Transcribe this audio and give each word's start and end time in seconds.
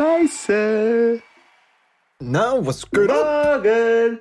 Scheiße. 0.00 1.20
Na, 2.20 2.54
was 2.66 2.90
geht 2.90 3.10
ab? 3.10 3.62
Morgen. 3.62 4.20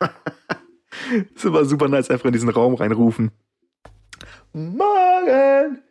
ist 1.34 1.44
immer 1.44 1.64
super 1.66 1.88
nice, 1.88 2.08
einfach 2.10 2.24
in 2.24 2.32
diesen 2.32 2.48
Raum 2.48 2.74
reinrufen. 2.74 3.30
Morgen. 4.54 5.82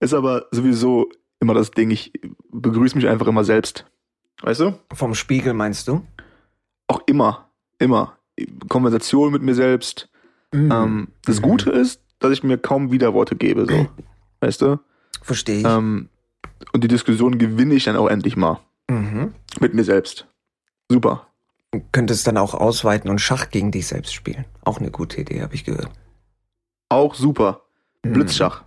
Ist 0.00 0.14
aber 0.14 0.46
sowieso 0.52 1.10
immer 1.40 1.52
das 1.52 1.70
Ding, 1.70 1.90
ich 1.90 2.12
begrüße 2.50 2.96
mich 2.96 3.08
einfach 3.08 3.26
immer 3.26 3.44
selbst. 3.44 3.84
Weißt 4.40 4.60
du? 4.60 4.78
Vom 4.94 5.14
Spiegel 5.14 5.52
meinst 5.52 5.86
du? 5.88 6.06
Auch 6.86 7.02
immer. 7.06 7.50
Immer. 7.78 8.16
Konversation 8.70 9.32
mit 9.32 9.42
mir 9.42 9.54
selbst. 9.54 10.08
Mhm. 10.52 10.72
Ähm, 10.72 11.08
das 11.26 11.40
Mhm. 11.40 11.42
Gute 11.42 11.70
ist, 11.72 12.02
dass 12.20 12.32
ich 12.32 12.42
mir 12.42 12.56
kaum 12.56 12.90
Widerworte 12.90 13.36
gebe, 13.36 13.66
so. 13.66 13.86
Weißt 14.40 14.62
du? 14.62 14.78
Verstehe 15.22 15.58
ich. 15.58 15.64
Ähm, 15.66 16.08
und 16.72 16.84
die 16.84 16.88
Diskussion 16.88 17.38
gewinne 17.38 17.74
ich 17.74 17.84
dann 17.84 17.96
auch 17.96 18.08
endlich 18.08 18.36
mal. 18.36 18.60
Mhm. 18.88 19.34
Mit 19.60 19.74
mir 19.74 19.84
selbst. 19.84 20.26
Super. 20.88 21.26
Du 21.72 21.82
könntest 21.92 22.26
dann 22.26 22.36
auch 22.36 22.54
ausweiten 22.54 23.10
und 23.10 23.20
Schach 23.20 23.50
gegen 23.50 23.70
dich 23.70 23.86
selbst 23.86 24.12
spielen. 24.12 24.44
Auch 24.64 24.78
eine 24.78 24.90
gute 24.90 25.20
Idee, 25.20 25.42
habe 25.42 25.54
ich 25.54 25.64
gehört. 25.64 25.90
Auch 26.88 27.14
super. 27.14 27.62
Mhm. 28.04 28.12
Blitzschach. 28.12 28.64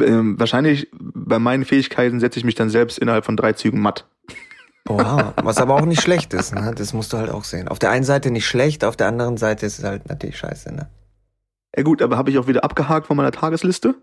Ähm, 0.00 0.38
wahrscheinlich 0.38 0.88
bei 0.92 1.38
meinen 1.38 1.64
Fähigkeiten 1.64 2.20
setze 2.20 2.38
ich 2.38 2.44
mich 2.44 2.54
dann 2.54 2.70
selbst 2.70 2.98
innerhalb 2.98 3.24
von 3.24 3.36
drei 3.36 3.52
Zügen 3.52 3.80
matt. 3.80 4.06
Oha, 4.88 5.32
was 5.42 5.58
aber 5.58 5.76
auch 5.76 5.84
nicht 5.84 6.02
schlecht 6.02 6.34
ist, 6.34 6.54
ne? 6.54 6.74
Das 6.76 6.92
musst 6.92 7.12
du 7.12 7.16
halt 7.16 7.30
auch 7.30 7.44
sehen. 7.44 7.68
Auf 7.68 7.78
der 7.78 7.90
einen 7.90 8.04
Seite 8.04 8.32
nicht 8.32 8.46
schlecht, 8.46 8.84
auf 8.84 8.96
der 8.96 9.06
anderen 9.06 9.36
Seite 9.36 9.64
ist 9.64 9.78
es 9.78 9.84
halt 9.84 10.08
natürlich 10.08 10.36
scheiße, 10.38 10.74
ne? 10.74 10.90
Ja 11.76 11.84
gut, 11.84 12.02
aber 12.02 12.16
habe 12.16 12.30
ich 12.30 12.38
auch 12.38 12.48
wieder 12.48 12.64
abgehakt 12.64 13.06
von 13.06 13.16
meiner 13.16 13.30
Tagesliste. 13.30 13.94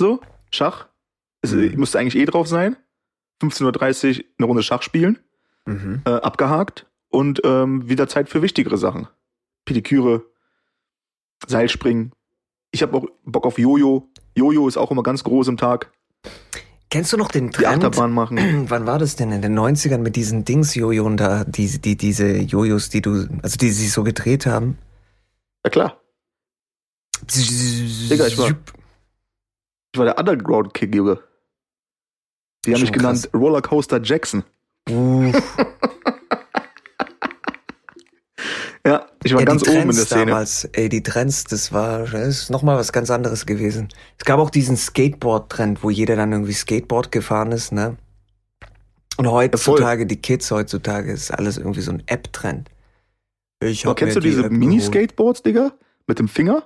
So, 0.00 0.20
Schach. 0.50 0.86
Es, 1.44 1.52
Mhm. 1.52 1.62
Ich 1.64 1.76
musste 1.76 1.98
eigentlich 1.98 2.16
eh 2.16 2.24
drauf 2.24 2.48
sein. 2.48 2.76
15.30 3.42 4.18
Uhr 4.20 4.24
eine 4.38 4.46
Runde 4.46 4.62
Schach 4.62 4.82
spielen. 4.82 5.18
Mhm. 5.66 6.02
Äh, 6.04 6.10
abgehakt. 6.10 6.86
Und 7.08 7.40
ähm, 7.44 7.88
wieder 7.88 8.08
Zeit 8.08 8.28
für 8.28 8.42
wichtigere 8.42 8.76
Sachen. 8.78 9.06
Pediküre, 9.64 10.24
Seilspringen. 11.46 12.12
Ich 12.70 12.82
habe 12.82 12.96
auch 12.96 13.06
Bock 13.24 13.46
auf 13.46 13.58
Jojo. 13.58 14.08
Jojo 14.34 14.66
ist 14.68 14.76
auch 14.76 14.90
immer 14.90 15.02
ganz 15.02 15.22
groß 15.24 15.48
im 15.48 15.56
Tag. 15.56 15.92
Kennst 16.90 17.12
du 17.12 17.16
noch 17.16 17.28
den 17.30 17.46
Die 17.50 17.58
Trend? 17.62 17.84
Achterbahn 17.84 18.12
machen. 18.12 18.38
Wann 18.68 18.86
war 18.86 18.98
das 18.98 19.16
denn? 19.16 19.32
In 19.32 19.42
den 19.42 19.58
90ern 19.58 19.98
mit 19.98 20.16
diesen 20.16 20.44
Dings-Jojoen 20.44 21.16
da, 21.16 21.44
die, 21.44 21.80
die, 21.80 21.96
diese 21.96 22.36
Jojos, 22.38 22.88
die 22.88 23.02
du, 23.02 23.26
also 23.42 23.56
die 23.56 23.70
sich 23.70 23.92
so 23.92 24.02
gedreht 24.04 24.46
haben? 24.46 24.78
Ja 25.64 25.70
klar. 25.70 26.00
Digga, 27.30 28.26
ich 28.26 28.38
war- 28.38 28.50
Ich 29.92 29.98
war 29.98 30.04
der 30.04 30.18
Underground-Kick, 30.18 30.94
Junge. 30.94 31.20
Die 32.66 32.74
haben 32.74 32.80
mich 32.80 32.92
genannt 32.92 33.28
Rollercoaster 33.34 34.00
Jackson. 34.02 34.44
Ja, 38.86 39.06
ich 39.22 39.32
war 39.32 39.40
ja, 39.40 39.46
ganz 39.46 39.66
oben 39.66 39.90
in 39.90 39.96
der 39.96 40.04
Szene. 40.04 40.26
damals, 40.26 40.68
ey, 40.72 40.90
die 40.90 41.02
Trends, 41.02 41.44
das 41.44 41.72
war, 41.72 42.00
das 42.00 42.40
ist 42.40 42.50
nochmal 42.50 42.76
was 42.76 42.92
ganz 42.92 43.10
anderes 43.10 43.46
gewesen. 43.46 43.88
Es 44.18 44.26
gab 44.26 44.38
auch 44.38 44.50
diesen 44.50 44.76
Skateboard-Trend, 44.76 45.82
wo 45.82 45.88
jeder 45.88 46.16
dann 46.16 46.32
irgendwie 46.32 46.52
Skateboard 46.52 47.10
gefahren 47.10 47.50
ist, 47.52 47.72
ne? 47.72 47.96
Und 49.16 49.30
heutzutage, 49.30 50.06
die 50.06 50.16
Kids 50.16 50.50
heutzutage, 50.50 51.12
ist 51.12 51.30
alles 51.30 51.56
irgendwie 51.56 51.80
so 51.80 51.92
ein 51.92 52.02
App-Trend. 52.06 52.68
Ich 53.62 53.84
Aber 53.84 53.92
hab 53.92 53.96
kennst 53.96 54.16
du 54.16 54.20
die 54.20 54.30
diese. 54.30 54.50
Mini-Skateboards, 54.50 55.42
Digga? 55.42 55.72
Mit 56.06 56.18
dem 56.18 56.28
Finger? 56.28 56.64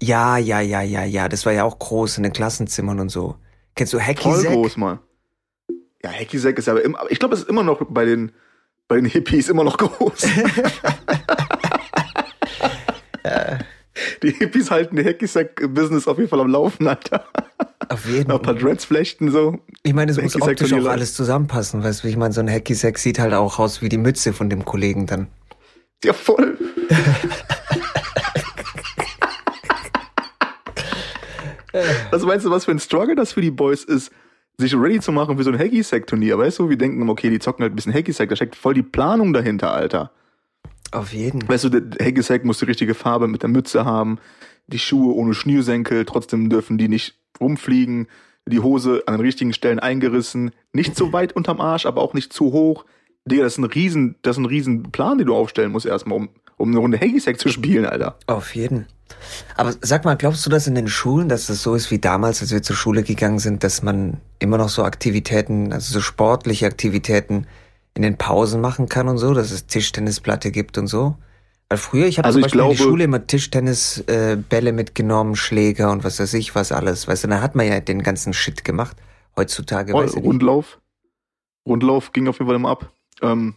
Ja, 0.00 0.36
ja, 0.36 0.60
ja, 0.60 0.82
ja, 0.82 1.02
ja. 1.02 1.28
Das 1.28 1.44
war 1.44 1.52
ja 1.52 1.64
auch 1.64 1.78
groß 1.78 2.18
in 2.18 2.22
den 2.22 2.32
Klassenzimmern 2.32 3.00
und 3.00 3.08
so. 3.08 3.36
Kennst 3.74 3.92
du 3.92 4.00
Hacky 4.00 4.22
Voll 4.22 4.44
groß, 4.44 4.76
Mann. 4.76 5.00
Ja, 6.04 6.10
Hacky 6.10 6.38
Sack 6.38 6.58
ist 6.58 6.68
aber 6.68 6.82
immer, 6.82 6.98
ich 7.10 7.18
glaube, 7.18 7.34
es 7.34 7.42
ist 7.42 7.48
immer 7.48 7.62
noch 7.62 7.80
bei 7.88 8.04
den, 8.04 8.32
bei 8.88 8.96
den 8.96 9.04
Hippies 9.04 9.48
immer 9.48 9.64
noch 9.64 9.76
groß. 9.78 10.26
Die 14.22 14.30
Hippies 14.30 14.70
halten 14.70 14.96
die 14.96 15.04
Hacky 15.04 15.26
Sack-Business 15.26 16.08
auf 16.08 16.18
jeden 16.18 16.28
Fall 16.28 16.40
am 16.40 16.50
Laufen, 16.50 16.88
Alter. 16.88 17.24
Auf 17.88 18.06
jeden 18.06 18.30
Ein 18.32 18.42
paar 18.42 18.54
Fall. 18.54 18.62
Dreads 18.62 18.84
flechten 18.84 19.30
so. 19.30 19.58
Ich 19.82 19.92
meine, 19.94 20.10
es 20.10 20.20
muss 20.20 20.40
optisch 20.40 20.72
auch 20.72 20.86
alles 20.86 21.14
zusammenpassen. 21.14 21.84
Weißt 21.84 22.00
du, 22.02 22.04
wie 22.06 22.10
ich 22.10 22.16
meine, 22.16 22.32
so 22.32 22.40
ein 22.40 22.48
Hacky 22.48 22.74
Sack 22.74 22.98
sieht 22.98 23.18
halt 23.18 23.34
auch 23.34 23.58
aus 23.58 23.82
wie 23.82 23.88
die 23.88 23.98
Mütze 23.98 24.32
von 24.32 24.50
dem 24.50 24.64
Kollegen 24.64 25.06
dann. 25.06 25.28
Ja, 26.04 26.12
voll. 26.12 26.58
Was 32.10 32.22
meinst 32.24 32.44
du, 32.46 32.50
was 32.50 32.64
für 32.64 32.72
ein 32.72 32.80
Struggle 32.80 33.14
das 33.14 33.32
für 33.32 33.40
die 33.40 33.50
Boys 33.50 33.84
ist, 33.84 34.10
sich 34.58 34.74
ready 34.74 35.00
zu 35.00 35.12
machen 35.12 35.36
für 35.36 35.44
so 35.44 35.50
ein 35.50 35.58
Hacky-Sack-Turnier? 35.58 36.38
Weißt 36.38 36.58
du, 36.58 36.68
wir 36.68 36.76
denken, 36.76 37.08
okay, 37.08 37.30
die 37.30 37.38
zocken 37.38 37.62
halt 37.62 37.72
ein 37.72 37.76
bisschen 37.76 37.94
Hacky-Sack, 37.94 38.28
da 38.28 38.36
steckt 38.36 38.56
voll 38.56 38.74
die 38.74 38.82
Planung 38.82 39.32
dahinter, 39.32 39.72
Alter. 39.72 40.12
Auf 40.90 41.12
jeden. 41.12 41.46
Weißt 41.48 41.64
du, 41.64 41.68
der 41.68 42.06
Hacky-Sack 42.06 42.44
muss 42.44 42.58
die 42.58 42.66
richtige 42.66 42.94
Farbe 42.94 43.28
mit 43.28 43.42
der 43.42 43.48
Mütze 43.48 43.84
haben, 43.84 44.18
die 44.66 44.78
Schuhe 44.78 45.14
ohne 45.14 45.34
Schnürsenkel, 45.34 46.04
trotzdem 46.04 46.50
dürfen 46.50 46.78
die 46.78 46.88
nicht 46.88 47.18
rumfliegen, 47.40 48.08
die 48.46 48.60
Hose 48.60 49.02
an 49.06 49.14
den 49.14 49.22
richtigen 49.22 49.52
Stellen 49.52 49.78
eingerissen, 49.78 50.50
nicht 50.72 50.96
so 50.96 51.12
weit 51.12 51.34
unterm 51.34 51.60
Arsch, 51.60 51.86
aber 51.86 52.02
auch 52.02 52.14
nicht 52.14 52.32
zu 52.32 52.52
hoch. 52.52 52.84
Digga, 53.26 53.44
das 53.44 53.54
ist 53.54 53.58
ein 53.58 53.64
riesen, 53.64 54.16
das 54.22 54.36
ist 54.36 54.40
ein 54.40 54.46
riesen 54.46 54.90
Plan, 54.90 55.18
den 55.18 55.26
du 55.28 55.34
aufstellen 55.34 55.70
musst 55.72 55.86
erstmal, 55.86 56.16
um, 56.18 56.28
um 56.56 56.70
eine 56.70 56.78
Runde 56.78 56.98
Hacky-Sack 56.98 57.38
zu 57.38 57.48
spielen, 57.48 57.86
Alter. 57.86 58.16
Auf 58.26 58.54
jeden. 58.54 58.86
Aber 59.56 59.74
sag 59.80 60.04
mal, 60.04 60.16
glaubst 60.16 60.44
du, 60.46 60.50
dass 60.50 60.66
in 60.66 60.74
den 60.74 60.88
Schulen, 60.88 61.28
dass 61.28 61.46
das 61.46 61.62
so 61.62 61.74
ist 61.74 61.90
wie 61.90 61.98
damals, 61.98 62.40
als 62.40 62.50
wir 62.50 62.62
zur 62.62 62.74
Schule 62.76 63.02
gegangen 63.02 63.38
sind, 63.38 63.62
dass 63.62 63.82
man 63.82 64.20
immer 64.38 64.58
noch 64.58 64.68
so 64.70 64.82
Aktivitäten, 64.84 65.72
also 65.72 65.92
so 65.92 66.00
sportliche 66.00 66.66
Aktivitäten 66.66 67.46
in 67.94 68.02
den 68.02 68.16
Pausen 68.16 68.60
machen 68.60 68.88
kann 68.88 69.06
und 69.08 69.18
so, 69.18 69.34
dass 69.34 69.50
es 69.50 69.66
Tischtennisplatte 69.66 70.50
gibt 70.50 70.78
und 70.78 70.86
so? 70.86 71.16
Weil 71.68 71.78
früher, 71.78 72.06
ich 72.06 72.18
habe 72.18 72.26
Also 72.26 72.38
zum 72.38 72.42
Beispiel 72.44 72.60
in 72.62 72.70
die 72.70 72.76
glaube- 72.76 72.90
Schule 72.90 73.04
immer 73.04 73.26
Tischtennisbälle 73.26 74.70
äh, 74.70 74.72
mitgenommen, 74.72 75.36
Schläger 75.36 75.90
und 75.92 76.04
was 76.04 76.18
weiß 76.18 76.34
ich, 76.34 76.54
was 76.54 76.72
alles. 76.72 77.06
Weißt 77.06 77.24
du, 77.24 77.28
da 77.28 77.40
hat 77.40 77.54
man 77.54 77.66
ja 77.66 77.80
den 77.80 78.02
ganzen 78.02 78.32
Shit 78.32 78.64
gemacht. 78.64 78.96
Heutzutage, 79.36 79.92
weiß 79.92 80.10
ich 80.10 80.16
nicht. 80.16 80.24
Rundlauf. 80.26 80.80
Rundlauf 81.66 82.12
ging 82.12 82.28
auf 82.28 82.38
jeden 82.38 82.46
Fall 82.48 82.56
immer 82.56 82.70
ab. 82.70 82.92
Ähm, 83.22 83.54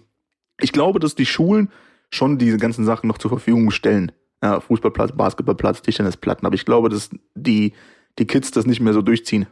ich 0.59 0.71
glaube, 0.71 0.99
dass 0.99 1.15
die 1.15 1.25
Schulen 1.25 1.69
schon 2.09 2.37
diese 2.37 2.57
ganzen 2.57 2.85
Sachen 2.85 3.07
noch 3.07 3.17
zur 3.17 3.29
Verfügung 3.29 3.71
stellen. 3.71 4.11
Ja, 4.43 4.59
Fußballplatz, 4.59 5.11
Basketballplatz, 5.13 5.81
Tischtennisplatten. 5.81 6.45
Aber 6.45 6.55
ich 6.55 6.65
glaube, 6.65 6.89
dass 6.89 7.09
die, 7.35 7.73
die 8.19 8.25
Kids 8.27 8.51
das 8.51 8.65
nicht 8.65 8.79
mehr 8.79 8.93
so 8.93 9.01
durchziehen. 9.01 9.47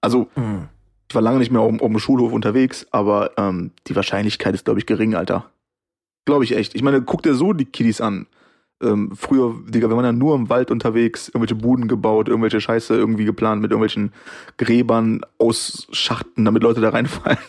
Also, 0.00 0.28
Hm. 0.34 0.68
ich 1.08 1.14
war 1.14 1.22
lange 1.22 1.38
nicht 1.38 1.50
mehr 1.50 1.60
auf, 1.60 1.72
auf 1.80 1.88
dem 1.88 1.98
Schulhof 1.98 2.32
unterwegs, 2.32 2.86
aber 2.90 3.32
ähm, 3.38 3.72
die 3.86 3.96
Wahrscheinlichkeit 3.96 4.54
ist, 4.54 4.64
glaube 4.64 4.80
ich, 4.80 4.86
gering, 4.86 5.14
Alter. 5.14 5.50
Glaube 6.24 6.44
ich 6.44 6.56
echt. 6.56 6.74
Ich 6.74 6.82
meine, 6.82 7.02
guck 7.02 7.22
dir 7.22 7.34
so 7.34 7.52
die 7.52 7.64
Kiddies 7.64 8.00
an. 8.00 8.26
Ähm, 8.82 9.12
früher, 9.16 9.54
Digga, 9.68 9.88
wir 9.88 9.96
waren 9.96 10.04
ja 10.04 10.12
nur 10.12 10.34
im 10.34 10.48
Wald 10.50 10.70
unterwegs, 10.70 11.28
irgendwelche 11.28 11.54
Buden 11.54 11.88
gebaut, 11.88 12.28
irgendwelche 12.28 12.60
Scheiße 12.60 12.94
irgendwie 12.94 13.24
geplant 13.24 13.62
mit 13.62 13.70
irgendwelchen 13.70 14.12
Gräbern 14.58 15.22
ausschachten, 15.38 16.44
damit 16.44 16.62
Leute 16.62 16.80
da 16.82 16.90
reinfallen. 16.90 17.38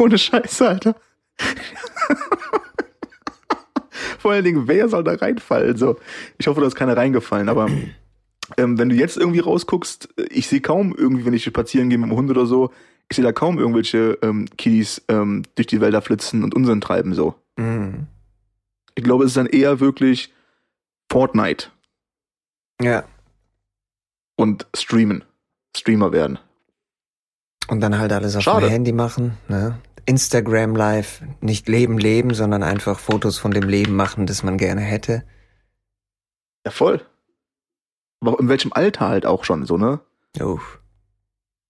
Ohne 0.00 0.16
Scheiße, 0.18 0.66
Alter. 0.66 0.96
Vor 4.18 4.32
allen 4.32 4.44
Dingen, 4.44 4.66
wer 4.66 4.88
soll 4.88 5.04
da 5.04 5.12
reinfallen? 5.14 5.76
So, 5.76 5.98
ich 6.38 6.46
hoffe, 6.46 6.60
da 6.60 6.66
ist 6.66 6.74
keiner 6.74 6.96
reingefallen, 6.96 7.48
aber 7.48 7.68
ähm, 8.56 8.78
wenn 8.78 8.88
du 8.88 8.94
jetzt 8.94 9.16
irgendwie 9.16 9.40
rausguckst, 9.40 10.08
ich 10.30 10.46
sehe 10.48 10.60
kaum 10.60 10.94
irgendwie, 10.96 11.24
wenn 11.24 11.34
ich 11.34 11.44
spazieren 11.44 11.90
gehe 11.90 11.98
mit 11.98 12.10
dem 12.10 12.16
Hund 12.16 12.30
oder 12.30 12.46
so, 12.46 12.70
ich 13.10 13.16
sehe 13.16 13.24
da 13.24 13.32
kaum 13.32 13.58
irgendwelche 13.58 14.18
ähm, 14.22 14.46
Kiddies 14.56 15.02
ähm, 15.08 15.42
durch 15.54 15.66
die 15.66 15.80
Wälder 15.80 16.00
flitzen 16.00 16.44
und 16.44 16.54
Unsinn 16.54 16.80
treiben 16.80 17.12
so. 17.14 17.34
Hm. 17.58 18.06
Ich 18.94 19.04
glaube, 19.04 19.24
es 19.24 19.30
ist 19.30 19.36
dann 19.36 19.46
eher 19.46 19.80
wirklich 19.80 20.32
Fortnite 21.10 21.68
Ja. 22.80 23.04
und 24.36 24.66
streamen. 24.74 25.24
Streamer 25.76 26.12
werden. 26.12 26.38
Und 27.70 27.80
dann 27.80 27.98
halt 27.98 28.12
alles 28.12 28.36
auf 28.36 28.42
Schade. 28.42 28.66
dem 28.66 28.70
Handy 28.70 28.92
machen, 28.92 29.36
ne? 29.48 29.78
Instagram 30.06 30.74
Live, 30.74 31.22
nicht 31.40 31.68
Leben 31.68 31.98
leben, 31.98 32.34
sondern 32.34 32.62
einfach 32.62 32.98
Fotos 32.98 33.38
von 33.38 33.52
dem 33.52 33.68
Leben 33.68 33.94
machen, 33.94 34.26
das 34.26 34.42
man 34.42 34.56
gerne 34.58 34.80
hätte. 34.80 35.22
Ja, 36.64 36.70
voll. 36.72 37.00
Aber 38.20 38.38
in 38.40 38.48
welchem 38.48 38.72
Alter 38.72 39.08
halt 39.08 39.24
auch 39.26 39.44
schon 39.44 39.64
so, 39.66 39.76
ne? 39.76 40.00
Uff. 40.40 40.80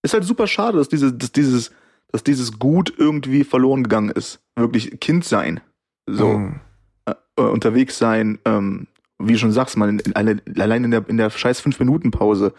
Ist 0.02 0.14
halt 0.14 0.24
super 0.24 0.46
schade, 0.46 0.78
dass, 0.78 0.88
diese, 0.88 1.12
dass, 1.12 1.32
dieses, 1.32 1.70
dass 2.08 2.24
dieses 2.24 2.58
Gut 2.58 2.92
irgendwie 2.96 3.44
verloren 3.44 3.82
gegangen 3.82 4.10
ist. 4.10 4.40
Wirklich 4.56 4.98
Kind 5.00 5.24
sein. 5.24 5.60
So. 6.06 6.32
Hm. 6.34 6.60
äh, 7.06 7.14
unterwegs 7.42 7.98
sein, 7.98 8.38
ähm, 8.46 8.86
wie 9.18 9.32
du 9.34 9.38
schon 9.38 9.52
sagst, 9.52 9.76
man, 9.76 9.90
in, 9.90 9.98
in, 10.00 10.16
alle- 10.16 10.42
allein 10.58 10.84
in 10.84 10.90
der, 10.92 11.08
in 11.08 11.18
der 11.18 11.28
scheiß 11.30 11.62
5-Minuten-Pause, 11.62 12.54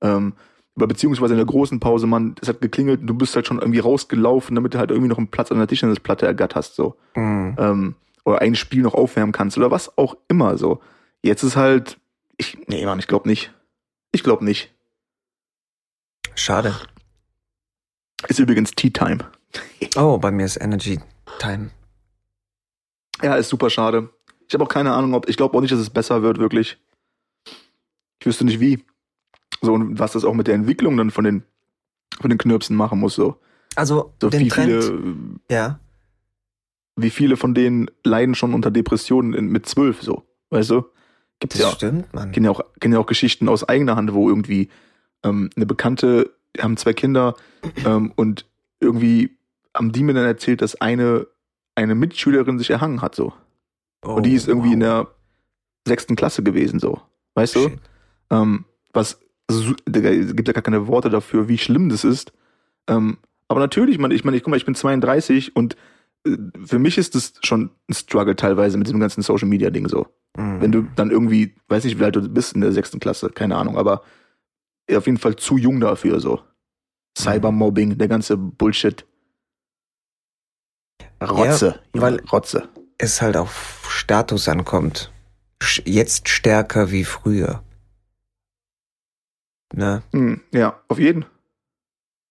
ähm, 0.00 0.32
beziehungsweise 0.76 1.32
in 1.32 1.38
der 1.38 1.46
großen 1.46 1.80
Pause, 1.80 2.06
man, 2.06 2.34
es 2.40 2.48
hat 2.48 2.60
geklingelt 2.60 3.00
und 3.00 3.06
du 3.06 3.14
bist 3.14 3.34
halt 3.34 3.46
schon 3.46 3.58
irgendwie 3.58 3.78
rausgelaufen, 3.78 4.54
damit 4.54 4.74
du 4.74 4.78
halt 4.78 4.90
irgendwie 4.90 5.08
noch 5.08 5.18
einen 5.18 5.28
Platz 5.30 5.50
an 5.50 5.58
der 5.58 5.66
Tischtennisplatte 5.66 6.26
ergatterst, 6.26 6.74
so. 6.74 6.96
Hm. 7.14 7.56
Ähm, 7.58 7.94
oder 8.24 8.42
ein 8.42 8.54
Spiel 8.54 8.82
noch 8.82 8.94
aufwärmen 8.94 9.32
kannst 9.32 9.56
oder 9.56 9.70
was 9.70 9.96
auch 9.96 10.16
immer, 10.28 10.58
so. 10.58 10.80
Jetzt 11.22 11.42
ist 11.42 11.56
halt, 11.56 11.98
ich, 12.36 12.58
nee, 12.66 12.84
Mann, 12.84 12.98
ich 12.98 13.06
glaube 13.06 13.28
nicht. 13.28 13.52
Ich 14.12 14.22
glaube 14.22 14.44
nicht. 14.44 14.74
Schade. 16.34 16.74
Ist 18.28 18.38
übrigens 18.38 18.72
Tea 18.72 18.90
Time. 18.90 19.18
Oh, 19.96 20.18
bei 20.18 20.30
mir 20.30 20.44
ist 20.44 20.60
Energy 20.60 21.00
Time. 21.38 21.70
Ja, 23.22 23.36
ist 23.36 23.48
super 23.48 23.70
schade. 23.70 24.10
Ich 24.46 24.52
habe 24.52 24.64
auch 24.64 24.68
keine 24.68 24.92
Ahnung, 24.92 25.14
ob 25.14 25.28
ich 25.28 25.38
glaube 25.38 25.56
auch 25.56 25.62
nicht, 25.62 25.72
dass 25.72 25.80
es 25.80 25.88
besser 25.88 26.22
wird, 26.22 26.38
wirklich. 26.38 26.78
Ich 28.20 28.26
wüsste 28.26 28.44
nicht 28.44 28.60
wie. 28.60 28.84
So, 29.66 29.74
und 29.74 29.98
was 29.98 30.12
das 30.12 30.24
auch 30.24 30.34
mit 30.34 30.46
der 30.46 30.54
Entwicklung 30.54 30.96
dann 30.96 31.10
von 31.10 31.24
den, 31.24 31.42
von 32.20 32.30
den 32.30 32.38
Knirpsen 32.38 32.76
machen 32.76 32.98
muss, 32.98 33.14
so. 33.14 33.36
Also, 33.74 34.14
So 34.20 34.30
den 34.30 34.40
wie 34.40 34.48
Trend. 34.48 34.84
viele, 34.84 35.04
ja. 35.50 35.78
wie 36.96 37.10
viele 37.10 37.36
von 37.36 37.54
denen 37.54 37.90
leiden 38.04 38.34
schon 38.34 38.54
unter 38.54 38.70
Depressionen 38.70 39.34
in, 39.34 39.48
mit 39.48 39.66
zwölf, 39.66 40.02
so. 40.02 40.22
Weißt 40.50 40.70
du? 40.70 40.86
Gibt's 41.40 41.58
Das 41.58 41.66
ja. 41.66 41.72
stimmt, 41.72 42.14
Mann. 42.14 42.32
kenne 42.32 42.46
ja 42.46 42.50
auch, 42.52 42.62
kenne 42.80 42.96
ja 42.96 43.00
auch 43.00 43.06
Geschichten 43.06 43.48
aus 43.48 43.68
eigener 43.68 43.96
Hand, 43.96 44.14
wo 44.14 44.28
irgendwie 44.28 44.70
ähm, 45.22 45.50
eine 45.56 45.66
Bekannte, 45.66 46.30
die 46.56 46.62
haben 46.62 46.76
zwei 46.78 46.94
Kinder 46.94 47.34
ähm, 47.84 48.12
und 48.16 48.46
irgendwie 48.80 49.36
haben 49.74 49.92
die 49.92 50.02
mir 50.02 50.14
dann 50.14 50.24
erzählt, 50.24 50.62
dass 50.62 50.80
eine, 50.80 51.26
eine 51.74 51.94
Mitschülerin 51.94 52.58
sich 52.58 52.70
erhangen 52.70 53.02
hat, 53.02 53.14
so. 53.14 53.34
Oh, 54.02 54.14
Und 54.14 54.22
die 54.24 54.34
ist 54.34 54.48
irgendwie 54.48 54.68
wow. 54.68 54.74
in 54.74 54.80
der 54.80 55.08
sechsten 55.86 56.16
Klasse 56.16 56.42
gewesen, 56.42 56.78
so. 56.78 57.00
Weißt 57.34 57.56
du? 57.56 57.68
Shit. 57.68 57.78
Ähm, 58.30 58.64
was, 58.94 59.20
Digga, 59.88 60.10
es 60.10 60.34
gibt 60.34 60.48
ja 60.48 60.54
gar 60.54 60.62
keine 60.62 60.86
Worte 60.88 61.08
dafür, 61.10 61.48
wie 61.48 61.58
schlimm 61.58 61.88
das 61.88 62.04
ist. 62.04 62.32
Ähm, 62.88 63.18
aber 63.48 63.60
natürlich, 63.60 63.98
man, 63.98 64.10
ich 64.10 64.24
meine, 64.24 64.36
ich 64.36 64.42
guck 64.42 64.50
mal, 64.50 64.56
ich 64.56 64.64
bin 64.66 64.74
32 64.74 65.54
und 65.54 65.76
äh, 66.26 66.36
für 66.64 66.78
mich 66.78 66.98
ist 66.98 67.14
das 67.14 67.34
schon 67.44 67.70
ein 67.88 67.94
Struggle 67.94 68.34
teilweise 68.36 68.76
mit 68.76 68.86
diesem 68.88 69.00
ganzen 69.00 69.22
Social 69.22 69.48
Media 69.48 69.70
Ding 69.70 69.88
so. 69.88 70.06
Mhm. 70.36 70.60
Wenn 70.60 70.72
du 70.72 70.82
dann 70.96 71.10
irgendwie, 71.10 71.54
weiß 71.68 71.84
nicht, 71.84 71.98
wie 72.00 72.04
alt 72.04 72.16
du 72.16 72.28
bist 72.28 72.54
in 72.54 72.60
der 72.60 72.72
sechsten 72.72 72.98
Klasse, 73.00 73.30
keine 73.30 73.56
Ahnung, 73.56 73.78
aber 73.78 74.02
auf 74.92 75.06
jeden 75.06 75.18
Fall 75.18 75.36
zu 75.36 75.56
jung 75.58 75.80
dafür 75.80 76.20
so. 76.20 76.40
Cybermobbing, 77.18 77.98
der 77.98 78.08
ganze 78.08 78.36
Bullshit. 78.36 79.06
Rotze, 81.22 81.80
Ja, 81.94 82.02
weil 82.02 82.20
Rotze. 82.30 82.68
es 82.98 83.22
halt 83.22 83.36
auf 83.36 83.86
Status 83.88 84.48
ankommt. 84.48 85.10
Jetzt 85.84 86.28
stärker 86.28 86.90
wie 86.90 87.04
früher. 87.04 87.62
Ne? 89.76 90.02
Hm, 90.12 90.40
ja, 90.52 90.80
auf 90.88 90.98
jeden. 90.98 91.26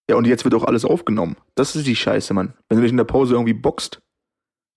Ja, 0.10 0.16
und 0.16 0.26
jetzt 0.26 0.44
wird 0.44 0.56
auch 0.56 0.64
alles 0.64 0.84
aufgenommen. 0.84 1.38
Das 1.54 1.76
ist 1.76 1.86
die 1.86 1.96
Scheiße, 1.96 2.34
Mann. 2.34 2.54
Wenn 2.68 2.78
du 2.78 2.82
dich 2.82 2.92
in 2.92 2.98
der 2.98 3.04
Pause 3.06 3.36
irgendwie 3.36 3.54
boxt 3.54 4.02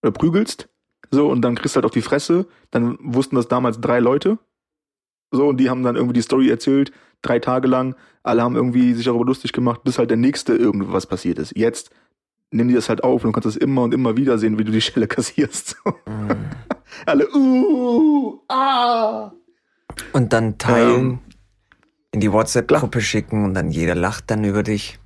oder 0.03 0.13
prügelst, 0.13 0.69
so, 1.11 1.29
und 1.31 1.41
dann 1.41 1.55
kriegst 1.55 1.75
du 1.75 1.79
halt 1.79 1.87
auf 1.87 1.93
die 1.93 2.03
Fresse, 2.03 2.47
dann 2.71 2.99
wussten 3.01 3.37
das 3.37 3.49
damals 3.49 3.81
drei 3.81 4.01
Leute. 4.01 4.39
So, 5.31 5.49
und 5.49 5.57
die 5.59 5.71
haben 5.71 5.83
dann 5.83 5.97
irgendwie 5.97 6.15
die 6.15 6.23
Story 6.23 6.51
erzählt, 6.51 6.93
drei 7.23 7.39
Tage 7.39 7.69
lang. 7.69 7.97
Alle 8.23 8.43
haben 8.43 8.57
irgendwie 8.57 8.93
sich 8.93 9.07
darüber 9.07 9.25
lustig 9.25 9.53
gemacht, 9.53 9.83
bis 9.85 9.99
halt 9.99 10.11
der 10.11 10.19
nächste 10.19 10.55
irgendwas 10.55 11.07
passiert 11.07 11.39
ist. 11.39 11.57
Jetzt 11.57 11.91
nimm 12.51 12.69
die 12.69 12.75
das 12.75 12.91
halt 12.91 13.03
auf 13.03 13.25
und 13.25 13.29
du 13.29 13.33
kannst 13.33 13.47
das 13.47 13.57
immer 13.57 13.83
und 13.83 13.95
immer 13.95 14.17
wieder 14.17 14.37
sehen, 14.37 14.59
wie 14.59 14.65
du 14.65 14.73
die 14.73 14.81
Schelle 14.83 15.07
kassierst. 15.09 15.77
Mhm. 16.07 16.29
Alle, 17.07 17.35
uh, 17.35 18.41
ah. 18.49 19.33
Und 20.13 20.33
dann 20.33 20.59
teilen, 20.59 21.01
Ähm, 21.01 21.19
in 22.19 22.21
die 22.21 22.33
WhatsApp-Gruppe 22.33 23.01
schicken 23.01 23.45
und 23.45 23.55
dann 23.55 23.71
jeder 23.71 23.95
lacht 23.95 24.29
dann 24.29 24.43
über 24.43 24.65
dich. 24.65 24.99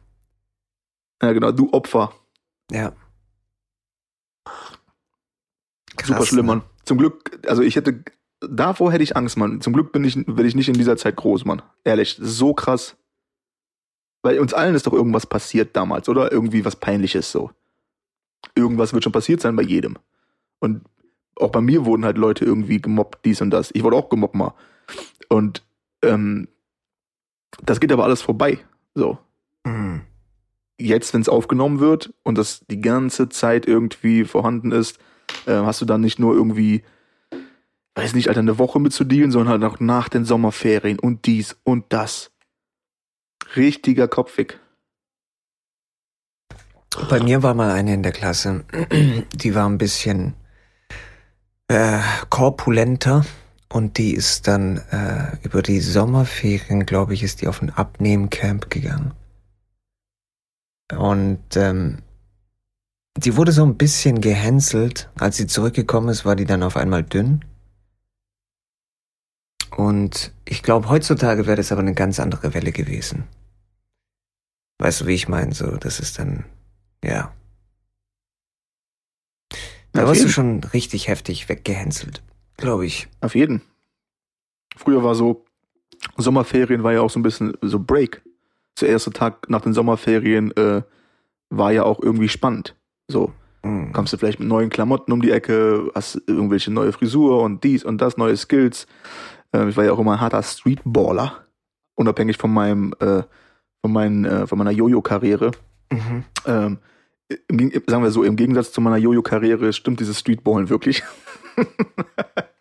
Ja, 1.23 1.33
genau, 1.33 1.53
du 1.53 1.71
Opfer. 1.71 2.15
Ja. 2.71 2.95
Krass, 5.97 6.09
Super 6.09 6.25
schlimm, 6.25 6.47
ne? 6.47 6.53
Mann. 6.53 6.63
Zum 6.87 6.97
Glück, 6.97 7.39
also 7.47 7.61
ich 7.61 7.77
hätte, 7.77 8.03
davor 8.41 8.93
hätte 8.93 9.05
ich 9.05 9.15
Angst, 9.15 9.37
Mann. 9.37 9.61
Zum 9.61 9.75
Glück 9.75 9.93
bin 9.93 10.05
ich, 10.05 10.15
bin 10.25 10.47
ich 10.47 10.55
nicht 10.55 10.69
in 10.69 10.75
dieser 10.75 10.97
Zeit 10.97 11.17
groß, 11.17 11.45
Mann. 11.45 11.61
Ehrlich, 11.85 12.17
so 12.19 12.55
krass. 12.55 12.97
Weil 14.23 14.39
uns 14.39 14.55
allen 14.55 14.75
ist 14.75 14.87
doch 14.87 14.95
irgendwas 14.95 15.27
passiert 15.27 15.77
damals, 15.77 16.09
oder? 16.09 16.33
Irgendwie 16.33 16.65
was 16.65 16.77
Peinliches 16.77 17.31
so. 17.31 17.51
Irgendwas 18.55 18.95
wird 18.95 19.05
schon 19.05 19.13
passiert 19.13 19.43
sein 19.43 19.55
bei 19.55 19.63
jedem. 19.63 19.99
Und 20.61 20.81
auch 21.37 21.51
bei 21.51 21.61
mir 21.61 21.85
wurden 21.85 22.07
halt 22.07 22.17
Leute 22.17 22.47
irgendwie 22.47 22.81
gemobbt, 22.81 23.23
dies 23.27 23.43
und 23.43 23.51
das. 23.51 23.71
Ich 23.75 23.83
wurde 23.83 23.97
auch 23.97 24.09
gemobbt 24.09 24.35
mal. 24.35 24.55
Und 25.29 25.63
ähm, 26.03 26.49
das 27.63 27.81
geht 27.81 27.93
aber 27.93 28.05
alles 28.05 28.23
vorbei. 28.23 28.59
So. 28.95 29.19
Mhm. 29.65 30.03
Jetzt, 30.79 31.15
wenn 31.15 31.21
es 31.21 31.29
aufgenommen 31.29 31.81
wird 31.81 32.13
und 32.23 32.39
das 32.39 32.65
die 32.69 32.81
ganze 32.81 33.29
Zeit 33.29 33.67
irgendwie 33.67 34.25
vorhanden 34.25 34.73
ist, 34.73 34.99
äh, 35.47 35.53
hast 35.53 35.81
du 35.81 35.85
dann 35.85 36.01
nicht 36.01 36.19
nur 36.19 36.35
irgendwie, 36.35 36.83
weiß 37.95 38.15
nicht, 38.15 38.29
Alter, 38.29 38.41
eine 38.41 38.59
Woche 38.59 38.81
mit 38.81 38.93
zu 38.93 39.05
dealen, 39.05 39.31
sondern 39.31 39.63
halt 39.63 39.73
auch 39.73 39.81
nach 39.81 40.09
den 40.09 40.25
Sommerferien 40.25 40.99
und 40.99 41.27
dies 41.27 41.57
und 41.65 41.87
das. 41.91 42.33
Richtiger 43.55 44.09
Kopfweg. 44.09 44.59
Bei 47.09 47.23
mir 47.23 47.43
war 47.43 47.55
mal 47.55 47.71
eine 47.71 47.95
in 47.95 48.03
der 48.03 48.13
Klasse, 48.13 48.65
die 49.35 49.55
war 49.55 49.69
ein 49.69 49.79
bisschen 49.79 50.35
äh, 51.69 52.01
korpulenter 52.29 53.25
und 53.73 53.97
die 53.97 54.15
ist 54.15 54.49
dann 54.49 54.79
äh, 54.91 55.37
über 55.43 55.63
die 55.63 55.81
Sommerferien, 55.81 56.85
glaube 56.85 57.15
ich, 57.15 57.23
ist 57.23 57.41
die 57.41 57.49
auf 57.49 57.63
ein 57.63 57.71
Abnehmcamp 57.71 58.69
gegangen. 58.71 59.15
Und 60.95 61.57
ähm, 61.57 62.03
die 63.17 63.37
wurde 63.37 63.53
so 63.53 63.65
ein 63.65 63.77
bisschen 63.77 64.21
gehänselt. 64.21 65.11
Als 65.19 65.39
sie 65.39 65.47
zurückgekommen 65.47 66.11
ist, 66.11 66.25
war 66.25 66.37
die 66.37 66.45
dann 66.45 66.63
auf 66.63 66.77
einmal 66.77 67.03
dünn. 67.03 67.45
Und 69.75 70.35
ich 70.45 70.63
glaube, 70.63 70.91
heutzutage 70.91 71.47
wäre 71.47 71.57
das 71.57 71.73
aber 71.73 71.81
eine 71.81 71.95
ganz 71.95 72.21
andere 72.21 72.53
Welle 72.53 72.73
gewesen. 72.73 73.25
Weißt 74.79 75.01
du, 75.01 75.07
wie 75.07 75.15
ich 75.15 75.29
meine? 75.29 75.55
So, 75.55 75.77
das 75.77 75.99
ist 75.99 76.19
dann, 76.19 76.45
ja. 77.03 77.33
Da 79.93 80.03
Auf 80.03 80.09
warst 80.09 80.25
du 80.25 80.29
schon 80.29 80.63
richtig 80.65 81.09
heftig 81.09 81.49
weggehänselt, 81.49 82.23
glaube 82.63 82.87
ich. 82.87 83.09
Auf 83.21 83.35
jeden. 83.35 83.63
Früher 84.77 85.05
war 85.05 85.15
so, 85.15 85.45
Sommerferien 86.17 86.83
war 86.83 86.93
ja 86.93 87.01
auch 87.03 87.11
so 87.11 87.19
ein 87.19 87.23
bisschen 87.23 87.57
so 87.61 87.79
Break. 87.79 88.23
Der 88.81 88.89
erste 88.89 89.11
Tag 89.11 89.49
nach 89.51 89.61
den 89.61 89.75
Sommerferien 89.75 90.51
äh, 90.57 90.83
war 91.51 91.73
ja 91.73 91.85
auch 91.85 92.01
irgendwie 92.03 92.29
spannend. 92.29 92.75
So, 93.09 93.33
Mhm. 93.65 93.93
kommst 93.93 94.13
du 94.13 94.17
vielleicht 94.17 94.41
mit 94.41 94.49
neuen 94.49 94.71
Klamotten 94.71 95.13
um 95.13 95.23
die 95.23 95.31
Ecke, 95.31 95.91
hast 95.95 96.21
irgendwelche 96.27 96.73
neue 96.73 96.93
Frisur 96.93 97.43
und 97.43 97.63
dies 97.63 97.85
und 97.85 98.01
das, 98.01 98.17
neue 98.17 98.37
Skills. 98.37 98.87
Ähm, 99.53 99.69
ich 99.69 99.77
war 99.77 99.85
ja 99.85 99.93
auch 99.93 99.99
immer 99.99 100.15
ein 100.15 100.21
harter 100.21 100.43
Streetballer, 100.43 101.45
unabhängig 101.95 102.39
von 102.39 102.53
meinem, 102.53 102.93
äh, 102.99 103.23
von, 103.81 103.93
meinen, 103.93 104.25
äh, 104.25 104.47
von 104.47 104.59
meiner 104.59 104.73
Jojo-Karriere. 104.73 105.53
Mhm. 105.93 106.25
Ähm, 106.47 106.79
im, 107.49 107.71
sagen 107.87 108.03
wir 108.03 108.11
so, 108.11 108.25
im 108.25 108.37
Gegensatz 108.37 108.73
zu 108.73 108.81
meiner 108.81 108.97
Jojo-Karriere 108.97 109.73
stimmt 109.73 110.01
dieses 110.01 110.19
Streetballen 110.19 110.69
wirklich. 110.69 111.03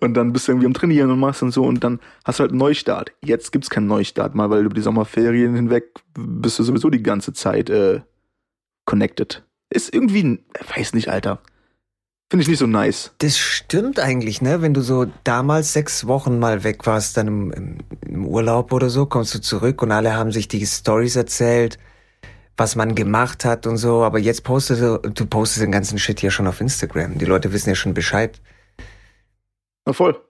und 0.00 0.14
dann 0.14 0.32
bist 0.32 0.48
du 0.48 0.52
irgendwie 0.52 0.66
am 0.66 0.74
Trainieren 0.74 1.10
und 1.10 1.18
machst 1.18 1.42
und 1.42 1.50
so 1.50 1.64
und 1.64 1.82
dann 1.84 2.00
hast 2.24 2.38
du 2.38 2.42
halt 2.42 2.50
einen 2.50 2.58
Neustart. 2.58 3.12
Jetzt 3.24 3.52
gibt's 3.52 3.70
keinen 3.70 3.86
Neustart, 3.86 4.34
mal 4.34 4.50
weil 4.50 4.64
über 4.64 4.74
die 4.74 4.80
Sommerferien 4.80 5.54
hinweg 5.54 5.94
bist 6.14 6.58
du 6.58 6.62
sowieso 6.62 6.90
die 6.90 7.02
ganze 7.02 7.32
Zeit 7.32 7.70
äh, 7.70 8.00
connected. 8.84 9.44
Ist 9.70 9.92
irgendwie, 9.92 10.40
weiß 10.76 10.94
nicht, 10.94 11.08
Alter. 11.08 11.40
Finde 12.30 12.42
ich 12.42 12.48
nicht 12.48 12.58
so 12.58 12.66
nice. 12.66 13.12
Das 13.18 13.38
stimmt 13.38 14.00
eigentlich, 14.00 14.40
ne? 14.40 14.62
Wenn 14.62 14.74
du 14.74 14.80
so 14.80 15.06
damals 15.24 15.72
sechs 15.72 16.06
Wochen 16.06 16.38
mal 16.38 16.64
weg 16.64 16.86
warst, 16.86 17.16
dann 17.16 17.28
im, 17.28 17.52
im, 17.52 17.78
im 18.06 18.26
Urlaub 18.26 18.72
oder 18.72 18.90
so, 18.90 19.06
kommst 19.06 19.34
du 19.34 19.40
zurück 19.40 19.82
und 19.82 19.92
alle 19.92 20.14
haben 20.14 20.32
sich 20.32 20.48
die 20.48 20.64
Stories 20.66 21.16
erzählt, 21.16 21.78
was 22.56 22.76
man 22.76 22.94
gemacht 22.94 23.44
hat 23.44 23.66
und 23.66 23.76
so. 23.76 24.02
Aber 24.02 24.18
jetzt 24.18 24.42
postest 24.42 24.82
du, 24.82 24.98
du 24.98 25.26
postest 25.26 25.62
den 25.62 25.72
ganzen 25.72 25.98
Shit 25.98 26.22
ja 26.22 26.30
schon 26.30 26.46
auf 26.46 26.60
Instagram. 26.60 27.18
Die 27.18 27.24
Leute 27.24 27.52
wissen 27.52 27.68
ja 27.68 27.74
schon 27.74 27.94
Bescheid. 27.94 28.40
Na 29.86 29.92
voll. 29.92 30.20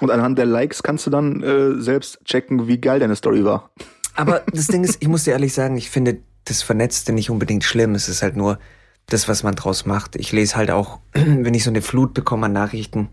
Und 0.00 0.10
anhand 0.10 0.38
der 0.38 0.46
Likes 0.46 0.82
kannst 0.82 1.06
du 1.06 1.10
dann 1.10 1.42
äh, 1.42 1.80
selbst 1.80 2.24
checken, 2.24 2.66
wie 2.66 2.80
geil 2.80 3.00
deine 3.00 3.16
Story 3.16 3.44
war. 3.44 3.70
Aber 4.16 4.40
das 4.52 4.66
Ding 4.66 4.84
ist, 4.84 4.98
ich 5.00 5.08
muss 5.08 5.24
dir 5.24 5.32
ehrlich 5.32 5.52
sagen, 5.52 5.76
ich 5.76 5.90
finde 5.90 6.22
das 6.44 6.62
Vernetzte 6.62 7.12
nicht 7.12 7.30
unbedingt 7.30 7.64
schlimm. 7.64 7.94
Es 7.94 8.08
ist 8.08 8.22
halt 8.22 8.36
nur 8.36 8.58
das, 9.06 9.28
was 9.28 9.42
man 9.42 9.54
draus 9.54 9.86
macht. 9.86 10.16
Ich 10.16 10.32
lese 10.32 10.56
halt 10.56 10.70
auch, 10.70 11.00
wenn 11.12 11.54
ich 11.54 11.64
so 11.64 11.70
eine 11.70 11.82
Flut 11.82 12.14
bekomme 12.14 12.46
an 12.46 12.52
Nachrichten, 12.52 13.08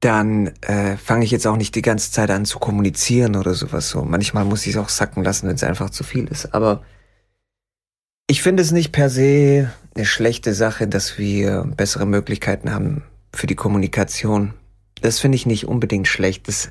dann 0.00 0.48
äh, 0.62 0.96
fange 0.96 1.24
ich 1.24 1.30
jetzt 1.30 1.46
auch 1.46 1.56
nicht 1.56 1.74
die 1.74 1.82
ganze 1.82 2.12
Zeit 2.12 2.30
an 2.30 2.44
zu 2.44 2.58
kommunizieren 2.58 3.36
oder 3.36 3.54
sowas 3.54 3.90
so. 3.90 4.04
Manchmal 4.04 4.44
muss 4.44 4.64
ich 4.66 4.74
es 4.74 4.78
auch 4.78 4.88
sacken 4.88 5.24
lassen, 5.24 5.48
wenn 5.48 5.56
es 5.56 5.64
einfach 5.64 5.90
zu 5.90 6.04
viel 6.04 6.28
ist. 6.28 6.54
Aber 6.54 6.82
ich 8.30 8.42
finde 8.42 8.62
es 8.62 8.70
nicht 8.70 8.92
per 8.92 9.10
se 9.10 9.72
eine 9.96 10.04
schlechte 10.04 10.54
Sache, 10.54 10.86
dass 10.86 11.18
wir 11.18 11.64
bessere 11.76 12.06
Möglichkeiten 12.06 12.72
haben 12.72 13.02
für 13.34 13.46
die 13.46 13.56
Kommunikation. 13.56 14.52
Das 15.00 15.18
finde 15.18 15.36
ich 15.36 15.46
nicht 15.46 15.66
unbedingt 15.66 16.06
schlecht. 16.06 16.46
Das, 16.46 16.70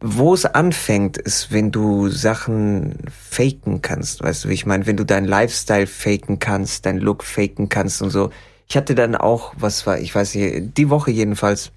wo 0.00 0.34
es 0.34 0.44
anfängt, 0.44 1.16
ist, 1.16 1.52
wenn 1.52 1.70
du 1.70 2.08
Sachen 2.08 2.96
faken 3.30 3.82
kannst. 3.82 4.22
Weißt 4.22 4.44
du, 4.44 4.48
wie 4.48 4.54
ich 4.54 4.66
meine? 4.66 4.86
Wenn 4.86 4.96
du 4.96 5.04
deinen 5.04 5.26
Lifestyle 5.28 5.86
faken 5.86 6.40
kannst, 6.40 6.84
deinen 6.86 6.98
Look 6.98 7.22
faken 7.22 7.68
kannst 7.68 8.02
und 8.02 8.10
so. 8.10 8.30
Ich 8.68 8.76
hatte 8.76 8.96
dann 8.96 9.14
auch, 9.14 9.54
was 9.56 9.86
war, 9.86 10.00
ich 10.00 10.12
weiß 10.12 10.34
nicht, 10.34 10.76
die 10.76 10.90
Woche 10.90 11.12
jedenfalls, 11.12 11.70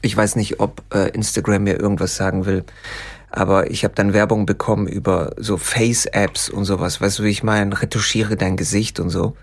ich 0.00 0.16
weiß 0.16 0.36
nicht, 0.36 0.60
ob 0.60 0.82
äh, 0.94 1.10
Instagram 1.10 1.64
mir 1.64 1.78
irgendwas 1.78 2.16
sagen 2.16 2.46
will, 2.46 2.64
Aber 3.36 3.70
ich 3.70 3.82
habe 3.82 3.94
dann 3.94 4.12
Werbung 4.12 4.46
bekommen 4.46 4.86
über 4.86 5.32
so 5.36 5.56
Face-Apps 5.56 6.48
und 6.48 6.64
sowas. 6.64 7.00
Weißt 7.00 7.18
du, 7.18 7.24
wie 7.24 7.30
ich 7.30 7.42
meine? 7.42 7.82
Retuschiere 7.82 8.36
dein 8.36 8.56
Gesicht 8.56 9.00
und 9.00 9.10
so. 9.10 9.36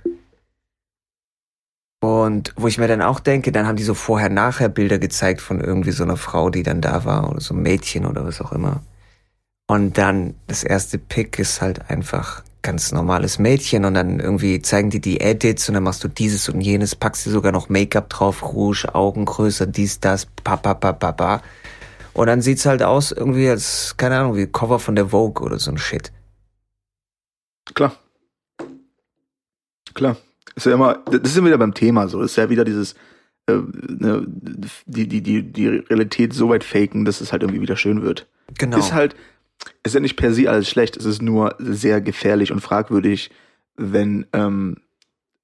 Und 1.99 2.53
wo 2.55 2.67
ich 2.67 2.77
mir 2.77 2.87
dann 2.87 3.01
auch 3.01 3.19
denke, 3.19 3.51
dann 3.51 3.67
haben 3.67 3.75
die 3.75 3.83
so 3.83 3.93
vorher-nachher 3.93 4.69
Bilder 4.69 4.97
gezeigt 4.97 5.41
von 5.41 5.59
irgendwie 5.59 5.91
so 5.91 6.03
einer 6.03 6.15
Frau, 6.15 6.49
die 6.49 6.63
dann 6.63 6.79
da 6.79 7.03
war 7.03 7.29
oder 7.29 7.41
so 7.41 7.53
ein 7.53 7.61
Mädchen 7.61 8.05
oder 8.05 8.25
was 8.25 8.39
auch 8.39 8.53
immer. 8.53 8.81
Und 9.67 9.97
dann 9.97 10.35
das 10.47 10.63
erste 10.63 10.97
Pick 10.97 11.37
ist 11.37 11.61
halt 11.61 11.89
einfach 11.89 12.43
ganz 12.61 12.91
normales 12.91 13.39
Mädchen 13.39 13.85
und 13.85 13.95
dann 13.95 14.19
irgendwie 14.19 14.61
zeigen 14.61 14.89
die 14.89 15.01
die 15.01 15.19
Edits 15.19 15.67
und 15.67 15.75
dann 15.75 15.83
machst 15.83 16.03
du 16.03 16.07
dieses 16.07 16.47
und 16.47 16.61
jenes, 16.61 16.95
packst 16.95 17.25
dir 17.25 17.31
sogar 17.31 17.51
noch 17.51 17.69
Make-up 17.69 18.09
drauf, 18.09 18.53
Rouge, 18.53 18.93
Augen 18.95 19.25
größer, 19.25 19.67
dies, 19.67 19.99
das, 19.99 20.25
pa, 20.25 20.55
pa, 20.55 20.73
pa, 20.73 20.93
pa, 20.93 21.11
pa. 21.11 21.41
Und 22.13 22.27
dann 22.27 22.41
sieht's 22.41 22.65
halt 22.65 22.83
aus 22.83 23.11
irgendwie 23.11 23.49
als, 23.49 23.95
keine 23.97 24.17
Ahnung, 24.17 24.35
wie 24.35 24.47
Cover 24.47 24.79
von 24.79 24.95
der 24.95 25.07
Vogue 25.07 25.45
oder 25.45 25.59
so 25.59 25.71
ein 25.71 25.77
Shit. 25.77 26.11
Klar. 27.73 27.95
Klar. 29.93 30.17
Ist 30.55 30.65
ja 30.65 30.73
immer, 30.73 30.95
das 31.05 31.31
ist 31.31 31.37
ja 31.37 31.45
wieder 31.45 31.57
beim 31.57 31.73
Thema 31.73 32.07
so. 32.07 32.21
Ist 32.21 32.35
ja 32.35 32.49
wieder 32.49 32.65
dieses, 32.65 32.95
äh, 33.47 33.53
ne, 33.87 34.25
die, 34.27 35.07
die, 35.07 35.21
die, 35.21 35.43
die 35.43 35.67
Realität 35.67 36.33
so 36.33 36.49
weit 36.49 36.63
faken, 36.63 37.05
dass 37.05 37.21
es 37.21 37.31
halt 37.31 37.43
irgendwie 37.43 37.61
wieder 37.61 37.77
schön 37.77 38.01
wird. 38.01 38.27
Genau. 38.57 38.77
Ist 38.77 38.93
halt, 38.93 39.15
ist 39.83 39.95
ja 39.95 40.01
nicht 40.01 40.17
per 40.17 40.33
se 40.33 40.49
alles 40.49 40.69
schlecht, 40.69 40.97
es 40.97 41.05
ist 41.05 41.21
nur 41.21 41.55
sehr 41.59 42.01
gefährlich 42.01 42.51
und 42.51 42.61
fragwürdig, 42.61 43.31
wenn 43.77 44.25
ähm, 44.33 44.77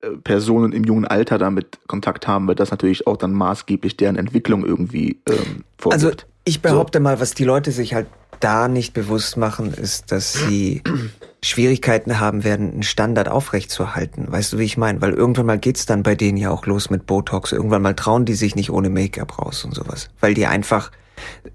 äh, 0.01 0.09
Personen 0.09 0.73
im 0.73 0.83
jungen 0.83 1.05
Alter 1.05 1.37
damit 1.37 1.79
Kontakt 1.87 2.27
haben, 2.27 2.47
weil 2.47 2.55
das 2.55 2.71
natürlich 2.71 3.07
auch 3.07 3.17
dann 3.17 3.33
maßgeblich 3.33 3.97
deren 3.97 4.15
Entwicklung 4.15 4.65
irgendwie 4.65 5.21
ähm, 5.27 5.63
vorgibt. 5.77 6.03
Also 6.03 6.11
ich 6.47 6.61
behaupte 6.61 6.99
so. 6.99 7.03
mal, 7.03 7.19
was 7.19 7.33
die 7.33 7.43
Leute 7.43 7.71
sich 7.71 7.93
halt 7.93 8.07
da 8.39 8.67
nicht 8.67 8.93
bewusst 8.93 9.37
machen, 9.37 9.73
ist, 9.73 10.11
dass 10.11 10.33
sie 10.33 10.81
Schwierigkeiten 11.43 12.19
haben 12.19 12.43
werden, 12.43 12.71
einen 12.71 12.83
Standard 12.83 13.27
aufrechtzuerhalten. 13.27 14.31
Weißt 14.31 14.53
du, 14.53 14.59
wie 14.59 14.63
ich 14.63 14.77
meine? 14.77 15.01
Weil 15.01 15.13
irgendwann 15.13 15.47
mal 15.47 15.59
geht's 15.59 15.85
dann 15.85 16.03
bei 16.03 16.15
denen 16.15 16.37
ja 16.37 16.49
auch 16.51 16.65
los 16.65 16.89
mit 16.89 17.05
Botox. 17.05 17.51
Irgendwann 17.51 17.81
mal 17.81 17.95
trauen 17.95 18.25
die 18.25 18.35
sich 18.35 18.55
nicht 18.55 18.69
ohne 18.69 18.89
Make-up 18.89 19.39
raus 19.39 19.65
und 19.65 19.73
sowas. 19.73 20.09
Weil 20.19 20.33
die 20.33 20.45
einfach 20.45 20.91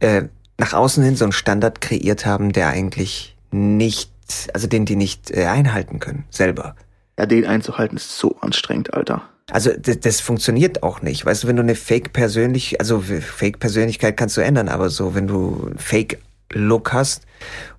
äh, 0.00 0.25
nach 0.58 0.75
außen 0.75 1.02
hin 1.02 1.16
so 1.16 1.25
einen 1.25 1.32
Standard 1.32 1.80
kreiert 1.80 2.26
haben, 2.26 2.52
der 2.52 2.68
eigentlich 2.68 3.37
nicht, 3.50 4.12
also 4.52 4.66
den 4.66 4.84
die 4.84 4.96
nicht 4.96 5.30
äh, 5.30 5.46
einhalten 5.46 6.00
können, 6.00 6.25
selber. 6.30 6.76
Ja, 7.18 7.26
den 7.26 7.46
einzuhalten 7.46 7.96
ist 7.96 8.18
so 8.18 8.37
anstrengend, 8.40 8.92
Alter. 8.94 9.22
Also 9.50 9.70
das, 9.76 10.00
das 10.00 10.20
funktioniert 10.20 10.82
auch 10.82 11.02
nicht. 11.02 11.26
Weißt 11.26 11.44
du, 11.44 11.49
wenn 11.49 11.56
du 11.56 11.62
eine 11.62 11.75
Fake-Persönlich, 11.75 12.80
also 12.80 13.00
Fake-Persönlichkeit 13.00 14.16
kannst 14.16 14.37
du 14.37 14.40
ändern, 14.40 14.68
aber 14.68 14.88
so, 14.88 15.14
wenn 15.14 15.26
du 15.26 15.70
Fake-Look 15.76 16.92
hast 16.92 17.26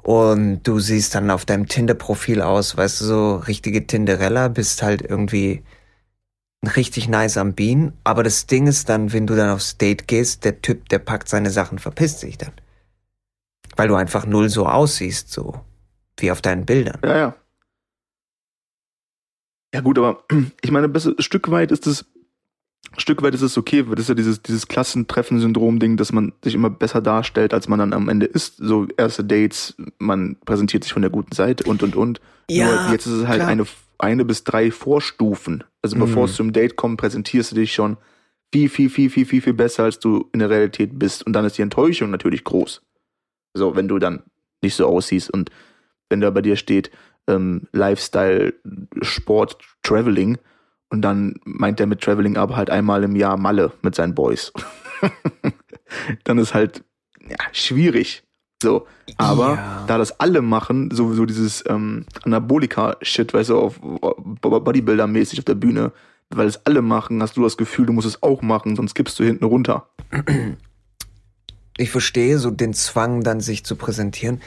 und 0.03 0.63
du 0.63 0.79
siehst 0.79 1.15
dann 1.15 1.31
auf 1.31 1.45
deinem 1.45 1.67
Tinder-Profil 1.67 2.41
aus, 2.41 2.75
weißt 2.75 3.01
du, 3.01 3.05
so 3.05 3.35
richtige 3.37 3.87
Tinderella, 3.87 4.49
bist 4.49 4.83
halt 4.83 5.01
irgendwie 5.01 5.63
richtig 6.75 7.07
nice 7.07 7.37
am 7.37 7.53
Bean. 7.53 7.93
Aber 8.03 8.23
das 8.23 8.45
Ding 8.45 8.67
ist 8.67 8.89
dann, 8.89 9.13
wenn 9.13 9.27
du 9.27 9.35
dann 9.35 9.49
aufs 9.49 9.77
Date 9.77 10.07
gehst, 10.07 10.45
der 10.45 10.61
Typ, 10.61 10.89
der 10.89 10.99
packt 10.99 11.29
seine 11.29 11.49
Sachen, 11.49 11.79
verpisst 11.79 12.19
sich 12.19 12.37
dann. 12.37 12.51
Weil 13.75 13.87
du 13.87 13.95
einfach 13.95 14.25
null 14.25 14.49
so 14.49 14.67
aussiehst, 14.67 15.31
so 15.31 15.59
wie 16.19 16.31
auf 16.31 16.41
deinen 16.41 16.65
Bildern. 16.65 16.99
Ja, 17.03 17.17
ja. 17.17 17.35
Ja 19.73 19.81
gut, 19.81 19.97
aber 19.97 20.23
ich 20.61 20.71
meine, 20.71 20.87
ein 20.87 21.15
Stück 21.19 21.49
weit 21.51 21.71
ist 21.71 21.87
es 21.87 22.05
Stück 22.97 23.23
weit 23.23 23.33
ist 23.33 23.41
es 23.41 23.57
okay, 23.57 23.87
weil 23.87 23.95
das 23.95 24.03
ist 24.03 24.09
ja 24.09 24.15
dieses, 24.15 24.41
dieses 24.43 24.67
Klassentreffen-Syndrom-Ding, 24.67 25.97
dass 25.97 26.11
man 26.11 26.33
sich 26.43 26.53
immer 26.53 26.69
besser 26.69 27.01
darstellt, 27.01 27.53
als 27.53 27.67
man 27.67 27.79
dann 27.79 27.93
am 27.93 28.07
Ende 28.07 28.27
ist. 28.27 28.57
So 28.57 28.87
erste 28.97 29.23
Dates, 29.23 29.75
man 29.97 30.37
präsentiert 30.45 30.83
sich 30.83 30.93
von 30.93 31.01
der 31.01 31.09
guten 31.09 31.33
Seite 31.33 31.63
und 31.63 31.81
und 31.81 31.95
und. 31.95 32.21
Ja, 32.49 32.83
Nur 32.83 32.91
jetzt 32.91 33.07
ist 33.07 33.13
es 33.13 33.27
halt 33.27 33.41
eine, 33.41 33.65
eine 33.97 34.25
bis 34.25 34.43
drei 34.43 34.69
Vorstufen. 34.69 35.63
Also 35.81 35.97
bevor 35.97 36.23
mhm. 36.23 36.29
es 36.29 36.35
zum 36.35 36.53
Date 36.53 36.75
kommt, 36.75 36.99
präsentierst 36.99 37.51
du 37.51 37.55
dich 37.55 37.73
schon 37.73 37.97
viel, 38.51 38.69
viel, 38.69 38.89
viel, 38.89 39.09
viel, 39.09 39.25
viel, 39.25 39.41
viel 39.41 39.53
besser, 39.53 39.85
als 39.85 39.97
du 39.97 40.29
in 40.31 40.39
der 40.39 40.49
Realität 40.49 40.99
bist. 40.99 41.25
Und 41.25 41.33
dann 41.33 41.45
ist 41.45 41.57
die 41.57 41.63
Enttäuschung 41.63 42.11
natürlich 42.11 42.43
groß. 42.43 42.83
So, 43.55 43.75
wenn 43.75 43.87
du 43.87 43.97
dann 43.97 44.21
nicht 44.61 44.75
so 44.75 44.85
aussiehst 44.85 45.33
und 45.33 45.49
wenn 46.09 46.21
da 46.21 46.29
bei 46.29 46.41
dir 46.41 46.57
steht, 46.57 46.91
ähm, 47.27 47.67
Lifestyle, 47.71 48.53
Sport, 49.01 49.57
Traveling, 49.83 50.37
und 50.93 51.01
dann 51.01 51.39
meint 51.43 51.79
er 51.79 51.87
mit 51.87 52.01
Traveling 52.01 52.37
aber 52.37 52.55
halt 52.55 52.69
einmal 52.69 53.03
im 53.03 53.15
Jahr 53.15 53.35
Malle 53.35 53.71
mit 53.81 53.95
seinen 53.95 54.13
Boys. 54.13 54.53
dann 56.23 56.37
ist 56.37 56.53
halt 56.53 56.83
ja, 57.27 57.37
schwierig. 57.51 58.21
So, 58.61 58.85
aber 59.17 59.55
ja. 59.55 59.83
da 59.87 59.97
das 59.97 60.19
alle 60.19 60.43
machen, 60.43 60.91
sowieso 60.91 61.25
dieses 61.25 61.63
ähm, 61.67 62.05
Anabolika-Shit, 62.23 63.33
weißt 63.33 63.49
du, 63.49 63.59
auf, 63.59 63.79
Bodybuilder-mäßig 63.81 65.39
auf 65.39 65.45
der 65.45 65.55
Bühne, 65.55 65.91
weil 66.29 66.45
es 66.45 66.63
alle 66.65 66.83
machen, 66.83 67.23
hast 67.23 67.37
du 67.37 67.43
das 67.43 67.57
Gefühl, 67.57 67.87
du 67.87 67.93
musst 67.93 68.07
es 68.07 68.21
auch 68.21 68.43
machen, 68.43 68.75
sonst 68.75 68.93
kippst 68.93 69.19
du 69.19 69.23
hinten 69.23 69.45
runter. 69.45 69.87
Ich 71.77 71.89
verstehe 71.89 72.37
so 72.37 72.51
den 72.51 72.75
Zwang, 72.75 73.23
dann 73.23 73.41
sich 73.41 73.65
zu 73.65 73.75
präsentieren. 73.75 74.41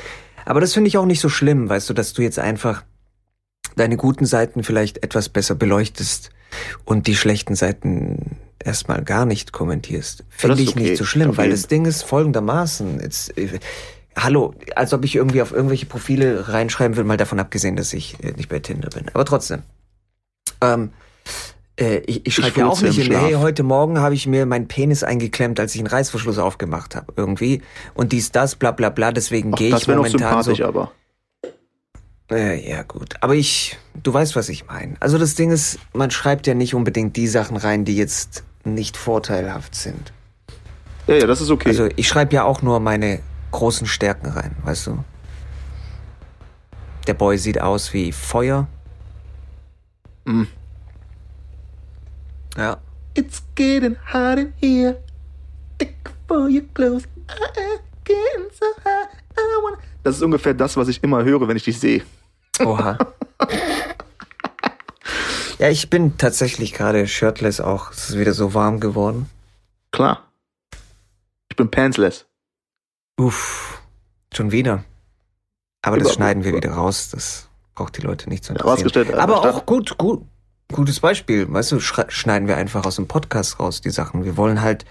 Aber 0.46 0.60
das 0.60 0.72
finde 0.72 0.88
ich 0.88 0.96
auch 0.96 1.04
nicht 1.04 1.20
so 1.20 1.28
schlimm, 1.28 1.68
weißt 1.68 1.90
du, 1.90 1.92
dass 1.92 2.12
du 2.14 2.22
jetzt 2.22 2.38
einfach 2.38 2.84
deine 3.74 3.96
guten 3.96 4.24
Seiten 4.24 4.62
vielleicht 4.62 5.02
etwas 5.02 5.28
besser 5.28 5.54
beleuchtest 5.54 6.30
und 6.84 7.08
die 7.08 7.16
schlechten 7.16 7.56
Seiten 7.56 8.36
erstmal 8.64 9.02
gar 9.02 9.26
nicht 9.26 9.52
kommentierst. 9.52 10.24
Finde 10.30 10.62
ich 10.62 10.70
okay. 10.70 10.80
nicht 10.80 10.96
so 10.96 11.04
schlimm, 11.04 11.30
okay. 11.30 11.38
weil 11.38 11.50
das 11.50 11.66
Ding 11.66 11.84
ist 11.84 12.04
folgendermaßen. 12.04 13.00
Jetzt, 13.00 13.36
äh, 13.36 13.58
hallo, 14.16 14.54
als 14.76 14.94
ob 14.94 15.04
ich 15.04 15.16
irgendwie 15.16 15.42
auf 15.42 15.52
irgendwelche 15.52 15.86
Profile 15.86 16.48
reinschreiben 16.48 16.96
will, 16.96 17.04
mal 17.04 17.16
davon 17.16 17.40
abgesehen, 17.40 17.76
dass 17.76 17.92
ich 17.92 18.22
äh, 18.22 18.32
nicht 18.32 18.48
bei 18.48 18.60
Tinder 18.60 18.88
bin. 18.88 19.08
Aber 19.12 19.24
trotzdem. 19.24 19.62
Ähm, 20.62 20.90
äh, 21.78 21.98
ich 22.06 22.26
ich 22.26 22.34
schreibe 22.34 22.60
ja 22.60 22.68
auch 22.68 22.80
nicht 22.80 22.98
in, 22.98 23.14
hey, 23.14 23.34
heute 23.34 23.62
Morgen 23.62 23.98
habe 23.98 24.14
ich 24.14 24.26
mir 24.26 24.46
meinen 24.46 24.68
Penis 24.68 25.02
eingeklemmt, 25.02 25.60
als 25.60 25.74
ich 25.74 25.80
einen 25.80 25.88
Reißverschluss 25.88 26.38
aufgemacht 26.38 26.96
habe. 26.96 27.12
Irgendwie. 27.16 27.62
Und 27.94 28.12
dies, 28.12 28.32
das, 28.32 28.56
bla 28.56 28.70
bla 28.70 28.88
bla, 28.88 29.12
deswegen 29.12 29.52
gehe 29.52 29.76
ich 29.76 29.86
momentan 29.86 30.12
noch 30.12 30.42
sympathisch, 30.42 30.58
so. 30.58 30.64
Aber. 30.64 30.92
Äh, 32.30 32.68
ja, 32.68 32.82
gut. 32.82 33.14
Aber 33.20 33.34
ich, 33.34 33.78
du 34.02 34.12
weißt, 34.12 34.36
was 34.36 34.48
ich 34.48 34.66
meine. 34.66 34.96
Also 35.00 35.18
das 35.18 35.34
Ding 35.34 35.50
ist, 35.50 35.78
man 35.92 36.10
schreibt 36.10 36.46
ja 36.46 36.54
nicht 36.54 36.74
unbedingt 36.74 37.16
die 37.16 37.28
Sachen 37.28 37.56
rein, 37.56 37.84
die 37.84 37.96
jetzt 37.96 38.42
nicht 38.64 38.96
vorteilhaft 38.96 39.74
sind. 39.74 40.12
Ja, 41.06 41.14
ja, 41.16 41.26
das 41.26 41.40
ist 41.40 41.50
okay. 41.50 41.68
Also 41.68 41.88
ich 41.94 42.08
schreibe 42.08 42.34
ja 42.34 42.44
auch 42.44 42.62
nur 42.62 42.80
meine 42.80 43.20
großen 43.52 43.86
Stärken 43.86 44.26
rein, 44.26 44.56
weißt 44.64 44.88
du? 44.88 45.04
Der 47.06 47.14
Boy 47.14 47.38
sieht 47.38 47.60
aus 47.60 47.92
wie 47.92 48.10
Feuer. 48.10 48.66
Mhm. 50.24 50.48
Ja. 52.56 52.80
It's 53.14 53.42
getting 53.54 53.96
hot 54.12 54.38
in 54.38 54.52
here. 54.60 55.02
Thick 55.78 56.10
for 56.28 56.48
your 56.48 56.62
clothes. 56.74 57.04
Uh, 57.28 57.78
getting 58.04 58.50
so 58.52 58.66
hot. 58.84 59.08
I 59.38 59.60
wanna 59.62 59.78
das 60.06 60.16
ist 60.16 60.22
ungefähr 60.22 60.54
das, 60.54 60.76
was 60.76 60.86
ich 60.86 61.02
immer 61.02 61.24
höre, 61.24 61.48
wenn 61.48 61.56
ich 61.56 61.64
dich 61.64 61.80
sehe. 61.80 62.04
Oha. 62.64 62.96
ja, 65.58 65.68
ich 65.68 65.90
bin 65.90 66.16
tatsächlich 66.16 66.72
gerade 66.72 67.08
shirtless 67.08 67.60
auch. 67.60 67.90
Es 67.90 68.10
ist 68.10 68.18
wieder 68.18 68.32
so 68.32 68.54
warm 68.54 68.78
geworden. 68.78 69.28
Klar. 69.90 70.22
Ich 71.48 71.56
bin 71.56 71.72
pantsless. 71.72 72.26
Uff. 73.18 73.82
Schon 74.32 74.52
wieder. 74.52 74.84
Aber 75.82 75.98
das 75.98 76.14
schneiden 76.14 76.44
wir 76.44 76.54
wieder 76.54 76.70
raus. 76.70 77.10
Das 77.10 77.48
braucht 77.74 77.96
die 77.96 78.02
Leute 78.02 78.28
nicht 78.28 78.44
zu 78.44 78.52
interessieren. 78.52 79.08
Ja, 79.10 79.18
Aber 79.18 79.40
auch 79.40 79.66
gut, 79.66 79.98
gut, 79.98 80.24
gutes 80.72 81.00
Beispiel. 81.00 81.52
Weißt 81.52 81.72
du, 81.72 81.80
schneiden 81.80 82.48
wir 82.48 82.56
einfach 82.56 82.84
aus 82.84 82.96
dem 82.96 83.08
Podcast 83.08 83.60
raus, 83.60 83.80
die 83.80 83.90
Sachen. 83.90 84.24
Wir 84.24 84.36
wollen 84.36 84.62
halt 84.62 84.84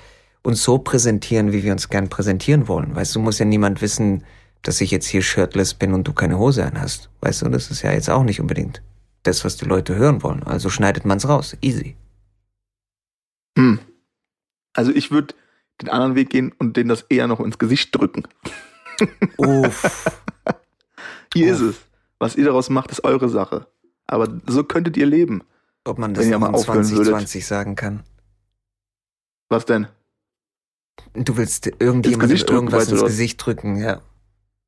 uns 0.44 0.64
so 0.64 0.78
präsentieren, 0.78 1.52
wie 1.52 1.64
wir 1.64 1.72
uns 1.72 1.90
gern 1.90 2.10
präsentieren 2.10 2.68
wollen. 2.68 2.96
Weißt 2.96 3.16
du, 3.16 3.20
muss 3.20 3.40
ja 3.40 3.46
niemand 3.46 3.82
wissen, 3.82 4.24
dass 4.62 4.82
ich 4.82 4.92
jetzt 4.92 5.08
hier 5.08 5.22
shirtless 5.22 5.74
bin 5.74 5.94
und 5.94 6.08
du 6.08 6.14
keine 6.14 6.38
Hose 6.38 6.66
anhast. 6.66 7.10
Weißt 7.22 7.42
du, 7.42 7.50
das 7.50 7.72
ist 7.72 7.82
ja 7.82 7.92
jetzt 7.92 8.10
auch 8.10 8.24
nicht 8.24 8.40
unbedingt 8.40 8.82
das, 9.24 9.44
was 9.44 9.58
die 9.58 9.66
Leute 9.66 9.96
hören 9.96 10.24
wollen. 10.24 10.44
Also 10.44 10.70
schneidet 10.70 11.06
man's 11.06 11.28
raus. 11.28 11.58
Easy. 11.62 11.96
Hm. 13.58 13.80
Also 14.74 14.92
ich 14.92 15.12
würde 15.12 15.34
den 15.82 15.90
anderen 15.90 16.16
Weg 16.16 16.30
gehen 16.30 16.54
und 16.58 16.78
denen 16.78 16.90
das 16.90 17.04
eher 17.04 17.28
noch 17.28 17.40
ins 17.40 17.58
Gesicht 17.58 17.96
drücken. 17.96 18.24
Uff. 19.38 20.22
Hier 21.34 21.54
Uff. 21.54 21.62
ist 21.62 21.62
es. 21.62 21.82
Was 22.20 22.36
ihr 22.36 22.46
daraus 22.46 22.70
macht, 22.70 22.92
ist 22.92 23.04
eure 23.04 23.30
Sache. 23.30 23.68
Aber 24.08 24.28
so 24.48 24.64
könntet 24.64 24.96
ihr 24.98 25.06
leben. 25.06 25.44
Ob 25.86 26.00
man 26.00 26.14
das 26.14 26.26
noch 26.26 26.48
in 26.48 26.56
2020 26.56 27.46
sagen 27.46 27.76
kann. 27.76 28.04
Was 29.50 29.66
denn? 29.66 29.88
Du 31.14 31.38
willst 31.38 31.68
irgendjemandem 31.68 32.38
irgendwas 32.38 32.90
ins 32.90 33.04
Gesicht 33.04 33.46
drücken, 33.46 33.78
ja. 33.78 34.02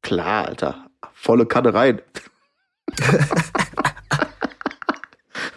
Klar, 0.01 0.47
Alter. 0.47 0.89
Volle 1.13 1.45
Kanne 1.45 1.74
rein. 1.74 2.01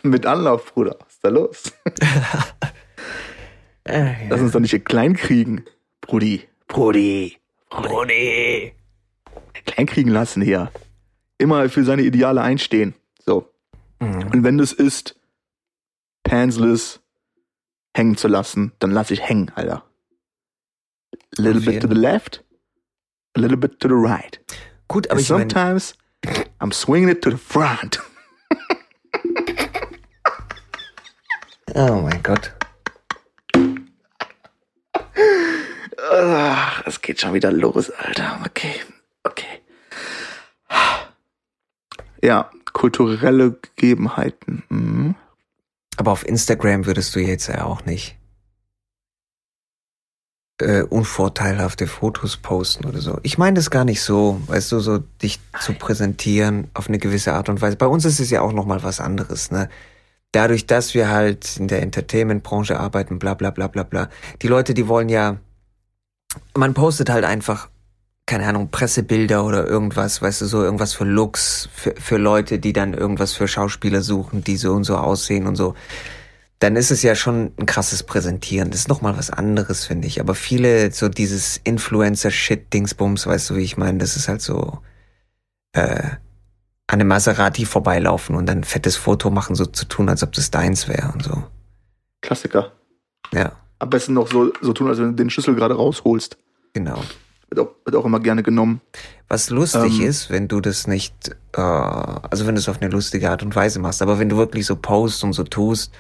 Mit 0.03 0.25
Anlauf, 0.25 0.73
Bruder. 0.73 0.97
Was 1.01 1.13
ist 1.13 1.25
da 1.25 1.29
los? 1.29 1.73
äh, 3.85 4.05
ja. 4.05 4.29
Lass 4.31 4.41
uns 4.41 4.53
doch 4.53 4.61
nicht 4.61 4.71
hier 4.71 4.83
klein 4.83 5.15
kriegen. 5.15 5.67
Brudi. 6.01 6.49
Brudi. 6.67 7.37
Brudi. 7.69 8.73
kleinkriegen 9.67 10.11
lassen 10.11 10.41
hier. 10.43 10.73
Immer 11.37 11.69
für 11.69 11.85
seine 11.85 12.03
Ideale 12.03 12.41
einstehen. 12.41 12.95
So. 13.25 13.51
Mhm. 14.01 14.29
Und 14.33 14.45
wenn 14.45 14.57
das 14.57 14.73
ist, 14.73 15.20
pantsless 16.23 17.01
hängen 17.97 18.17
zu 18.17 18.29
lassen, 18.29 18.73
dann 18.79 18.91
lass 18.91 19.11
ich 19.11 19.21
hängen, 19.21 19.51
Alter. 19.55 19.85
A 21.39 21.43
little 21.43 21.61
bit 21.61 21.83
to 21.83 21.89
the 21.89 21.95
left, 21.95 22.45
a 23.37 23.41
little 23.41 23.57
bit 23.57 23.81
to 23.81 23.89
the 23.89 23.95
right. 23.95 24.41
Gut, 24.89 25.07
aber 25.09 25.15
And 25.15 25.21
ich 25.21 25.27
sometimes 25.27 25.95
I'm 26.61 26.73
swinging 26.73 27.09
it 27.09 27.23
to 27.23 27.31
the 27.31 27.37
front. 27.39 28.01
oh 31.75 32.01
mein 32.03 32.23
Gott. 32.23 32.53
Ach, 36.13 36.83
es 36.87 37.01
geht 37.01 37.21
schon 37.21 37.35
wieder 37.35 37.53
los, 37.53 37.91
Alter. 37.91 38.41
Okay, 38.47 38.75
okay. 39.25 39.61
Ja, 42.23 42.51
kulturelle 42.73 43.53
Gegebenheiten. 43.77 44.65
Mhm. 44.69 45.15
Aber 46.01 46.13
auf 46.13 46.27
Instagram 46.27 46.87
würdest 46.87 47.15
du 47.15 47.21
jetzt 47.21 47.49
ja 47.49 47.67
auch 47.67 47.85
nicht 47.85 48.17
äh, 50.63 50.81
unvorteilhafte 50.81 51.87
Fotos 51.87 52.39
posten 52.39 52.87
oder 52.87 53.03
so. 53.03 53.19
Ich 53.23 53.37
meine 53.37 53.57
das 53.57 53.71
gar 53.71 53.85
nicht 53.85 54.01
so, 54.01 54.41
weißt 54.47 54.73
du, 54.73 54.81
so 54.81 55.01
dich 55.23 55.41
zu 55.61 55.75
präsentieren 55.75 56.71
auf 56.73 56.89
eine 56.89 56.99
gewisse 56.99 57.35
Art 57.35 57.51
und 57.51 57.61
Weise. 57.61 57.77
Bei 57.77 57.87
uns 57.87 58.07
ist 58.07 58.19
es 58.19 58.31
ja 58.31 58.41
auch 58.41 58.55
nochmal 58.55 58.83
was 58.83 58.99
anderes, 58.99 59.51
ne? 59.51 59.69
Dadurch, 60.33 60.67
dass 60.67 60.95
wir 60.95 61.11
halt 61.11 61.59
in 61.59 61.69
der 61.69 61.83
Entertainment-Branche 61.83 62.81
arbeiten, 62.81 63.19
bla 63.19 63.35
bla 63.35 63.51
bla 63.51 63.67
bla 63.67 63.83
bla. 63.83 64.09
Die 64.41 64.49
Leute, 64.49 64.73
die 64.73 64.89
wollen 64.89 65.11
ja, 65.11 65.37
man 66.57 66.73
postet 66.73 67.11
halt 67.11 67.27
einfach, 67.27 67.69
keine 68.31 68.47
Ahnung, 68.47 68.71
Pressebilder 68.71 69.45
oder 69.45 69.67
irgendwas, 69.67 70.23
weißt 70.23 70.43
du, 70.43 70.47
so 70.47 70.63
irgendwas 70.63 70.95
für 70.95 71.05
Looks, 71.05 71.69
für, 71.73 71.95
für 71.97 72.17
Leute, 72.17 72.61
die 72.61 72.73
dann 72.73 72.95
irgendwas 72.95 73.33
für 73.33 73.49
Schauspieler 73.49 74.03
suchen, 74.03 74.45
die 74.45 74.57
so 74.57 74.73
und 74.73 74.85
so 74.85 74.97
aussehen 74.97 75.47
und 75.47 75.57
so 75.57 75.75
dann 76.61 76.77
ist 76.77 76.91
es 76.91 77.03
ja 77.03 77.15
schon 77.15 77.53
ein 77.59 77.65
krasses 77.65 78.03
Präsentieren. 78.03 78.71
Das 78.71 78.81
ist 78.81 78.89
nochmal 78.89 79.17
was 79.17 79.31
anderes, 79.31 79.87
finde 79.87 80.07
ich. 80.07 80.21
Aber 80.21 80.35
viele, 80.35 80.93
so 80.93 81.09
dieses 81.09 81.57
Influencer-Shit-Dingsbums, 81.65 83.27
weißt 83.27 83.49
du, 83.49 83.57
wie 83.57 83.63
ich 83.63 83.79
meine, 83.79 83.97
das 83.97 84.15
ist 84.15 84.29
halt 84.29 84.43
so 84.43 84.79
äh, 85.73 86.03
an 86.87 87.01
einem 87.01 87.09
Maserati 87.09 87.65
vorbeilaufen 87.65 88.37
und 88.37 88.45
dann 88.45 88.59
ein 88.59 88.65
fettes 88.65 88.97
Foto 88.97 89.31
machen, 89.31 89.55
so 89.55 89.65
zu 89.65 89.87
tun, 89.87 90.11
als 90.11 90.23
ob 90.23 90.33
das 90.33 90.51
deins 90.51 90.87
wäre 90.87 91.11
und 91.15 91.25
so. 91.25 91.45
Klassiker. 92.21 92.73
Ja, 93.33 93.53
Am 93.79 93.89
besten 93.89 94.13
noch 94.13 94.31
so, 94.31 94.53
so 94.61 94.75
tun, 94.75 94.89
als 94.89 94.99
wenn 94.99 95.07
du 95.07 95.15
den 95.15 95.31
Schlüssel 95.31 95.55
gerade 95.55 95.75
rausholst. 95.75 96.37
genau. 96.75 97.03
Wird 97.51 97.67
auch, 97.67 97.71
wird 97.85 97.97
auch 97.97 98.05
immer 98.05 98.21
gerne 98.21 98.43
genommen. 98.45 98.81
Was 99.29 99.51
lustig 99.51 100.01
Ähm. 100.01 100.07
ist, 100.07 100.31
wenn 100.31 100.47
du 100.47 100.61
das 100.61 100.87
nicht, 100.87 101.31
äh, 101.57 101.61
also 101.61 102.47
wenn 102.47 102.55
du 102.55 102.61
es 102.61 102.69
auf 102.69 102.81
eine 102.81 102.91
lustige 102.91 103.29
Art 103.31 103.43
und 103.43 103.55
Weise 103.57 103.81
machst, 103.81 104.03
aber 104.03 104.19
wenn 104.21 104.29
du 104.29 104.37
wirklich 104.37 104.67
so 104.67 104.77
post 104.77 105.25
und 105.25 105.33
so 105.33 105.43
tust. 105.43 105.93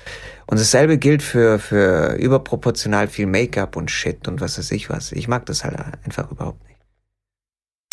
Und 0.46 0.60
dasselbe 0.60 0.96
gilt 0.98 1.22
für, 1.22 1.58
für 1.58 2.14
überproportional 2.14 3.08
viel 3.08 3.26
Make-up 3.26 3.76
und 3.76 3.90
Shit 3.90 4.28
und 4.28 4.40
was 4.40 4.58
weiß 4.58 4.70
ich 4.72 4.90
was. 4.90 5.10
Ich 5.12 5.26
mag 5.28 5.44
das 5.46 5.64
halt 5.64 5.76
einfach 6.04 6.30
überhaupt 6.30 6.62
nicht. 6.68 6.78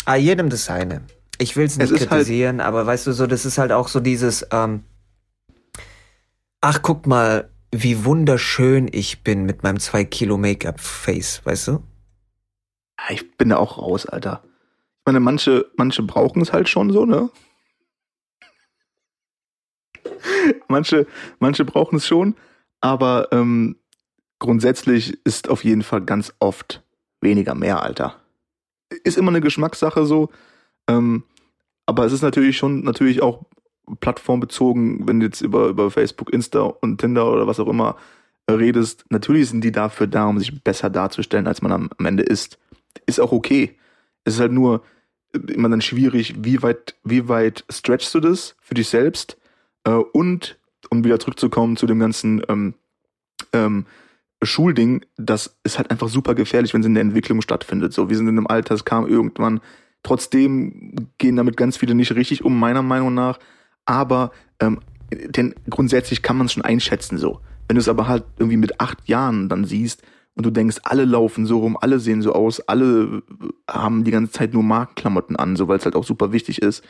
Ah, 0.04 0.14
jedem 0.16 0.50
das 0.50 0.64
seine. 0.64 1.02
Ich 1.38 1.56
will 1.56 1.66
es 1.66 1.78
nicht 1.78 1.90
halt- 1.92 2.08
kritisieren, 2.08 2.60
aber 2.60 2.86
weißt 2.86 3.06
du 3.08 3.12
so, 3.12 3.26
das 3.26 3.44
ist 3.44 3.58
halt 3.58 3.72
auch 3.72 3.88
so 3.88 4.00
dieses, 4.00 4.46
ähm, 4.52 4.82
ach 6.60 6.80
guck 6.82 7.06
mal, 7.06 7.48
wie 7.72 8.04
wunderschön 8.04 8.88
ich 8.90 9.22
bin 9.22 9.44
mit 9.44 9.62
meinem 9.62 9.78
zwei 9.78 10.04
Kilo 10.04 10.36
Make-up-Face, 10.38 11.42
weißt 11.44 11.68
du? 11.68 11.82
Ich 13.10 13.36
bin 13.36 13.50
da 13.50 13.56
auch 13.56 13.78
raus, 13.78 14.06
Alter. 14.06 14.42
Ich 14.44 15.06
meine, 15.06 15.20
manche, 15.20 15.66
manche 15.76 16.02
brauchen 16.02 16.42
es 16.42 16.52
halt 16.52 16.68
schon 16.68 16.92
so, 16.92 17.06
ne? 17.06 17.30
manche, 20.68 21.06
manche 21.38 21.64
brauchen 21.64 21.96
es 21.96 22.06
schon, 22.06 22.34
aber 22.80 23.28
ähm, 23.32 23.76
grundsätzlich 24.38 25.18
ist 25.24 25.48
auf 25.48 25.64
jeden 25.64 25.82
Fall 25.82 26.02
ganz 26.02 26.34
oft 26.38 26.82
weniger 27.20 27.54
mehr, 27.54 27.82
Alter. 27.82 28.16
Ist 29.04 29.18
immer 29.18 29.30
eine 29.30 29.40
Geschmackssache 29.40 30.04
so, 30.06 30.30
ähm, 30.88 31.24
aber 31.86 32.04
es 32.04 32.12
ist 32.12 32.22
natürlich 32.22 32.56
schon 32.56 32.82
natürlich 32.82 33.22
auch 33.22 33.44
plattformbezogen, 34.00 35.06
wenn 35.08 35.20
du 35.20 35.26
jetzt 35.26 35.40
über, 35.40 35.68
über 35.68 35.90
Facebook, 35.90 36.32
Insta 36.32 36.60
und 36.60 36.98
Tinder 37.00 37.30
oder 37.32 37.46
was 37.46 37.60
auch 37.60 37.68
immer 37.68 37.96
äh, 38.46 38.52
redest. 38.52 39.04
Natürlich 39.08 39.48
sind 39.48 39.62
die 39.62 39.72
dafür 39.72 40.06
da, 40.06 40.26
um 40.26 40.38
sich 40.38 40.62
besser 40.62 40.90
darzustellen, 40.90 41.46
als 41.46 41.62
man 41.62 41.72
am, 41.72 41.90
am 41.96 42.06
Ende 42.06 42.22
ist. 42.22 42.58
Ist 43.06 43.20
auch 43.20 43.32
okay. 43.32 43.76
Es 44.24 44.34
ist 44.34 44.40
halt 44.40 44.52
nur 44.52 44.82
äh, 45.32 45.38
immer 45.52 45.68
dann 45.68 45.80
schwierig, 45.80 46.34
wie 46.38 46.62
weit, 46.62 46.96
wie 47.04 47.28
weit 47.28 47.64
stretchst 47.70 48.14
du 48.14 48.20
das 48.20 48.56
für 48.60 48.74
dich 48.74 48.88
selbst 48.88 49.36
äh, 49.84 49.90
und 49.90 50.58
um 50.90 51.04
wieder 51.04 51.18
zurückzukommen 51.18 51.76
zu 51.76 51.86
dem 51.86 51.98
ganzen 51.98 52.42
ähm, 52.48 52.74
ähm, 53.52 53.86
Schulding, 54.42 55.04
das 55.16 55.58
ist 55.64 55.78
halt 55.78 55.90
einfach 55.90 56.08
super 56.08 56.34
gefährlich, 56.34 56.72
wenn 56.72 56.80
es 56.80 56.86
in 56.86 56.94
der 56.94 57.02
Entwicklung 57.02 57.40
stattfindet. 57.42 57.92
So, 57.92 58.08
wir 58.08 58.16
sind 58.16 58.28
in 58.28 58.36
einem 58.36 58.46
Alter, 58.46 58.74
es 58.74 58.84
kam 58.84 59.06
irgendwann. 59.06 59.60
Trotzdem 60.04 61.10
gehen 61.18 61.36
damit 61.36 61.56
ganz 61.56 61.76
viele 61.76 61.94
nicht 61.94 62.14
richtig 62.14 62.44
um, 62.44 62.58
meiner 62.58 62.82
Meinung 62.82 63.14
nach. 63.14 63.40
Aber 63.84 64.30
ähm, 64.60 64.78
denn 65.10 65.54
grundsätzlich 65.68 66.22
kann 66.22 66.36
man 66.36 66.46
es 66.46 66.52
schon 66.52 66.64
einschätzen 66.64 67.18
so. 67.18 67.40
Wenn 67.66 67.74
du 67.74 67.80
es 67.80 67.88
aber 67.88 68.06
halt 68.06 68.24
irgendwie 68.38 68.56
mit 68.56 68.80
acht 68.80 69.08
Jahren 69.08 69.48
dann 69.48 69.64
siehst 69.64 70.02
und 70.38 70.46
du 70.46 70.50
denkst, 70.50 70.76
alle 70.84 71.04
laufen 71.04 71.46
so 71.46 71.58
rum, 71.58 71.76
alle 71.80 71.98
sehen 71.98 72.22
so 72.22 72.32
aus, 72.32 72.60
alle 72.60 73.24
haben 73.68 74.04
die 74.04 74.12
ganze 74.12 74.30
Zeit 74.30 74.54
nur 74.54 74.62
Markenklamotten 74.62 75.34
an, 75.34 75.56
so 75.56 75.66
weil 75.66 75.78
es 75.78 75.84
halt 75.84 75.96
auch 75.96 76.04
super 76.04 76.30
wichtig 76.30 76.62
ist, 76.62 76.84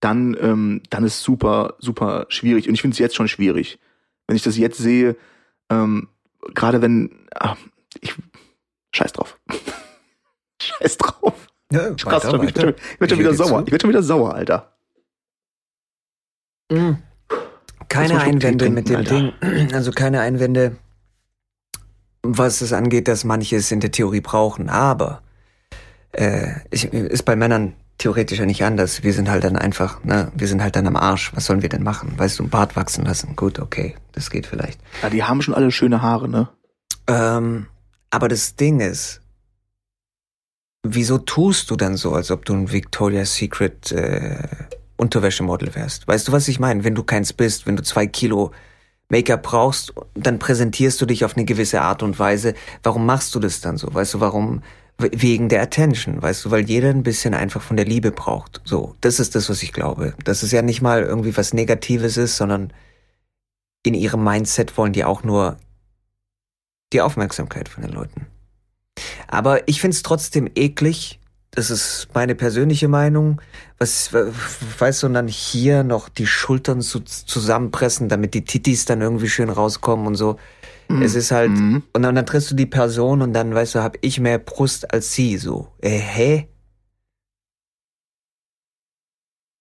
dann, 0.00 0.34
ähm, 0.40 0.80
dann 0.88 1.04
ist 1.04 1.22
super, 1.22 1.74
super 1.78 2.24
schwierig. 2.30 2.68
Und 2.68 2.74
ich 2.74 2.80
finde 2.80 2.94
es 2.94 2.98
jetzt 2.98 3.14
schon 3.14 3.28
schwierig. 3.28 3.78
Wenn 4.26 4.34
ich 4.34 4.42
das 4.42 4.56
jetzt 4.56 4.78
sehe, 4.78 5.14
ähm, 5.68 6.08
gerade 6.54 6.80
wenn, 6.80 7.10
ach, 7.34 7.58
ich, 8.00 8.14
scheiß 8.94 9.12
drauf. 9.12 9.38
scheiß 10.62 10.96
drauf. 10.96 11.34
Ja, 11.70 11.90
Krass, 11.92 12.24
ich 12.24 12.32
werd 12.32 12.58
schon, 12.58 12.70
ich 12.70 13.00
werd 13.00 13.10
schon 13.10 13.18
wieder 13.18 13.34
sauer. 13.34 13.58
zu. 13.58 13.64
Ich 13.66 13.72
werd 13.72 13.82
schon 13.82 13.90
wieder 13.90 14.02
sauer, 14.02 14.34
Alter. 14.34 14.74
Mm. 16.72 16.92
Keine 17.88 18.20
Einwände 18.22 18.70
mit 18.70 18.88
dem 18.88 19.04
trinken, 19.04 19.34
Ding. 19.42 19.68
Also 19.74 19.90
keine 19.90 20.20
Einwände, 20.20 20.78
was 22.28 22.60
es 22.60 22.72
angeht, 22.72 23.08
dass 23.08 23.24
manche 23.24 23.56
es 23.56 23.70
in 23.70 23.80
der 23.80 23.90
Theorie 23.90 24.20
brauchen. 24.20 24.68
Aber 24.68 25.22
äh, 26.12 26.48
ich, 26.70 26.92
ist 26.92 27.24
bei 27.24 27.36
Männern 27.36 27.74
theoretisch 27.98 28.38
ja 28.38 28.46
nicht 28.46 28.64
anders. 28.64 29.02
Wir 29.02 29.12
sind 29.12 29.30
halt 29.30 29.44
dann 29.44 29.56
einfach, 29.56 30.04
ne, 30.04 30.30
wir 30.34 30.48
sind 30.48 30.62
halt 30.62 30.76
dann 30.76 30.86
am 30.86 30.96
Arsch. 30.96 31.32
Was 31.34 31.46
sollen 31.46 31.62
wir 31.62 31.68
denn 31.68 31.82
machen? 31.82 32.14
Weißt 32.16 32.38
du, 32.38 32.42
einen 32.42 32.50
Bart 32.50 32.76
wachsen 32.76 33.04
lassen. 33.04 33.36
Gut, 33.36 33.58
okay, 33.58 33.96
das 34.12 34.30
geht 34.30 34.46
vielleicht. 34.46 34.80
Ja, 35.02 35.10
die 35.10 35.24
haben 35.24 35.42
schon 35.42 35.54
alle 35.54 35.70
schöne 35.70 36.02
Haare, 36.02 36.28
ne? 36.28 36.48
Ähm, 37.06 37.66
aber 38.10 38.28
das 38.28 38.56
Ding 38.56 38.80
ist, 38.80 39.22
wieso 40.82 41.18
tust 41.18 41.70
du 41.70 41.76
dann 41.76 41.96
so, 41.96 42.12
als 42.12 42.30
ob 42.30 42.44
du 42.44 42.54
ein 42.54 42.72
Victoria's 42.72 43.34
Secret 43.34 43.92
äh, 43.92 44.42
Unterwäschemodel 44.96 45.74
wärst? 45.74 46.06
Weißt 46.06 46.28
du, 46.28 46.32
was 46.32 46.48
ich 46.48 46.60
meine? 46.60 46.84
Wenn 46.84 46.94
du 46.94 47.02
keins 47.02 47.32
bist, 47.32 47.66
wenn 47.66 47.76
du 47.76 47.82
zwei 47.82 48.06
Kilo 48.06 48.52
Make-up 49.08 49.42
brauchst, 49.42 49.94
dann 50.14 50.38
präsentierst 50.38 51.00
du 51.00 51.06
dich 51.06 51.24
auf 51.24 51.36
eine 51.36 51.44
gewisse 51.44 51.80
Art 51.82 52.02
und 52.02 52.18
Weise. 52.18 52.54
Warum 52.82 53.06
machst 53.06 53.34
du 53.34 53.38
das 53.40 53.60
dann 53.60 53.76
so? 53.76 53.92
Weißt 53.92 54.14
du, 54.14 54.20
warum? 54.20 54.62
We- 54.98 55.10
Wegen 55.12 55.48
der 55.48 55.62
Attention, 55.62 56.22
weißt 56.22 56.44
du, 56.44 56.50
weil 56.50 56.64
jeder 56.64 56.88
ein 56.88 57.02
bisschen 57.02 57.34
einfach 57.34 57.60
von 57.60 57.76
der 57.76 57.84
Liebe 57.84 58.12
braucht. 58.12 58.62
So, 58.64 58.96
das 59.02 59.20
ist 59.20 59.34
das, 59.34 59.50
was 59.50 59.62
ich 59.62 59.72
glaube. 59.72 60.14
Dass 60.24 60.42
es 60.42 60.52
ja 60.52 60.62
nicht 60.62 60.80
mal 60.80 61.02
irgendwie 61.02 61.36
was 61.36 61.52
Negatives 61.52 62.16
ist, 62.16 62.36
sondern 62.36 62.72
in 63.84 63.92
ihrem 63.94 64.24
Mindset 64.24 64.76
wollen 64.78 64.94
die 64.94 65.04
auch 65.04 65.22
nur 65.22 65.58
die 66.92 67.02
Aufmerksamkeit 67.02 67.68
von 67.68 67.82
den 67.82 67.92
Leuten. 67.92 68.26
Aber 69.28 69.68
ich 69.68 69.80
find's 69.80 70.02
trotzdem 70.02 70.50
eklig. 70.54 71.20
Das 71.56 71.70
ist 71.70 72.08
meine 72.14 72.34
persönliche 72.34 72.86
Meinung. 72.86 73.40
Was, 73.78 74.12
weißt 74.12 75.02
du, 75.02 75.06
und 75.08 75.14
dann 75.14 75.26
hier 75.26 75.84
noch 75.84 76.08
die 76.10 76.26
Schultern 76.26 76.82
zu, 76.82 77.00
zusammenpressen, 77.00 78.08
damit 78.10 78.34
die 78.34 78.44
Titis 78.44 78.84
dann 78.84 79.00
irgendwie 79.00 79.28
schön 79.30 79.48
rauskommen 79.48 80.06
und 80.06 80.14
so. 80.16 80.38
Es 81.02 81.14
ist 81.16 81.32
halt, 81.32 81.50
Mhm. 81.50 81.82
und 81.94 82.02
dann, 82.02 82.14
dann 82.14 82.26
triffst 82.26 82.50
du 82.50 82.54
die 82.54 82.66
Person 82.66 83.20
und 83.22 83.32
dann, 83.32 83.52
weißt 83.54 83.74
du, 83.74 83.82
hab 83.82 83.96
ich 84.02 84.20
mehr 84.20 84.38
Brust 84.38 84.92
als 84.92 85.12
sie, 85.14 85.36
so. 85.38 85.72
Äh, 85.80 85.98
hä? 85.98 86.48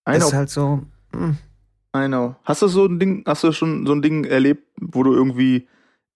I 0.08 0.12
Das 0.14 0.18
know, 0.20 0.28
ist 0.28 0.34
halt 0.34 0.50
so, 0.50 0.82
hm. 1.14 1.38
I 1.98 2.08
know. 2.08 2.36
Hast 2.44 2.62
du 2.62 2.68
so 2.68 2.86
ein 2.86 3.00
Ding, 3.00 3.24
hast 3.26 3.44
du 3.44 3.52
schon 3.54 3.88
so 3.88 3.94
ein 3.94 4.02
Ding 4.02 4.26
erlebt, 4.26 4.68
wo 4.82 5.02
du 5.02 5.14
irgendwie 5.14 5.68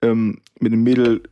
ähm, 0.04 0.42
mit 0.60 0.74
einem 0.74 0.84
Mädel 0.84 1.24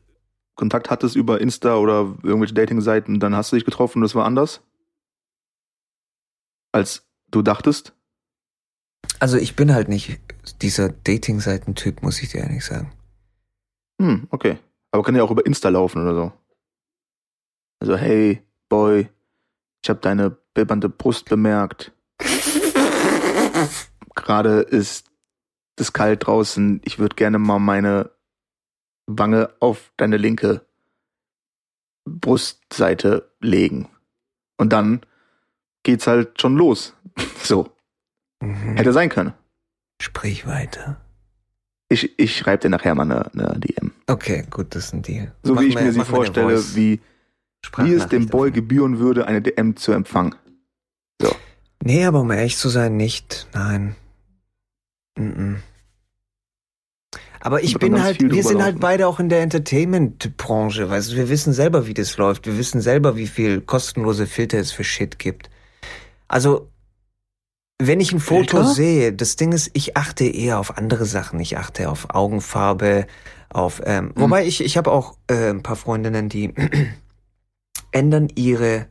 Kontakt 0.58 0.89
hattest 0.89 1.15
über 1.15 1.39
Insta 1.39 1.78
oder 1.78 2.17
irgendwelche 2.24 2.56
Dating-Seiten, 2.56 3.20
dann 3.22 3.36
hast 3.36 3.52
du 3.52 3.56
dich 3.56 3.63
getroffen 3.63 4.00
und 4.00 4.02
das 4.02 4.15
war 4.15 4.26
anders? 4.26 4.62
Als 6.74 7.08
du 7.32 7.41
dachtest? 7.41 7.93
Also 9.20 9.38
ich 9.38 9.56
bin 9.56 9.74
halt 9.74 9.88
nicht 9.88 10.20
dieser 10.62 10.89
Dating-Seiten-Typ, 10.89 12.02
muss 12.02 12.22
ich 12.22 12.30
dir 12.30 12.41
ehrlich 12.41 12.65
sagen. 12.65 12.91
Hm, 14.02 14.28
okay. 14.32 14.58
Aber 14.91 15.04
kann 15.04 15.15
ja 15.15 15.24
auch 15.24 15.32
über 15.32 15.46
Insta 15.46 15.70
laufen 15.70 16.02
oder 16.02 16.15
so. 16.15 16.32
Also, 17.80 17.96
hey, 17.96 18.41
Boy, 18.70 19.10
Ich 19.84 19.89
habe 19.89 20.00
deine 20.02 20.32
bibbernde 20.54 20.89
Brust 20.89 21.30
bemerkt. 21.30 21.93
Gerade 24.15 24.62
ist 24.62 25.06
es 25.78 25.93
kalt 25.93 26.26
draußen. 26.26 26.82
Ich 26.84 27.00
würde 27.00 27.15
gerne 27.15 27.38
mal 27.38 27.60
meine 27.60 28.10
Wange 29.08 29.50
auf 29.60 29.91
deine 29.98 30.17
linke 30.17 30.62
Brustseite 32.06 33.30
legen. 33.39 33.89
Und 34.58 34.74
dann 34.74 35.02
geht's 35.84 36.08
halt 36.08 36.39
schon 36.41 36.56
los. 36.58 36.93
So. 37.43 37.72
Mhm. 38.41 38.76
Hätte 38.76 38.91
sein 38.91 39.08
können. 39.10 39.34
Sprich 40.02 40.46
weiter. 40.46 41.00
Ich, 41.89 42.20
ich 42.20 42.36
schreibe 42.38 42.63
dir 42.63 42.70
nachher 42.70 42.93
mal 42.93 43.04
eine, 43.04 43.32
eine 43.34 43.58
DM. 43.60 43.93
Okay, 44.08 44.46
gut, 44.50 44.76
das 44.76 44.86
ist 44.88 44.93
ein 44.93 45.02
Deal. 45.02 45.34
So 45.43 45.54
Mach 45.54 45.62
wie 45.62 45.67
ich 45.67 45.76
mir- 45.76 45.84
mir 45.84 45.93
sie 45.93 46.04
vorstelle, 46.04 46.62
wie, 46.76 47.00
wie 47.78 47.93
es 47.93 48.08
dem 48.08 48.28
Boy 48.28 48.52
gebühren 48.52 49.00
würde, 49.00 49.26
eine 49.28 49.41
DM 49.41 49.78
zu 49.78 49.93
empfangen. 49.93 50.36
Nee, 51.82 52.06
aber 52.06 52.20
um 52.22 52.32
ehrlich 52.32 52.58
zu 52.58 52.67
sein, 52.70 52.98
nicht. 52.98 53.48
Nein. 53.54 53.96
Mm-mm. 55.17 55.58
Aber 57.47 57.63
ich 57.63 57.79
bin 57.79 58.03
halt, 58.03 58.19
wir 58.19 58.43
sind 58.43 58.62
halt 58.62 58.81
beide 58.81 59.07
auch 59.07 59.21
in 59.21 59.29
der 59.29 59.41
Entertainment-Branche, 59.41 60.89
weißt 60.89 61.13
du, 61.13 61.15
wir 61.15 61.29
wissen 61.29 61.53
selber, 61.53 61.88
wie 61.88 61.93
das 61.93 62.17
läuft. 62.17 62.45
Wir 62.45 62.57
wissen 62.57 62.81
selber, 62.81 63.15
wie 63.15 63.25
viel 63.25 63.62
kostenlose 63.62 64.27
Filter 64.27 64.60
es 64.60 64.73
für 64.73 64.83
Shit 64.83 65.17
gibt. 65.17 65.49
Also, 66.27 66.67
wenn 67.79 68.01
ich 68.01 68.12
ein 68.12 68.19
Foto 68.19 68.57
Filter? 68.57 68.65
sehe, 68.65 69.13
das 69.13 69.38
Ding 69.38 69.53
ist, 69.53 69.71
ich 69.71 69.95
achte 69.95 70.25
eher 70.25 70.60
auf 70.60 70.77
andere 70.77 71.05
Sachen. 71.05 71.39
Ich 71.39 71.57
achte 71.57 71.89
auf 71.89 72.13
Augenfarbe, 72.13 73.07
auf, 73.47 73.81
ähm, 73.86 74.12
wobei 74.15 74.45
ich, 74.45 74.62
ich 74.62 74.75
habe 74.75 74.91
auch 74.91 75.15
äh, 75.27 75.51
ein 75.51 75.63
paar 75.63 75.77
Freundinnen, 75.77 76.27
die 76.27 76.53
ändern 77.93 78.27
ihre 78.36 78.88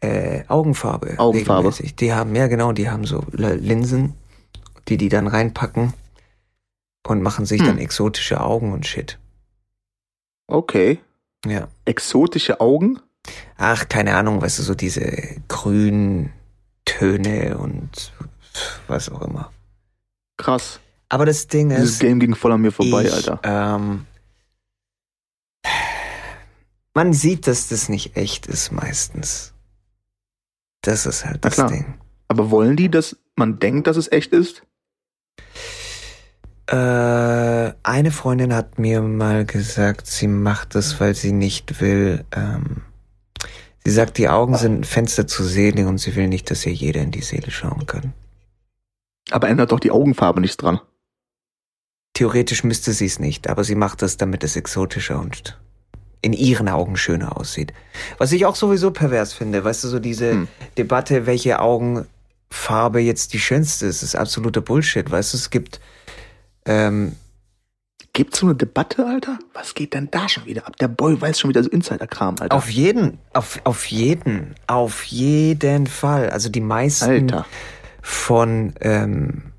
äh, 0.00 0.42
Augenfarbe. 0.48 1.20
Augenfarbe. 1.20 1.68
regelmäßig. 1.68 1.94
Die 1.94 2.12
haben, 2.12 2.34
ja 2.34 2.48
genau, 2.48 2.72
die 2.72 2.90
haben 2.90 3.04
so 3.04 3.22
Linsen, 3.30 4.14
die 4.88 4.96
die 4.96 5.08
dann 5.08 5.28
reinpacken 5.28 5.92
und 7.06 7.22
machen 7.22 7.46
sich 7.46 7.60
Hm. 7.60 7.66
dann 7.66 7.78
exotische 7.78 8.40
Augen 8.40 8.72
und 8.72 8.86
Shit. 8.86 9.18
Okay. 10.46 10.98
Ja. 11.46 11.68
Exotische 11.84 12.60
Augen? 12.60 13.00
Ach, 13.56 13.88
keine 13.88 14.16
Ahnung, 14.16 14.40
weißt 14.42 14.58
du, 14.58 14.62
so 14.62 14.74
diese 14.74 15.06
grünen 15.48 16.32
Töne 16.84 17.58
und 17.58 18.12
was 18.88 19.08
auch 19.08 19.22
immer. 19.22 19.52
Krass. 20.36 20.80
Aber 21.08 21.26
das 21.26 21.46
Ding 21.48 21.68
Dieses 21.70 21.92
ist, 21.92 22.00
Game 22.00 22.20
ging 22.20 22.34
voll 22.34 22.52
an 22.52 22.60
mir 22.62 22.72
vorbei, 22.72 23.04
ich, 23.04 23.12
Alter. 23.12 23.40
Ähm, 23.42 24.06
man 26.94 27.12
sieht, 27.12 27.46
dass 27.46 27.68
das 27.68 27.88
nicht 27.88 28.16
echt 28.16 28.46
ist 28.46 28.72
meistens. 28.72 29.52
Das 30.82 31.06
ist 31.06 31.24
halt 31.24 31.44
das. 31.44 31.56
Ding. 31.56 31.94
Aber 32.28 32.50
wollen 32.50 32.76
die, 32.76 32.90
dass 32.90 33.16
man 33.36 33.58
denkt, 33.58 33.86
dass 33.86 33.96
es 33.96 34.10
echt 34.10 34.32
ist? 34.32 34.62
Äh, 36.70 37.72
eine 37.82 38.12
Freundin 38.12 38.54
hat 38.54 38.78
mir 38.78 39.02
mal 39.02 39.44
gesagt, 39.44 40.06
sie 40.06 40.28
macht 40.28 40.76
das, 40.76 41.00
weil 41.00 41.16
sie 41.16 41.32
nicht 41.32 41.80
will. 41.80 42.24
Ähm, 42.30 42.82
sie 43.84 43.90
sagt, 43.90 44.18
die 44.18 44.28
Augen 44.28 44.56
sind 44.56 44.80
ein 44.80 44.84
Fenster 44.84 45.26
zur 45.26 45.46
Seele 45.46 45.88
und 45.88 45.98
sie 45.98 46.14
will 46.14 46.28
nicht, 46.28 46.48
dass 46.48 46.64
ihr 46.64 46.72
jeder 46.72 47.00
in 47.00 47.10
die 47.10 47.22
Seele 47.22 47.50
schauen 47.50 47.86
kann. 47.86 48.12
Aber 49.32 49.48
ändert 49.48 49.72
doch 49.72 49.80
die 49.80 49.90
Augenfarbe 49.90 50.40
nichts 50.40 50.58
dran. 50.58 50.80
Theoretisch 52.14 52.62
müsste 52.62 52.92
sie 52.92 53.06
es 53.06 53.18
nicht, 53.18 53.48
aber 53.48 53.64
sie 53.64 53.74
macht 53.74 54.02
das, 54.02 54.16
damit 54.16 54.44
es 54.44 54.54
exotischer 54.54 55.18
und 55.18 55.58
in 56.22 56.32
ihren 56.32 56.68
Augen 56.68 56.96
schöner 56.96 57.36
aussieht. 57.36 57.72
Was 58.18 58.30
ich 58.30 58.46
auch 58.46 58.54
sowieso 58.54 58.92
pervers 58.92 59.32
finde, 59.32 59.64
weißt 59.64 59.82
du, 59.84 59.88
so 59.88 59.98
diese 59.98 60.32
Hm. 60.32 60.48
Debatte, 60.78 61.26
welche 61.26 61.58
Augenfarbe 61.58 63.00
jetzt 63.00 63.32
die 63.32 63.40
schönste 63.40 63.86
ist, 63.86 64.02
ist 64.04 64.14
absoluter 64.14 64.60
Bullshit. 64.60 65.10
Weißt 65.10 65.32
du, 65.32 65.36
es 65.36 65.50
gibt 65.50 65.80
ähm, 66.66 67.16
Gibt's 68.12 68.40
so 68.40 68.46
eine 68.46 68.56
Debatte, 68.56 69.06
Alter? 69.06 69.38
Was 69.54 69.74
geht 69.74 69.94
denn 69.94 70.08
da 70.10 70.28
schon 70.28 70.44
wieder 70.44 70.66
ab? 70.66 70.76
Der 70.78 70.88
Boy 70.88 71.20
weiß 71.20 71.38
schon 71.38 71.50
wieder 71.50 71.62
so 71.62 71.70
Insider-Kram, 71.70 72.36
Alter. 72.40 72.56
Auf 72.56 72.68
jeden, 72.68 73.18
auf, 73.32 73.60
auf 73.62 73.86
jeden, 73.86 74.56
auf 74.66 75.04
jeden 75.04 75.86
Fall. 75.86 76.30
Also 76.30 76.48
die 76.48 76.60
meisten 76.60 77.30
Alter. 77.30 77.46
von 78.02 78.74
ähm, 78.80 79.52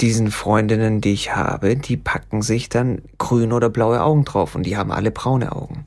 diesen 0.00 0.32
Freundinnen, 0.32 1.00
die 1.00 1.12
ich 1.12 1.36
habe, 1.36 1.76
die 1.76 1.96
packen 1.96 2.42
sich 2.42 2.68
dann 2.68 3.02
grüne 3.18 3.54
oder 3.54 3.70
blaue 3.70 4.02
Augen 4.02 4.24
drauf 4.24 4.56
und 4.56 4.64
die 4.64 4.76
haben 4.76 4.90
alle 4.90 5.12
braune 5.12 5.52
Augen. 5.52 5.86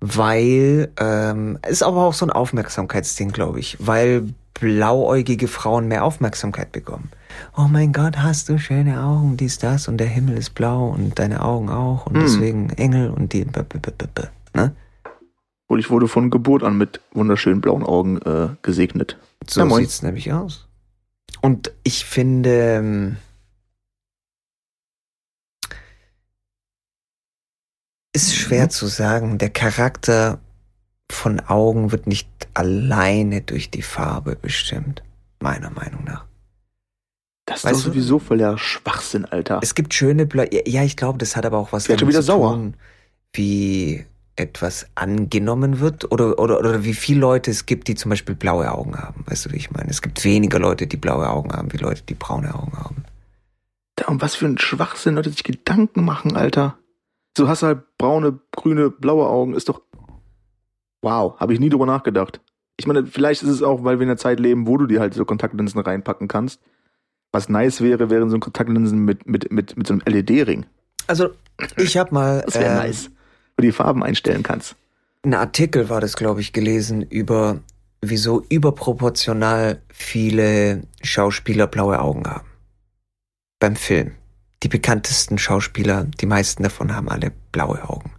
Weil, 0.00 0.90
ähm, 0.98 1.58
ist 1.66 1.84
aber 1.84 2.04
auch 2.04 2.12
so 2.12 2.26
ein 2.26 2.32
Aufmerksamkeitsding, 2.32 3.30
glaube 3.30 3.60
ich, 3.60 3.76
weil 3.78 4.24
blauäugige 4.54 5.46
Frauen 5.46 5.86
mehr 5.86 6.04
Aufmerksamkeit 6.04 6.72
bekommen. 6.72 7.10
Oh 7.56 7.66
mein 7.70 7.92
Gott, 7.92 8.18
hast 8.18 8.48
du 8.48 8.58
schöne 8.58 9.02
Augen, 9.02 9.36
dies, 9.36 9.58
das 9.58 9.88
und 9.88 9.98
der 9.98 10.06
Himmel 10.06 10.36
ist 10.36 10.50
blau 10.54 10.88
und 10.88 11.18
deine 11.18 11.42
Augen 11.42 11.68
auch 11.70 12.06
und 12.06 12.14
Hm. 12.16 12.20
deswegen 12.22 12.70
Engel 12.70 13.10
und 13.10 13.32
die, 13.32 13.44
b 13.44 13.60
-b 13.60 13.78
-b 13.78 14.28
ne? 14.54 14.74
Und 15.68 15.78
ich 15.80 15.90
wurde 15.90 16.06
von 16.06 16.30
Geburt 16.30 16.62
an 16.62 16.78
mit 16.78 17.00
wunderschönen 17.12 17.60
blauen 17.60 17.82
Augen 17.82 18.18
äh, 18.22 18.50
gesegnet. 18.62 19.18
So 19.48 19.60
Ja, 19.66 19.74
sieht's 19.74 20.02
nämlich 20.02 20.32
aus. 20.32 20.68
Und 21.42 21.72
ich 21.82 22.04
finde, 22.04 22.50
ähm, 22.76 23.16
ist 28.12 28.34
schwer 28.34 28.64
Mhm. 28.64 28.70
zu 28.70 28.86
sagen. 28.86 29.38
Der 29.38 29.50
Charakter 29.50 30.38
von 31.10 31.40
Augen 31.40 31.92
wird 31.92 32.06
nicht 32.06 32.28
alleine 32.54 33.42
durch 33.42 33.70
die 33.70 33.82
Farbe 33.82 34.36
bestimmt, 34.36 35.02
meiner 35.40 35.70
Meinung 35.70 36.04
nach. 36.04 36.24
Das 37.46 37.58
ist 37.58 37.64
Weißt 37.64 37.74
doch 37.80 37.84
du- 37.84 37.88
sowieso 37.90 38.18
voll 38.18 38.38
der 38.38 38.58
Schwachsinn, 38.58 39.24
Alter. 39.24 39.60
Es 39.62 39.74
gibt 39.74 39.94
schöne 39.94 40.26
Blau. 40.26 40.44
Ja, 40.52 40.60
ja, 40.66 40.82
ich 40.82 40.96
glaube, 40.96 41.18
das 41.18 41.36
hat 41.36 41.46
aber 41.46 41.58
auch 41.58 41.72
was 41.72 41.88
Werd 41.88 42.00
schon 42.00 42.08
wieder 42.08 42.20
zu 42.20 42.26
sauer. 42.26 42.54
tun, 42.54 42.74
wie 43.32 44.04
etwas 44.34 44.86
angenommen 44.96 45.80
wird 45.80 46.10
oder, 46.12 46.38
oder, 46.38 46.58
oder 46.58 46.84
wie 46.84 46.92
viele 46.92 47.20
Leute 47.20 47.50
es 47.50 47.64
gibt, 47.64 47.88
die 47.88 47.94
zum 47.94 48.10
Beispiel 48.10 48.34
blaue 48.34 48.70
Augen 48.70 48.98
haben. 48.98 49.24
Weißt 49.26 49.46
du, 49.46 49.52
wie 49.52 49.56
ich 49.56 49.70
meine? 49.70 49.88
Es 49.88 50.02
gibt 50.02 50.22
weniger 50.24 50.58
Leute, 50.58 50.86
die 50.86 50.96
blaue 50.98 51.30
Augen 51.30 51.52
haben, 51.52 51.72
wie 51.72 51.78
Leute, 51.78 52.02
die 52.02 52.14
braune 52.14 52.54
Augen 52.54 52.76
haben. 52.76 53.04
Und 54.08 54.20
was 54.20 54.34
für 54.34 54.44
ein 54.46 54.58
Schwachsinn, 54.58 55.14
Leute 55.14 55.30
sich 55.30 55.42
Gedanken 55.44 56.04
machen, 56.04 56.36
Alter. 56.36 56.76
So 57.38 57.48
hast 57.48 57.62
du 57.62 57.66
halt 57.66 57.96
braune, 57.96 58.38
grüne, 58.54 58.90
blaue 58.90 59.26
Augen, 59.26 59.54
ist 59.54 59.68
doch. 59.70 59.80
Wow, 61.02 61.38
habe 61.38 61.52
ich 61.54 61.60
nie 61.60 61.68
drüber 61.68 61.86
nachgedacht. 61.86 62.40
Ich 62.78 62.86
meine, 62.86 63.06
vielleicht 63.06 63.42
ist 63.42 63.48
es 63.48 63.62
auch, 63.62 63.84
weil 63.84 63.98
wir 63.98 64.02
in 64.04 64.10
einer 64.10 64.18
Zeit 64.18 64.40
leben, 64.40 64.66
wo 64.66 64.76
du 64.76 64.86
dir 64.86 65.00
halt 65.00 65.14
so 65.14 65.24
Kontaktlinsen 65.24 65.80
reinpacken 65.80 66.28
kannst. 66.28 66.60
Was 67.32 67.48
nice 67.48 67.80
wäre, 67.80 68.10
wären 68.10 68.30
so 68.30 68.38
Kontaktlinsen 68.38 69.04
mit, 69.04 69.26
mit, 69.26 69.50
mit, 69.50 69.76
mit 69.76 69.86
so 69.86 69.94
einem 69.94 70.02
LED-Ring. 70.06 70.66
Also, 71.06 71.30
ich 71.76 71.96
habe 71.96 72.14
mal 72.14 72.42
Das 72.44 72.54
wäre 72.54 72.70
ähm, 72.70 72.76
nice. 72.76 73.10
Wo 73.56 73.62
du 73.62 73.62
die 73.62 73.72
Farben 73.72 74.02
einstellen 74.02 74.42
kannst. 74.42 74.76
einen 75.24 75.34
Artikel, 75.34 75.88
war 75.88 76.00
das, 76.00 76.16
glaube 76.16 76.40
ich, 76.40 76.52
gelesen 76.52 77.02
über, 77.02 77.60
wieso 78.00 78.44
überproportional 78.48 79.80
viele 79.88 80.82
Schauspieler 81.02 81.66
blaue 81.66 82.00
Augen 82.00 82.26
haben. 82.26 82.46
Beim 83.58 83.76
Film. 83.76 84.12
Die 84.62 84.68
bekanntesten 84.68 85.38
Schauspieler, 85.38 86.04
die 86.20 86.26
meisten 86.26 86.62
davon 86.62 86.94
haben 86.94 87.08
alle 87.08 87.32
blaue 87.52 87.88
Augen. 87.88 88.12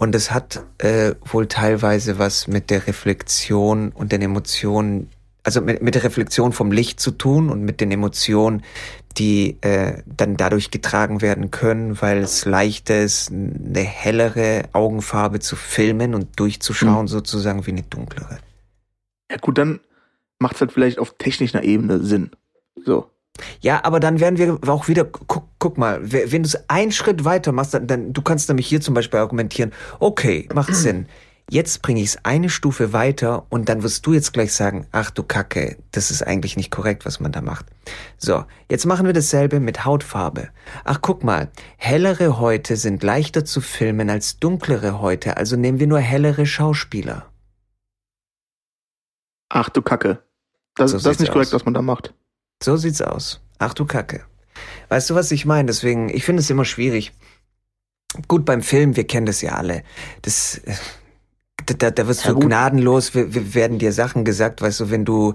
Und 0.00 0.14
es 0.14 0.30
hat 0.30 0.64
äh, 0.78 1.14
wohl 1.26 1.46
teilweise 1.46 2.18
was 2.18 2.48
mit 2.48 2.70
der 2.70 2.86
Reflexion 2.86 3.92
und 3.92 4.12
den 4.12 4.22
Emotionen, 4.22 5.10
also 5.42 5.60
mit, 5.60 5.82
mit 5.82 5.94
der 5.94 6.04
Reflexion 6.04 6.52
vom 6.52 6.72
Licht 6.72 7.00
zu 7.00 7.10
tun 7.12 7.48
und 7.50 7.62
mit 7.62 7.80
den 7.80 7.90
Emotionen, 7.90 8.62
die 9.16 9.56
äh, 9.62 10.02
dann 10.06 10.36
dadurch 10.36 10.70
getragen 10.70 11.20
werden 11.22 11.50
können, 11.50 12.00
weil 12.00 12.18
es 12.18 12.44
leichter 12.44 13.00
ist, 13.00 13.30
eine 13.30 13.80
hellere 13.80 14.64
Augenfarbe 14.72 15.40
zu 15.40 15.56
filmen 15.56 16.14
und 16.14 16.38
durchzuschauen, 16.38 17.08
sozusagen 17.08 17.66
wie 17.66 17.72
eine 17.72 17.82
dunklere. 17.82 18.38
Ja 19.30 19.36
gut, 19.38 19.58
dann 19.58 19.80
macht 20.38 20.54
es 20.56 20.60
halt 20.60 20.72
vielleicht 20.72 20.98
auf 20.98 21.14
technischer 21.18 21.62
Ebene 21.62 22.00
Sinn. 22.00 22.30
So. 22.84 23.08
Ja, 23.60 23.84
aber 23.84 24.00
dann 24.00 24.20
werden 24.20 24.38
wir 24.38 24.58
auch 24.70 24.88
wieder, 24.88 25.04
guck, 25.04 25.44
guck 25.58 25.78
mal, 25.78 26.12
we- 26.12 26.30
wenn 26.32 26.42
du 26.42 26.46
es 26.48 26.68
einen 26.68 26.92
Schritt 26.92 27.24
weiter 27.24 27.52
machst, 27.52 27.74
dann, 27.74 27.86
dann 27.86 28.12
du 28.12 28.22
kannst 28.22 28.48
nämlich 28.48 28.66
hier 28.66 28.80
zum 28.80 28.94
Beispiel 28.94 29.18
argumentieren, 29.20 29.72
okay, 29.98 30.48
macht 30.54 30.74
Sinn. 30.74 31.06
Jetzt 31.52 31.82
bringe 31.82 32.00
ich 32.00 32.10
es 32.10 32.24
eine 32.24 32.48
Stufe 32.48 32.92
weiter 32.92 33.44
und 33.50 33.68
dann 33.68 33.82
wirst 33.82 34.06
du 34.06 34.12
jetzt 34.12 34.32
gleich 34.32 34.52
sagen, 34.52 34.86
ach 34.92 35.10
du 35.10 35.24
Kacke, 35.24 35.78
das 35.90 36.12
ist 36.12 36.22
eigentlich 36.24 36.56
nicht 36.56 36.70
korrekt, 36.70 37.04
was 37.04 37.18
man 37.18 37.32
da 37.32 37.40
macht. 37.40 37.66
So, 38.18 38.44
jetzt 38.70 38.86
machen 38.86 39.04
wir 39.04 39.12
dasselbe 39.12 39.58
mit 39.58 39.84
Hautfarbe. 39.84 40.50
Ach 40.84 41.00
guck 41.02 41.24
mal, 41.24 41.50
hellere 41.76 42.38
Häute 42.38 42.76
sind 42.76 43.02
leichter 43.02 43.44
zu 43.44 43.60
filmen 43.60 44.10
als 44.10 44.38
dunklere 44.38 45.00
Häute, 45.00 45.38
also 45.38 45.56
nehmen 45.56 45.80
wir 45.80 45.88
nur 45.88 45.98
hellere 45.98 46.46
Schauspieler. 46.46 47.26
Ach 49.48 49.70
du 49.70 49.82
Kacke. 49.82 50.22
Das, 50.76 50.92
So 50.92 50.98
das 50.98 51.16
ist 51.16 51.20
nicht 51.20 51.32
korrekt, 51.32 51.48
aus. 51.48 51.54
was 51.54 51.64
man 51.64 51.74
da 51.74 51.82
macht. 51.82 52.14
So 52.62 52.76
sieht's 52.76 53.02
aus. 53.02 53.40
Ach 53.58 53.74
du 53.74 53.86
Kacke. 53.86 54.24
Weißt 54.88 55.10
du, 55.10 55.16
was 55.16 55.32
ich 55.32 55.46
meine? 55.46 55.66
Deswegen, 55.66 56.10
ich 56.10 56.24
finde 56.24 56.42
es 56.42 56.50
immer 56.50 56.64
schwierig. 56.64 57.12
Gut, 58.28 58.44
beim 58.44 58.62
Film, 58.62 58.94
wir 58.94 59.04
kennen 59.04 59.26
das 59.26 59.40
ja 59.40 59.54
alle. 59.54 59.82
Das, 60.22 60.58
äh, 60.58 60.74
da, 61.74 61.90
da 61.90 62.06
wirst 62.06 62.24
Ja, 62.24 62.30
du 62.30 62.36
gut. 62.36 62.46
gnadenlos, 62.46 63.14
wir, 63.14 63.34
wir 63.34 63.54
werden 63.54 63.78
dir 63.78 63.92
Sachen 63.92 64.24
gesagt, 64.24 64.62
weißt 64.62 64.80
du, 64.80 64.90
wenn 64.90 65.04
du 65.04 65.34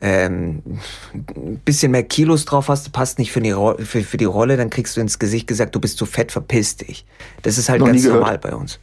ähm, 0.00 0.62
ein 1.14 1.60
bisschen 1.64 1.92
mehr 1.92 2.02
Kilos 2.02 2.44
drauf 2.44 2.68
hast, 2.68 2.92
passt 2.92 3.18
nicht 3.18 3.32
für 3.32 3.40
die, 3.40 3.52
Ro 3.52 3.76
für, 3.78 4.02
für 4.02 4.16
die 4.16 4.24
Rolle, 4.26 4.56
dann 4.56 4.70
kriegst 4.70 4.96
du 4.96 5.00
ins 5.00 5.18
Gesicht 5.18 5.46
gesagt, 5.46 5.74
du 5.74 5.80
bist 5.80 5.96
zu 5.98 6.06
fett, 6.06 6.32
verpiss 6.32 6.76
dich. 6.76 7.06
Das 7.42 7.56
ist 7.58 7.68
halt 7.68 7.80
Noch 7.80 7.86
ganz 7.86 8.04
normal 8.04 8.38
bei 8.38 8.54
uns. 8.54 8.78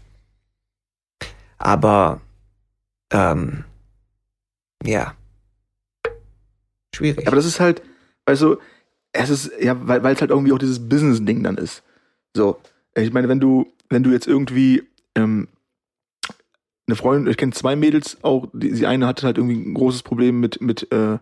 Aber 1.58 2.20
ähm, 3.12 3.64
ja. 4.84 5.14
Schwierig. 6.96 7.28
Aber 7.28 7.36
das 7.36 7.46
ist 7.46 7.60
halt, 7.60 7.82
weißt 8.26 8.42
du, 8.42 8.58
es 9.14 9.30
ist, 9.30 9.52
ja, 9.60 9.76
weil 9.88 10.04
weil 10.04 10.16
es 10.16 10.22
halt 10.22 10.32
irgendwie 10.32 10.52
auch 10.52 10.58
dieses 10.58 10.90
Business-Ding 10.90 11.44
dann 11.44 11.58
ist. 11.58 11.84
So. 12.36 12.60
Ich 12.96 13.14
meine, 13.14 13.30
wenn 13.30 13.40
du, 13.40 13.72
wenn 13.90 14.04
du 14.04 14.12
jetzt 14.12 14.28
irgendwie, 14.28 14.84
ähm, 15.16 15.48
eine 16.88 16.96
Freundin, 16.96 17.32
ich 17.32 17.38
kenne 17.38 17.54
zwei 17.54 17.76
Mädels 17.76 18.18
auch, 18.24 18.48
die, 18.54 18.74
die 18.74 18.86
eine 18.86 19.08
hatte 19.08 19.26
halt 19.26 19.38
irgendwie 19.38 19.56
ein 19.56 19.74
großes 19.74 20.04
Problem 20.04 20.40
mit, 20.40 20.62
mit, 20.62 20.92
äh, 20.92 21.18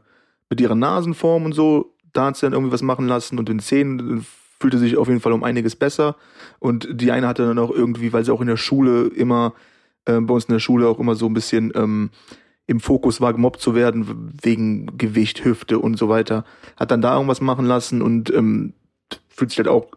mit 0.50 0.60
ihrer 0.60 0.76
Nasenform 0.76 1.46
und 1.46 1.54
so. 1.54 1.94
Da 2.14 2.26
hat 2.26 2.38
sie 2.38 2.46
dann 2.46 2.54
irgendwie 2.54 2.74
was 2.74 2.82
machen 2.82 3.08
lassen 3.08 3.40
und 3.40 3.48
den 3.48 3.60
Zähnen 3.60 4.26
fühlte 4.60 4.78
sich 4.78 4.98
auf 4.98 5.08
jeden 5.08 5.22
Fall 5.22 5.34
um 5.34 5.44
einiges 5.44 5.76
besser. 5.76 6.16
Und 6.60 6.88
die 6.92 7.12
eine 7.12 7.28
hatte 7.28 7.46
dann 7.46 7.60
auch 7.60 7.72
irgendwie, 7.72 8.14
weil 8.14 8.24
sie 8.24 8.34
auch 8.34 8.42
in 8.42 8.48
der 8.48 8.58
Schule 8.58 9.08
immer, 9.08 9.54
äh, 10.06 10.20
bei 10.20 10.34
uns 10.34 10.46
in 10.46 10.54
der 10.54 10.60
Schule 10.60 10.88
auch 10.88 11.00
immer 11.00 11.16
so 11.16 11.26
ein 11.26 11.34
bisschen 11.34 11.72
ähm, 11.76 12.10
im 12.68 12.80
Fokus 12.80 13.22
war, 13.22 13.34
gemobbt 13.34 13.60
zu 13.60 13.76
werden 13.76 14.32
wegen 14.42 14.98
Gewicht, 14.98 15.44
Hüfte 15.44 15.80
und 15.80 15.98
so 15.98 16.10
weiter. 16.10 16.46
Hat 16.78 16.92
dann 16.92 17.02
da 17.02 17.16
irgendwas 17.16 17.42
machen 17.42 17.66
lassen 17.66 18.02
und 18.02 18.32
ähm, 18.34 18.74
fühlt 19.30 19.52
sich 19.52 19.60
halt 19.60 19.68
auch 19.68 19.88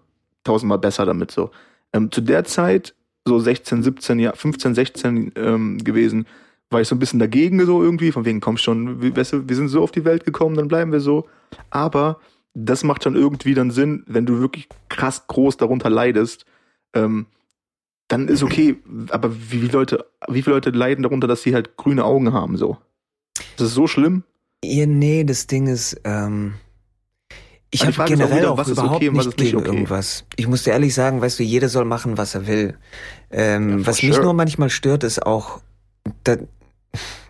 tausendmal 0.44 0.78
besser 0.78 1.06
damit 1.06 1.30
so. 1.30 1.50
Ähm, 1.92 2.10
zu 2.10 2.20
der 2.20 2.44
Zeit, 2.44 2.94
so 3.26 3.38
16, 3.38 3.82
17, 3.82 4.18
ja, 4.18 4.32
15, 4.34 4.74
16 4.74 5.32
ähm, 5.36 5.78
gewesen, 5.78 6.26
war 6.70 6.80
ich 6.80 6.88
so 6.88 6.94
ein 6.94 6.98
bisschen 6.98 7.20
dagegen 7.20 7.64
so 7.64 7.82
irgendwie, 7.82 8.12
von 8.12 8.24
wegen, 8.24 8.40
komm 8.40 8.56
schon, 8.56 9.16
weißt 9.16 9.32
du, 9.32 9.48
wir 9.48 9.56
sind 9.56 9.68
so 9.68 9.82
auf 9.82 9.92
die 9.92 10.04
Welt 10.04 10.24
gekommen, 10.24 10.56
dann 10.56 10.68
bleiben 10.68 10.92
wir 10.92 11.00
so. 11.00 11.28
Aber 11.70 12.20
das 12.54 12.84
macht 12.84 13.04
schon 13.04 13.16
irgendwie 13.16 13.54
dann 13.54 13.70
Sinn, 13.70 14.04
wenn 14.06 14.26
du 14.26 14.40
wirklich 14.40 14.68
krass 14.88 15.26
groß 15.26 15.56
darunter 15.56 15.90
leidest, 15.90 16.46
ähm, 16.94 17.26
dann 18.08 18.28
ist 18.28 18.42
okay, 18.42 18.76
aber 19.10 19.34
wie, 19.34 19.62
wie 19.62 19.68
Leute, 19.68 20.06
wie 20.28 20.42
viele 20.42 20.56
Leute 20.56 20.70
leiden 20.70 21.02
darunter, 21.02 21.26
dass 21.26 21.42
sie 21.42 21.54
halt 21.54 21.76
grüne 21.76 22.04
Augen 22.04 22.32
haben, 22.32 22.56
so? 22.56 22.76
Das 23.56 23.68
ist 23.68 23.74
so 23.74 23.86
schlimm. 23.86 24.24
Ja, 24.64 24.86
nee, 24.86 25.24
das 25.24 25.46
Ding 25.46 25.66
ist, 25.66 26.00
ähm, 26.04 26.54
ich 27.74 27.84
habe 27.84 28.02
auch 28.02 28.06
generell 28.06 28.38
wieder, 28.38 28.52
auch, 28.52 28.56
was 28.56 28.68
ist 28.68 28.78
überhaupt 28.78 28.96
okay 28.96 29.08
und 29.08 29.16
was 29.16 29.26
nicht 29.26 29.36
gegen 29.36 29.58
okay. 29.58 29.66
irgendwas. 29.66 30.24
Ich 30.36 30.46
muss 30.46 30.62
dir 30.62 30.70
ehrlich 30.70 30.94
sagen, 30.94 31.20
weißt 31.20 31.38
du, 31.38 31.42
jeder 31.42 31.68
soll 31.68 31.84
machen, 31.84 32.16
was 32.16 32.34
er 32.34 32.46
will. 32.46 32.78
Ähm, 33.30 33.80
Ja, 33.80 33.86
was 33.86 34.02
mich 34.02 34.14
sure. 34.14 34.24
nur 34.24 34.34
manchmal 34.34 34.70
stört, 34.70 35.02
ist 35.02 35.26
auch, 35.26 35.60
da, 36.22 36.36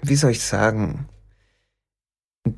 wie 0.03 0.17
soll 0.17 0.33
ich 0.33 0.43
sagen, 0.43 1.09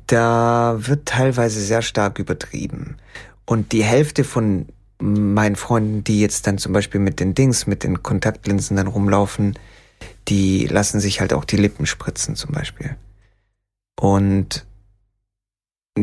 da 0.07 0.75
wird 0.79 1.07
teilweise 1.07 1.61
sehr 1.61 1.81
stark 1.81 2.19
übertrieben. 2.19 2.97
Und 3.45 3.71
die 3.71 3.83
Hälfte 3.83 4.25
von 4.25 4.67
meinen 4.99 5.55
Freunden, 5.55 6.03
die 6.03 6.19
jetzt 6.19 6.45
dann 6.45 6.57
zum 6.57 6.73
Beispiel 6.73 6.99
mit 6.99 7.21
den 7.21 7.35
Dings, 7.35 7.67
mit 7.67 7.83
den 7.83 8.03
Kontaktlinsen 8.03 8.75
dann 8.75 8.87
rumlaufen, 8.87 9.57
die 10.27 10.67
lassen 10.67 10.99
sich 10.99 11.21
halt 11.21 11.31
auch 11.31 11.45
die 11.45 11.57
Lippen 11.57 11.85
spritzen 11.85 12.35
zum 12.35 12.51
Beispiel. 12.51 12.97
Und 13.99 14.66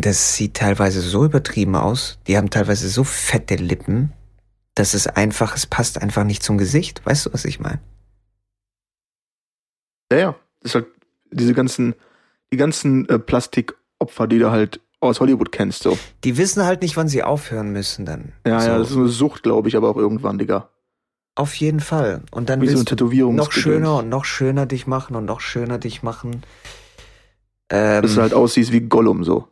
das 0.00 0.36
sieht 0.36 0.54
teilweise 0.54 1.00
so 1.00 1.24
übertrieben 1.24 1.76
aus. 1.76 2.18
Die 2.26 2.36
haben 2.36 2.50
teilweise 2.50 2.88
so 2.88 3.04
fette 3.04 3.56
Lippen, 3.56 4.12
dass 4.74 4.94
es 4.94 5.06
einfach, 5.06 5.54
es 5.56 5.66
passt 5.66 6.00
einfach 6.00 6.24
nicht 6.24 6.42
zum 6.42 6.58
Gesicht. 6.58 7.04
Weißt 7.04 7.26
du, 7.26 7.32
was 7.32 7.44
ich 7.44 7.60
meine? 7.60 7.80
Ja, 10.10 10.18
ja. 10.18 10.34
Das 10.60 10.70
ist 10.70 10.74
halt 10.76 10.86
diese 11.30 11.54
ganzen, 11.54 11.94
die 12.52 12.56
ganzen 12.56 13.08
äh, 13.08 13.18
Plastikopfer, 13.18 14.26
die 14.26 14.38
du 14.38 14.50
halt 14.50 14.80
aus 15.00 15.20
Hollywood 15.20 15.52
kennst, 15.52 15.82
so. 15.82 15.98
Die 16.24 16.38
wissen 16.38 16.64
halt 16.64 16.80
nicht, 16.82 16.96
wann 16.96 17.08
sie 17.08 17.22
aufhören 17.22 17.72
müssen 17.72 18.06
dann. 18.06 18.32
Ja, 18.46 18.60
so. 18.60 18.68
ja, 18.68 18.78
das 18.78 18.90
ist 18.90 18.96
eine 18.96 19.08
Sucht, 19.08 19.42
glaube 19.42 19.68
ich, 19.68 19.76
aber 19.76 19.90
auch 19.90 19.96
irgendwann, 19.96 20.38
Digga. 20.38 20.70
Auf 21.36 21.54
jeden 21.56 21.80
Fall. 21.80 22.22
Und 22.30 22.48
dann 22.48 22.60
Wie 22.60 22.66
so 22.66 22.72
willst 22.72 22.90
du 22.90 22.94
Tätowierung. 22.96 23.34
noch 23.34 23.52
schöner 23.52 23.98
und 23.98 24.08
noch 24.08 24.24
schöner 24.24 24.66
dich 24.66 24.86
machen 24.86 25.16
und 25.16 25.24
noch 25.24 25.40
schöner 25.40 25.78
dich 25.78 26.02
machen. 26.02 26.42
Ähm, 27.70 28.02
Dass 28.02 28.14
du 28.14 28.22
halt 28.22 28.34
aussiehst 28.34 28.72
wie 28.72 28.82
Gollum, 28.82 29.24
so. 29.24 29.48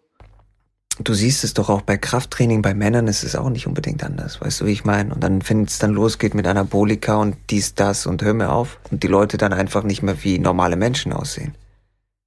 Du 0.99 1.15
siehst 1.15 1.45
es 1.45 1.55
doch 1.55 1.69
auch 1.69 1.83
bei 1.83 1.97
Krafttraining 1.97 2.63
bei 2.63 2.75
Männern 2.75 3.09
ist 3.09 3.25
es 3.25 3.37
auch 3.37 3.51
nicht 3.51 3.67
unbedingt 3.67 4.05
anders, 4.05 4.41
weißt 4.41 4.61
du, 4.61 4.67
wie 4.67 4.73
ich 4.73 4.85
meine? 4.85 5.15
Und 5.15 5.23
dann, 5.23 5.47
wenn 5.49 5.65
es 5.65 5.79
dann 5.79 5.93
losgeht 5.93 6.35
mit 6.35 6.47
Anabolika 6.47 7.17
und 7.17 7.37
dies, 7.51 7.75
das 7.75 8.07
und 8.07 8.23
hör 8.23 8.35
mir 8.35 8.51
auf 8.51 8.79
und 8.91 9.03
die 9.03 9.09
Leute 9.09 9.37
dann 9.39 9.53
einfach 9.53 9.83
nicht 9.85 10.03
mehr 10.03 10.23
wie 10.23 10.39
normale 10.39 10.77
Menschen 10.77 11.13
aussehen. 11.13 11.55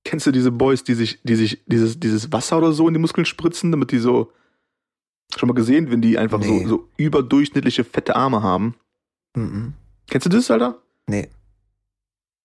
Kennst 0.04 0.28
du 0.28 0.32
diese 0.32 0.52
Boys, 0.52 0.84
die 0.84 0.94
sich, 0.94 1.20
die 1.24 1.36
sich 1.36 1.64
dieses, 1.66 2.00
dieses 2.00 2.32
Wasser 2.32 2.58
oder 2.60 2.74
so 2.74 2.88
in 2.88 2.94
die 2.94 3.00
Muskeln 3.00 3.26
spritzen, 3.26 3.72
damit 3.72 3.92
die 3.92 4.00
so. 4.00 4.32
Schon 5.36 5.48
mal 5.48 5.56
gesehen, 5.56 5.90
wenn 5.90 6.02
die 6.02 6.20
einfach 6.20 6.40
Nee. 6.40 6.64
so, 6.64 6.68
so 6.70 6.90
überdurchschnittliche 6.98 7.84
fette 7.84 8.16
Arme 8.16 8.44
haben? 8.44 8.76
Mhm. 9.36 9.74
Kennst 10.10 10.26
du 10.26 10.30
das, 10.30 10.52
Alter? 10.52 10.78
Nee. 11.08 11.30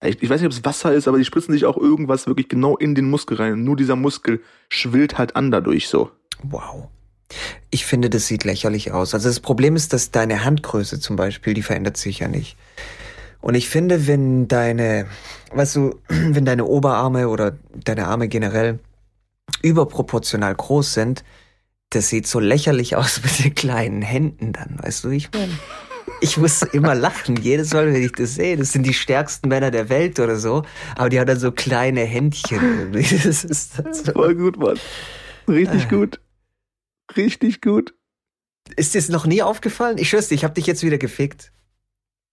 Ich, 0.03 0.23
ich 0.23 0.31
weiß 0.31 0.41
nicht, 0.41 0.47
ob 0.47 0.53
es 0.53 0.65
Wasser 0.65 0.93
ist, 0.95 1.09
aber 1.09 1.19
die 1.19 1.25
spritzen 1.25 1.53
sich 1.53 1.67
auch 1.67 1.77
irgendwas 1.77 2.27
wirklich 2.27 2.49
genau 2.49 2.77
in 2.77 2.95
den 2.95 3.11
Muskel 3.11 3.37
rein. 3.37 3.53
Und 3.53 3.65
nur 3.65 3.77
dieser 3.77 3.97
Muskel 3.97 4.41
schwillt 4.69 5.19
halt 5.19 5.37
an 5.37 5.51
dadurch 5.51 5.89
so. 5.89 6.11
Wow. 6.43 6.89
Ich 7.71 7.85
finde, 7.85 8.11
das 8.11 8.27
sieht 8.27 8.45
lächerlich 8.45 8.93
aus. 8.93 9.15
Also 9.15 9.29
das 9.29 9.41
Problem 9.41 9.77
ist, 9.77 9.93
dass 9.93 10.11
deine 10.11 10.45
Handgröße 10.45 11.01
zum 11.01 11.17
Beispiel, 11.17 11.55
die 11.55 11.63
verändert 11.63 11.97
sich 11.97 12.21
ja 12.21 12.29
nicht. 12.29 12.57
Und 13.41 13.55
ich 13.55 13.69
finde, 13.69 14.07
wenn 14.07 14.49
deine, 14.49 15.07
weißt 15.53 15.77
du, 15.77 16.01
wenn 16.09 16.45
deine 16.45 16.65
Oberarme 16.65 17.29
oder 17.29 17.59
deine 17.85 18.07
Arme 18.07 18.29
generell 18.29 18.79
überproportional 19.63 20.55
groß 20.55 20.95
sind, 20.95 21.25
das 21.91 22.09
sieht 22.09 22.27
so 22.27 22.41
lächerlich 22.41 22.97
aus 22.97 23.23
mit 23.23 23.45
den 23.45 23.55
kleinen 23.55 24.03
Händen 24.03 24.53
dann, 24.53 24.79
weißt 24.81 25.05
du, 25.05 25.11
wie 25.11 25.17
ich 25.17 25.31
meine. 25.33 25.53
Ich 26.23 26.37
muss 26.37 26.63
immer 26.63 26.95
lachen, 26.95 27.37
jedes 27.37 27.73
Mal, 27.73 27.87
wenn 27.87 28.03
ich 28.03 28.13
das 28.13 28.35
sehe. 28.35 28.57
Das 28.57 28.73
sind 28.73 28.85
die 28.85 28.93
stärksten 28.95 29.49
Männer 29.49 29.71
der 29.71 29.89
Welt 29.89 30.21
oder 30.21 30.37
so, 30.37 30.65
aber 30.97 31.09
die 31.09 31.19
haben 31.19 31.27
dann 31.27 31.39
so 31.39 31.51
kleine 31.53 32.03
Händchen. 32.03 32.93
Das 32.93 33.45
ist 33.45 33.79
dann 33.79 33.95
so. 33.95 34.13
Voll 34.13 34.35
gut, 34.35 34.59
Mann. 34.59 34.79
Richtig 35.49 35.85
Ah. 35.87 35.89
gut. 35.89 36.21
Richtig 37.17 37.61
gut. 37.61 37.95
Ist 38.77 38.95
dir 38.95 38.99
das 39.01 39.09
noch 39.09 39.27
nie 39.27 39.43
aufgefallen? 39.43 39.99
Ich 39.99 40.11
schwör's 40.11 40.29
dir, 40.29 40.35
ich 40.35 40.45
hab 40.45 40.55
dich 40.55 40.67
jetzt 40.67 40.83
wieder 40.83 40.99
gefickt. 40.99 41.53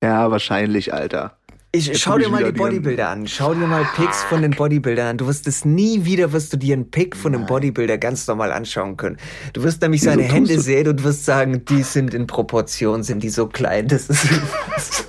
Ja, 0.04 0.30
wahrscheinlich, 0.30 0.94
Alter. 0.94 1.40
Ich, 1.78 1.98
schau 2.02 2.18
dir 2.18 2.30
mal 2.30 2.44
die 2.44 2.52
die- 2.54 2.58
Bodybuilder 2.60 3.10
an. 3.10 3.28
Schau 3.28 3.54
dir 3.54 3.68
mal 3.68 3.86
Pics 3.96 4.24
von 4.24 4.42
den 4.42 4.52
Bodybuildern 4.52 5.08
an. 5.08 5.18
Du 5.18 5.28
wirst 5.28 5.48
es 5.48 5.64
nie 5.66 6.06
wieder, 6.06 6.32
wirst 6.34 6.52
du 6.54 6.58
dir 6.58 6.74
einen 6.74 6.90
Pic 6.90 7.16
von 7.16 7.36
einem 7.36 7.46
Bodybuilder 7.46 7.98
ganz 7.98 8.26
normal 8.28 8.52
anschauen 8.52 8.98
können. 8.98 9.18
Du 9.54 9.64
wirst 9.64 9.82
nämlich 9.82 10.02
Wieso 10.02 10.12
seine 10.12 10.24
tust 10.24 10.34
Hände 10.36 10.60
sehen 10.60 10.88
und 10.88 11.04
wirst 11.04 11.26
sagen, 11.26 11.64
die 11.66 11.84
sind 11.84 12.14
in 12.14 12.28
Proportion, 12.28 13.04
sind 13.04 13.22
die 13.24 13.30
so 13.30 13.48
klein. 13.48 13.88
Das 13.88 14.10
ist. 14.10 14.28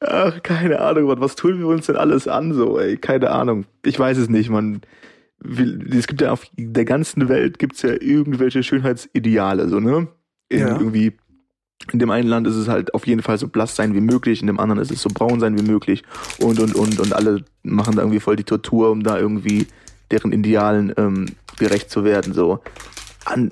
Ach, 0.00 0.42
keine 0.42 0.80
Ahnung, 0.80 1.04
Mann. 1.04 1.20
Was 1.20 1.36
tun 1.36 1.58
wir 1.58 1.66
uns 1.68 1.86
denn 1.86 1.96
alles 1.96 2.26
an 2.26 2.52
so, 2.54 2.78
ey? 2.78 2.96
Keine 2.96 3.30
Ahnung. 3.30 3.64
Ich 3.84 3.98
weiß 3.98 4.18
es 4.18 4.28
nicht, 4.28 4.50
man. 4.50 4.82
Es 5.44 6.06
gibt 6.06 6.20
ja 6.20 6.30
auf 6.30 6.46
der 6.56 6.84
ganzen 6.84 7.28
Welt 7.28 7.58
gibt's 7.58 7.82
ja 7.82 7.90
irgendwelche 7.90 8.62
Schönheitsideale, 8.62 9.68
so, 9.68 9.80
ne? 9.80 10.08
In, 10.48 10.58
Ja. 10.60 10.68
Irgendwie. 10.78 11.12
In 11.92 11.98
dem 11.98 12.10
einen 12.10 12.28
Land 12.28 12.46
ist 12.46 12.54
es 12.54 12.68
halt 12.68 12.94
auf 12.94 13.08
jeden 13.08 13.22
Fall 13.22 13.38
so 13.38 13.48
blass 13.48 13.74
sein 13.74 13.92
wie 13.92 14.00
möglich, 14.00 14.40
in 14.40 14.46
dem 14.46 14.60
anderen 14.60 14.80
ist 14.80 14.92
es 14.92 15.02
so 15.02 15.08
braun 15.12 15.40
sein 15.40 15.58
wie 15.58 15.68
möglich 15.68 16.04
und 16.38 16.60
und 16.60 16.76
und 16.76 17.00
und 17.00 17.12
alle 17.12 17.44
machen 17.64 17.96
da 17.96 18.02
irgendwie 18.02 18.20
voll 18.20 18.36
die 18.36 18.44
Tortur, 18.44 18.92
um 18.92 19.02
da 19.02 19.18
irgendwie 19.18 19.66
deren 20.12 20.30
Idealen 20.30 20.92
ähm, 20.96 21.26
gerecht 21.58 21.90
zu 21.90 22.04
werden. 22.04 22.34
So. 22.34 22.60
An, 23.24 23.50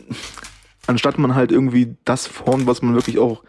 anstatt 0.87 1.19
man 1.19 1.35
halt 1.35 1.51
irgendwie 1.51 1.97
das 2.05 2.29
formt, 2.29 2.69
was 2.69 2.83
man 2.83 2.95
wirklich 2.95 3.19
auch 3.19 3.43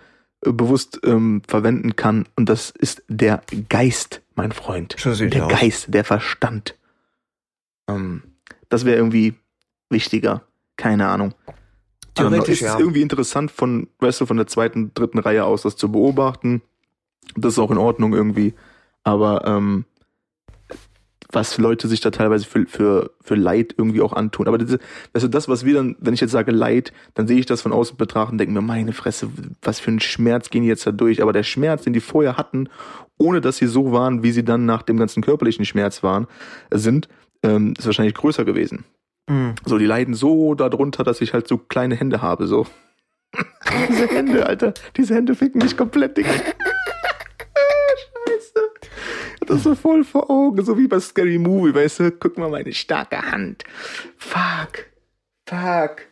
äh, 0.46 0.52
bewusst 0.52 1.00
ähm, 1.04 1.42
verwenden 1.48 1.96
kann. 1.96 2.28
Und 2.36 2.50
das 2.50 2.72
ist 2.72 3.04
der 3.08 3.44
Geist, 3.70 4.22
mein 4.36 4.52
Freund. 4.52 4.96
Der 5.36 5.46
aus. 5.46 5.52
Geist, 5.52 5.94
der 5.94 6.04
Verstand. 6.04 6.76
Ähm, 7.88 8.24
das 8.72 8.86
wäre 8.86 8.98
irgendwie 8.98 9.36
wichtiger. 9.90 10.44
Keine 10.78 11.10
Ahnung. 11.10 11.36
Theoretisch, 12.16 12.62
es 12.62 12.68
ist 12.68 12.74
ja. 12.74 12.80
irgendwie 12.80 13.02
interessant 13.02 13.52
von, 13.52 13.88
weißt 14.00 14.22
du, 14.22 14.26
von 14.26 14.38
der 14.38 14.48
zweiten, 14.48 14.94
dritten 14.94 15.20
Reihe 15.20 15.46
aus 15.46 15.62
das 15.62 15.76
zu 15.76 15.92
beobachten. 15.92 16.62
Das 17.36 17.54
ist 17.54 17.60
auch 17.60 17.72
in 17.72 17.78
Ordnung 17.78 18.14
irgendwie. 18.14 18.54
Aber 19.04 19.46
ähm, 19.46 19.86
was 21.32 21.58
Leute 21.58 21.88
sich 21.88 22.00
da 22.00 22.12
teilweise 22.12 22.46
für, 22.46 22.66
für, 22.66 23.12
für 23.22 23.36
Leid 23.36 23.76
irgendwie 23.78 24.02
auch 24.02 24.14
antun. 24.14 24.48
Aber 24.48 24.58
diese, 24.58 24.80
weißt 25.14 25.26
du, 25.26 25.30
das, 25.30 25.48
was 25.48 25.66
wir 25.66 25.76
dann, 25.76 25.96
wenn 26.00 26.14
ich 26.14 26.22
jetzt 26.22 26.32
sage 26.32 26.52
Leid, 26.52 26.94
dann 27.14 27.28
sehe 27.28 27.40
ich 27.40 27.46
das 27.46 27.62
von 27.62 27.74
außen 27.74 27.98
betrachten 27.98 28.34
und 28.34 28.38
denke 28.38 28.54
mir, 28.54 28.62
meine 28.62 28.94
Fresse, 28.94 29.30
was 29.62 29.80
für 29.80 29.92
ein 29.92 30.00
Schmerz 30.00 30.50
gehen 30.50 30.64
die 30.64 30.70
jetzt 30.70 30.88
da 30.88 30.92
durch. 30.92 31.22
Aber 31.22 31.34
der 31.34 31.44
Schmerz, 31.44 31.84
den 31.84 31.94
die 31.94 32.00
vorher 32.00 32.38
hatten, 32.38 32.70
ohne 33.18 33.42
dass 33.42 33.58
sie 33.58 33.68
so 33.68 33.92
waren, 33.92 34.24
wie 34.24 34.32
sie 34.32 34.44
dann 34.44 34.66
nach 34.66 34.82
dem 34.82 34.98
ganzen 34.98 35.22
körperlichen 35.24 35.66
Schmerz 35.66 36.04
waren, 36.04 36.28
sind, 36.72 37.10
ähm, 37.44 37.74
ist 37.78 37.86
wahrscheinlich 37.86 38.16
größer 38.16 38.46
gewesen. 38.46 38.86
Mhm. 39.30 39.56
So, 39.66 39.78
die 39.78 39.86
leiden 39.86 40.14
so 40.14 40.56
darunter, 40.56 41.04
dass 41.04 41.22
ich 41.22 41.34
halt 41.34 41.48
so 41.48 41.58
kleine 41.58 41.96
Hände 41.96 42.22
habe, 42.22 42.48
so. 42.48 42.68
Diese 43.90 44.08
Hände, 44.08 44.46
Alter. 44.46 44.74
Diese 44.98 45.16
Hände 45.16 45.36
ficken 45.36 45.62
mich 45.62 45.78
komplett, 45.78 46.18
Digga. 46.18 46.32
Scheiße. 48.28 48.54
Das 49.46 49.58
ist 49.58 49.64
so 49.64 49.76
voll 49.76 50.04
vor 50.04 50.30
Augen, 50.30 50.64
so 50.64 50.78
wie 50.78 50.88
bei 50.88 51.00
Scary 51.00 51.38
Movie, 51.38 51.74
weißt 51.74 52.00
du? 52.02 52.12
Guck 52.12 52.38
mal 52.38 52.50
meine 52.50 52.74
starke 52.74 53.22
Hand. 53.22 53.64
Fuck. 54.18 54.88
Fuck. 55.48 56.08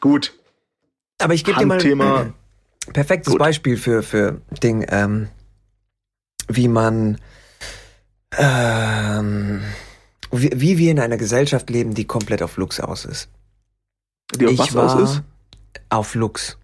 Gut. 0.00 0.34
Aber 1.18 1.34
ich 1.34 1.44
gebe 1.44 1.58
dir 1.58 1.96
mal 1.96 2.20
ein 2.20 2.34
perfektes 2.92 3.32
Gut. 3.32 3.38
Beispiel 3.38 3.76
für, 3.76 4.02
für 4.02 4.40
Ding, 4.62 4.84
ähm, 4.88 5.28
wie 6.48 6.68
man, 6.68 7.18
ähm, 8.36 9.62
wie, 10.40 10.50
wie 10.54 10.78
wir 10.78 10.90
in 10.90 11.00
einer 11.00 11.16
Gesellschaft 11.16 11.70
leben, 11.70 11.94
die 11.94 12.04
komplett 12.04 12.42
auf 12.42 12.56
Lux 12.56 12.80
aus 12.80 13.04
ist. 13.04 13.28
Die 14.34 14.46
auf 14.46 14.52
ich 14.52 14.58
was 14.58 14.74
war 14.74 14.94
aus 14.94 15.10
ist? 15.10 15.22
auf 15.90 16.14
Lux. 16.14 16.58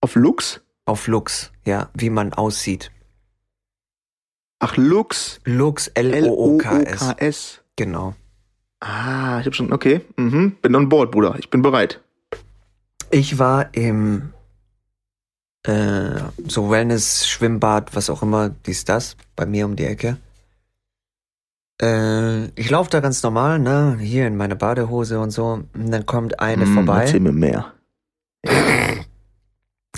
Auf 0.00 0.14
Lux? 0.14 0.60
Auf 0.84 1.08
Lux, 1.08 1.52
ja, 1.64 1.90
wie 1.94 2.10
man 2.10 2.32
aussieht. 2.32 2.92
Ach, 4.58 4.76
Lux. 4.76 5.40
Lux, 5.44 5.88
L-O-O-K-S. 5.88 7.02
L-O-O-K-S. 7.02 7.60
Genau. 7.76 8.14
Ah, 8.80 9.40
ich 9.40 9.46
hab 9.46 9.54
schon, 9.54 9.72
okay. 9.72 10.00
Mhm. 10.16 10.56
Bin 10.62 10.74
on 10.74 10.88
board, 10.88 11.10
Bruder. 11.10 11.36
Ich 11.38 11.50
bin 11.50 11.62
bereit. 11.62 12.00
Ich 13.10 13.38
war 13.38 13.74
im 13.74 14.32
äh, 15.64 16.20
so 16.46 16.70
Wellness, 16.70 17.28
Schwimmbad, 17.28 17.94
was 17.94 18.10
auch 18.10 18.22
immer, 18.22 18.50
dies, 18.50 18.84
das, 18.84 19.16
bei 19.34 19.46
mir 19.46 19.66
um 19.66 19.76
die 19.76 19.84
Ecke. 19.84 20.18
Äh, 21.82 22.46
ich 22.58 22.70
laufe 22.70 22.90
da 22.90 23.00
ganz 23.00 23.22
normal, 23.22 23.58
ne, 23.58 23.98
hier 24.00 24.26
in 24.26 24.36
meine 24.36 24.56
Badehose 24.56 25.20
und 25.20 25.30
so. 25.30 25.64
Und 25.74 25.90
dann 25.90 26.06
kommt 26.06 26.40
eine 26.40 26.64
Hm, 26.64 26.74
vorbei. 26.74 27.02
Erzähl 27.02 27.20
mir 27.20 27.32
mehr. 27.32 27.72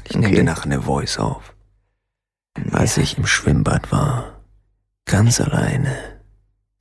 Ich 0.04 0.14
nehme 0.14 0.26
Okay. 0.26 0.36
dir 0.36 0.44
nachher 0.44 0.64
eine 0.64 0.82
Voice 0.82 1.18
auf. 1.18 1.54
Als 2.72 2.96
ich 2.96 3.18
im 3.18 3.26
Schwimmbad 3.26 3.92
war, 3.92 4.40
ganz 5.04 5.40
alleine, 5.40 6.20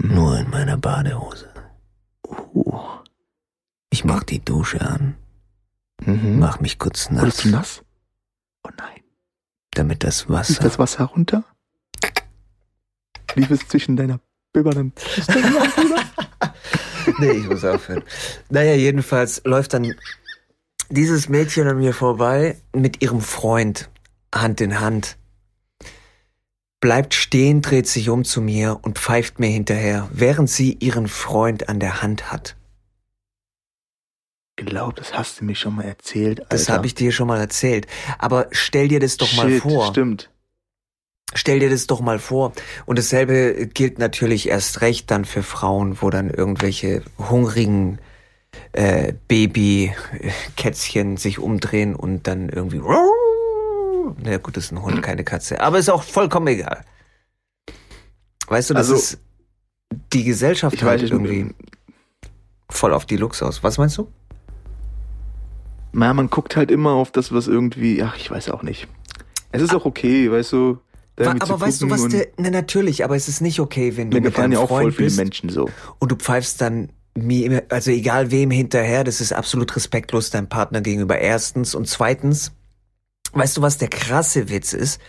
nur 0.02 0.38
in 0.40 0.50
meiner 0.50 0.78
Badehose. 0.78 1.50
Uh. 2.28 2.80
Ich 3.92 4.04
mach 4.04 4.24
die 4.24 4.44
Dusche 4.44 4.82
an, 4.82 5.16
Mhm. 6.04 6.40
mach 6.40 6.60
mich 6.60 6.80
kurz 6.80 7.12
Wurdest 7.12 7.44
du 7.46 7.50
nass, 7.50 7.82
nass? 7.82 7.84
Oh 8.64 8.70
nein. 8.78 9.02
damit 9.72 10.04
das 10.04 10.22
Lief 10.22 10.30
Wasser 10.30 10.64
das 10.64 10.80
Wasser 10.80 11.06
runter? 11.06 11.44
Lief 13.36 13.52
es 13.52 13.68
zwischen 13.68 13.96
deiner 13.96 14.20
Bruder? 14.64 14.86
Nee, 17.20 17.32
ich 17.32 17.48
muss 17.48 17.64
aufhören. 17.64 18.04
Naja, 18.50 18.76
jedenfalls 18.76 19.42
läuft 19.46 19.74
dann 19.74 19.96
dieses 20.90 21.30
Mädchen 21.30 21.68
an 21.68 21.78
mir 21.78 21.94
vorbei 21.94 22.58
mit 22.74 23.02
ihrem 23.02 23.22
Freund 23.22 23.90
Hand 24.36 24.62
in 24.62 24.80
Hand. 24.80 25.18
Bleibt 26.80 27.14
stehen, 27.14 27.62
dreht 27.62 27.88
sich 27.88 28.10
um 28.10 28.24
zu 28.24 28.42
mir 28.42 28.80
und 28.82 29.00
pfeift 29.00 29.40
mir 29.40 29.48
hinterher, 29.48 30.10
während 30.12 30.50
sie 30.50 30.74
ihren 30.74 31.08
Freund 31.08 31.70
an 31.70 31.80
der 31.80 32.02
Hand 32.02 32.32
hat. 32.32 32.56
Glaub, 34.58 34.96
das 34.96 35.14
hast 35.14 35.40
du 35.40 35.46
mir 35.46 35.56
schon 35.56 35.76
mal 35.76 35.86
erzählt, 35.86 36.40
Alter. 36.40 36.50
Das 36.50 36.70
habe 36.70 36.88
ich 36.88 36.96
dir 36.96 37.12
schon 37.12 37.28
mal 37.28 37.40
erzählt. 37.40 37.88
Aber 38.18 38.48
stell 38.52 38.88
dir 38.88 39.00
das 39.00 39.18
doch 39.18 39.32
mal 39.34 39.50
Shit, 39.50 39.62
vor. 39.62 39.88
Stimmt. 39.88 40.30
Stell 41.34 41.60
dir 41.60 41.70
das 41.70 41.88
doch 41.88 42.00
mal 42.00 42.20
vor. 42.20 42.54
Und 42.86 42.98
dasselbe 42.98 43.68
gilt 43.68 44.00
natürlich 44.00 44.48
erst 44.50 44.82
recht 44.82 45.12
dann 45.12 45.26
für 45.26 45.44
Frauen, 45.44 46.02
wo 46.02 46.10
dann 46.10 46.30
irgendwelche 46.30 47.04
hungrigen 47.18 48.00
äh, 48.72 49.14
Babykätzchen 49.28 51.18
sich 51.18 51.40
umdrehen 51.40 51.96
und 51.96 52.28
dann 52.28 52.50
irgendwie. 52.50 52.82
Na 54.24 54.38
gut, 54.38 54.56
das 54.56 54.66
ist 54.66 54.72
ein 54.72 54.82
Hund, 54.82 55.04
keine 55.04 55.24
Katze. 55.24 55.60
Aber 55.60 55.78
ist 55.78 55.90
auch 55.90 56.04
vollkommen 56.04 56.48
egal. 56.48 56.84
Weißt 58.48 58.70
du, 58.70 58.74
das 58.74 58.90
Also, 58.90 58.96
ist 58.96 59.20
die 60.14 60.24
Gesellschaft 60.24 60.76
Ich 60.76 60.84
halt 60.84 61.04
irgendwie 61.04 61.54
voll 62.70 62.94
auf 62.94 63.06
die 63.06 63.18
Lux 63.18 63.44
aus. 63.44 63.64
Was 63.64 63.78
meinst 63.78 63.98
du? 63.98 64.08
Na, 65.92 66.14
man 66.14 66.30
guckt 66.30 66.56
halt 66.56 66.72
immer 66.72 66.92
auf 66.92 67.12
das, 67.12 67.34
was 67.34 67.48
irgendwie, 67.48 68.02
ach, 68.04 68.16
ich 68.16 68.30
weiß 68.32 68.50
auch 68.52 68.64
nicht. 68.64 68.88
Es 69.52 69.62
ist 69.62 69.74
auch 69.74 69.86
okay, 69.86 70.32
weißt 70.32 70.54
du. 70.54 70.80
Da 71.18 71.26
Wa- 71.26 71.30
irgendwie 71.32 71.46
zu 71.48 71.54
Aber 71.54 71.62
weißt 71.62 71.82
du, 71.82 71.90
was 71.90 72.08
der. 72.08 72.28
Ne, 72.38 72.52
natürlich, 72.52 73.04
aber 73.04 73.16
es 73.18 73.28
ist 73.28 73.42
nicht 73.42 73.60
okay, 73.60 73.98
wenn 73.98 74.10
du 74.10 74.16
Mir 74.18 74.22
mit 74.22 74.34
gefallen 74.34 74.54
ja 74.54 74.60
auch 74.60 74.70
voll 74.70 74.84
Freund 74.84 74.96
viele 74.96 75.08
bist. 75.08 75.18
Menschen 75.18 75.50
so. 75.50 75.70
und 76.00 76.12
du 76.12 76.16
pfeifst 76.16 76.62
dann 76.62 76.90
mir, 77.16 77.64
also 77.70 77.92
egal 77.92 78.32
wem 78.32 78.52
hinterher, 78.52 79.04
das 79.04 79.20
ist 79.20 79.34
absolut 79.34 79.76
respektlos 79.76 80.30
deinem 80.30 80.48
Partner 80.48 80.82
gegenüber 80.82 81.20
erstens 81.20 81.76
und 81.76 81.88
zweitens, 81.88 82.52
weißt 83.34 83.58
du, 83.58 83.62
was 83.62 83.78
der 83.78 83.90
krasse 83.90 84.50
Witz 84.50 84.72
ist? 84.74 85.02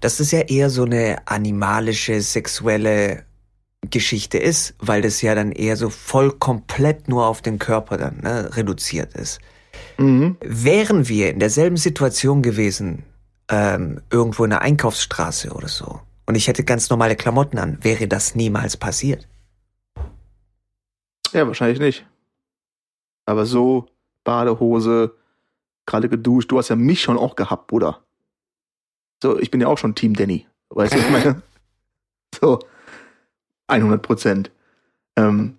Dass 0.00 0.18
das 0.18 0.30
ja 0.30 0.40
eher 0.40 0.68
so 0.68 0.84
eine 0.84 1.26
animalische, 1.26 2.20
sexuelle 2.20 3.24
Geschichte 3.90 4.38
ist, 4.38 4.74
weil 4.78 5.00
das 5.02 5.22
ja 5.22 5.34
dann 5.34 5.52
eher 5.52 5.76
so 5.76 5.88
voll 5.88 6.32
komplett 6.32 7.08
nur 7.08 7.26
auf 7.26 7.40
den 7.42 7.58
Körper 7.58 7.96
dann 7.96 8.18
ne, 8.22 8.54
reduziert 8.56 9.14
ist. 9.14 9.40
Mhm. 9.98 10.36
Wären 10.40 11.08
wir 11.08 11.30
in 11.30 11.38
derselben 11.38 11.76
Situation 11.76 12.42
gewesen, 12.42 13.04
ähm, 13.48 14.02
irgendwo 14.10 14.44
in 14.44 14.52
einer 14.52 14.62
Einkaufsstraße 14.62 15.52
oder 15.52 15.68
so, 15.68 16.00
und 16.26 16.34
ich 16.34 16.48
hätte 16.48 16.64
ganz 16.64 16.90
normale 16.90 17.16
Klamotten 17.16 17.58
an, 17.58 17.82
wäre 17.82 18.08
das 18.08 18.34
niemals 18.34 18.76
passiert. 18.76 19.28
Ja, 21.32 21.46
wahrscheinlich 21.46 21.80
nicht. 21.80 22.06
Aber 23.26 23.44
so, 23.44 23.86
Badehose, 24.22 25.14
gerade 25.86 26.08
geduscht, 26.08 26.50
du 26.50 26.58
hast 26.58 26.68
ja 26.68 26.76
mich 26.76 27.02
schon 27.02 27.18
auch 27.18 27.36
gehabt, 27.36 27.66
Bruder. 27.66 28.02
So, 29.22 29.38
ich 29.38 29.50
bin 29.50 29.60
ja 29.60 29.66
auch 29.66 29.78
schon 29.78 29.94
Team 29.94 30.14
Danny. 30.14 30.46
Weißt 30.70 30.94
du, 30.94 30.98
was 30.98 31.04
ich 31.04 31.10
meine? 31.10 31.42
So, 32.40 32.58
100 33.68 34.02
Prozent. 34.02 34.50
Ähm, 35.14 35.56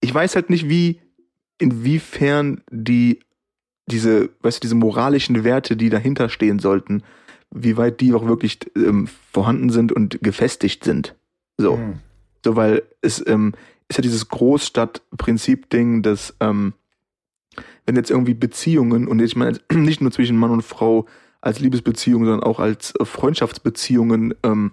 ich 0.00 0.14
weiß 0.14 0.36
halt 0.36 0.48
nicht, 0.48 0.70
wie, 0.70 1.02
inwiefern 1.58 2.62
die, 2.70 3.20
diese, 3.88 4.30
weißt 4.42 4.58
du, 4.58 4.60
diese 4.62 4.74
moralischen 4.74 5.44
Werte, 5.44 5.76
die 5.76 5.90
dahinter 5.90 6.28
stehen 6.28 6.58
sollten, 6.58 7.02
wie 7.50 7.76
weit 7.76 8.00
die 8.00 8.12
auch 8.14 8.26
wirklich 8.26 8.58
ähm, 8.76 9.08
vorhanden 9.32 9.70
sind 9.70 9.92
und 9.92 10.18
gefestigt 10.22 10.84
sind. 10.84 11.14
So. 11.56 11.76
Hm. 11.76 11.94
So, 12.44 12.56
weil 12.56 12.82
es 13.00 13.24
ähm, 13.26 13.54
ist 13.88 13.96
ja 13.96 14.02
dieses 14.02 14.28
Großstadtprinzip-Ding, 14.28 16.02
dass 16.02 16.36
ähm, 16.40 16.74
wenn 17.86 17.96
jetzt 17.96 18.10
irgendwie 18.10 18.34
Beziehungen, 18.34 19.08
und 19.08 19.20
ich 19.20 19.34
meine 19.34 19.58
nicht 19.72 20.00
nur 20.00 20.12
zwischen 20.12 20.36
Mann 20.36 20.50
und 20.50 20.62
Frau 20.62 21.06
als 21.40 21.60
Liebesbeziehungen, 21.60 22.26
sondern 22.26 22.48
auch 22.48 22.60
als 22.60 22.94
äh, 22.96 23.04
Freundschaftsbeziehungen, 23.04 24.34
ähm, 24.42 24.72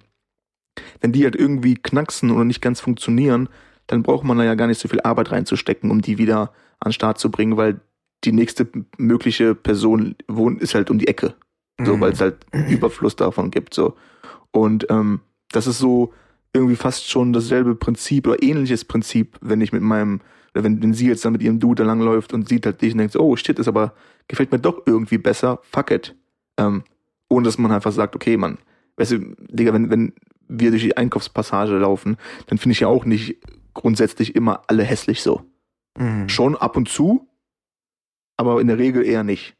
wenn 0.99 1.11
die 1.11 1.23
halt 1.23 1.35
irgendwie 1.35 1.75
knacksen 1.75 2.31
oder 2.31 2.43
nicht 2.43 2.61
ganz 2.61 2.81
funktionieren, 2.81 3.49
dann 3.87 4.03
braucht 4.03 4.25
man 4.25 4.37
da 4.37 4.43
ja 4.43 4.55
gar 4.55 4.67
nicht 4.67 4.79
so 4.79 4.87
viel 4.87 5.01
Arbeit 5.01 5.31
reinzustecken, 5.31 5.91
um 5.91 6.01
die 6.01 6.17
wieder 6.17 6.53
an 6.79 6.89
den 6.89 6.93
Start 6.93 7.19
zu 7.19 7.31
bringen, 7.31 7.55
weil 7.55 7.79
die 8.25 8.31
nächste 8.31 8.67
mögliche 8.97 9.55
Person 9.55 10.15
wohnt, 10.27 10.61
ist 10.61 10.75
halt 10.75 10.89
um 10.89 10.97
die 10.99 11.07
Ecke. 11.07 11.35
So, 11.83 11.97
Mhm. 11.97 12.01
weil 12.01 12.13
es 12.13 12.21
halt 12.21 12.45
Überfluss 12.69 13.15
davon 13.15 13.51
gibt. 13.51 13.73
So. 13.73 13.95
Und 14.51 14.87
ähm, 14.89 15.19
das 15.51 15.67
ist 15.67 15.79
so 15.79 16.13
irgendwie 16.53 16.75
fast 16.77 17.09
schon 17.09 17.33
dasselbe 17.33 17.75
Prinzip 17.75 18.27
oder 18.27 18.41
ähnliches 18.41 18.85
Prinzip, 18.85 19.37
wenn 19.41 19.59
ich 19.61 19.73
mit 19.73 19.81
meinem, 19.81 20.21
oder 20.53 20.63
wenn, 20.63 20.81
wenn 20.81 20.93
sie 20.93 21.07
jetzt 21.07 21.25
dann 21.25 21.33
mit 21.33 21.43
ihrem 21.43 21.59
Dude 21.59 21.83
da 21.83 21.87
langläuft 21.87 22.33
und 22.33 22.47
sieht 22.47 22.65
halt 22.65 22.81
dich 22.81 22.93
und 22.93 22.99
denkt, 22.99 23.15
oh 23.17 23.35
shit, 23.35 23.59
ist 23.59 23.67
aber, 23.67 23.93
gefällt 24.29 24.51
mir 24.53 24.59
doch 24.59 24.83
irgendwie 24.85 25.17
besser, 25.17 25.59
fuck 25.63 25.91
it. 25.91 26.15
Ähm, 26.57 26.83
ohne 27.27 27.43
dass 27.45 27.57
man 27.57 27.73
einfach 27.73 27.91
sagt, 27.91 28.15
okay, 28.15 28.37
Mann, 28.37 28.57
weißt 28.95 29.11
du, 29.11 29.35
Digga, 29.49 29.73
wenn, 29.73 29.89
wenn 29.89 30.13
wir 30.47 30.69
durch 30.71 30.83
die 30.83 30.95
Einkaufspassage 30.95 31.77
laufen, 31.77 32.15
dann 32.47 32.57
finde 32.57 32.71
ich 32.71 32.79
ja 32.81 32.87
auch 32.87 33.03
nicht 33.03 33.35
grundsätzlich 33.73 34.33
immer 34.35 34.61
alle 34.67 34.83
hässlich 34.83 35.21
so. 35.21 35.41
Mhm. 35.97 36.29
Schon 36.29 36.55
ab 36.55 36.77
und 36.77 36.87
zu, 36.87 37.27
aber 38.37 38.61
in 38.61 38.67
der 38.67 38.77
Regel 38.77 39.05
eher 39.05 39.23
nicht. 39.23 39.55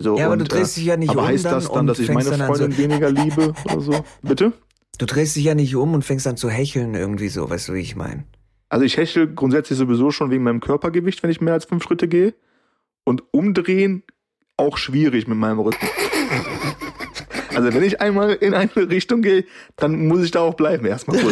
So, 0.00 0.16
Ja, 0.16 0.26
aber 0.26 0.34
und, 0.34 0.40
du 0.40 0.44
drehst 0.44 0.76
dich 0.76 0.84
ja 0.84 0.96
nicht 0.96 1.10
aber 1.10 1.22
um 1.22 1.28
heißt 1.28 1.44
dann 1.44 1.54
das 1.54 1.70
dann, 1.70 1.86
dass 1.86 1.98
ich 1.98 2.10
meine 2.10 2.24
Freundin 2.24 2.72
so, 2.72 2.78
weniger 2.78 3.10
liebe 3.10 3.54
oder 3.64 3.80
so? 3.80 4.04
Bitte? 4.22 4.52
Du 4.98 5.06
drehst 5.06 5.36
dich 5.36 5.44
ja 5.44 5.54
nicht 5.54 5.74
um 5.74 5.94
und 5.94 6.04
fängst 6.04 6.26
an 6.26 6.36
zu 6.36 6.48
hecheln 6.48 6.94
irgendwie 6.94 7.28
so, 7.28 7.48
weißt 7.48 7.68
du, 7.68 7.74
wie 7.74 7.80
ich 7.80 7.96
meine? 7.96 8.24
Also 8.68 8.84
ich 8.84 8.96
hechel 8.96 9.32
grundsätzlich 9.32 9.78
sowieso 9.78 10.10
schon 10.10 10.30
wegen 10.30 10.44
meinem 10.44 10.60
Körpergewicht, 10.60 11.22
wenn 11.22 11.30
ich 11.30 11.40
mehr 11.40 11.54
als 11.54 11.64
fünf 11.64 11.82
Schritte 11.82 12.06
gehe. 12.06 12.34
Und 13.04 13.22
umdrehen 13.32 14.02
auch 14.56 14.76
schwierig 14.76 15.26
mit 15.26 15.38
meinem 15.38 15.60
Rücken. 15.60 15.86
Also 17.54 17.74
wenn 17.74 17.82
ich 17.82 18.00
einmal 18.00 18.34
in 18.34 18.54
eine 18.54 18.70
Richtung 18.76 19.20
gehe, 19.20 19.44
dann 19.74 20.06
muss 20.06 20.22
ich 20.22 20.30
da 20.30 20.42
auch 20.42 20.54
bleiben 20.54 20.86
erstmal. 20.86 21.18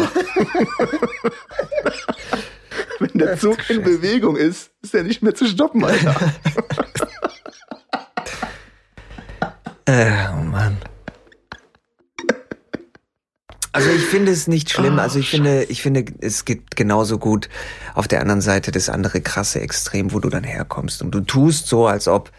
wenn 3.00 3.18
der 3.18 3.38
Zug 3.38 3.58
in 3.70 3.82
Bewegung 3.82 4.36
ist, 4.36 4.70
ist 4.82 4.94
er 4.94 5.02
nicht 5.02 5.22
mehr 5.22 5.34
zu 5.34 5.46
stoppen, 5.46 5.84
Alter. 5.84 6.14
Äh, 9.88 10.10
oh 10.32 10.42
Mann. 10.42 10.78
Also 13.70 13.88
Also 13.88 13.90
ich 13.90 14.04
finde 14.06 14.32
es 14.32 14.48
nicht 14.48 14.70
schlimm. 14.70 14.98
Also 14.98 15.20
ich 15.20 15.30
finde, 15.30 15.64
ich 15.64 15.80
finde, 15.80 16.04
es 16.20 16.44
gibt 16.44 16.74
genauso 16.74 17.18
gut 17.18 17.48
auf 17.94 18.08
der 18.08 18.20
anderen 18.20 18.40
Seite 18.40 18.72
das 18.72 18.88
andere 18.88 19.20
krasse 19.20 19.60
Extrem, 19.60 20.12
wo 20.12 20.18
du 20.18 20.28
dann 20.28 20.42
herkommst 20.42 21.02
und 21.02 21.12
du 21.12 21.20
tust 21.20 21.68
so, 21.68 21.86
als 21.86 22.08
ob 22.08 22.32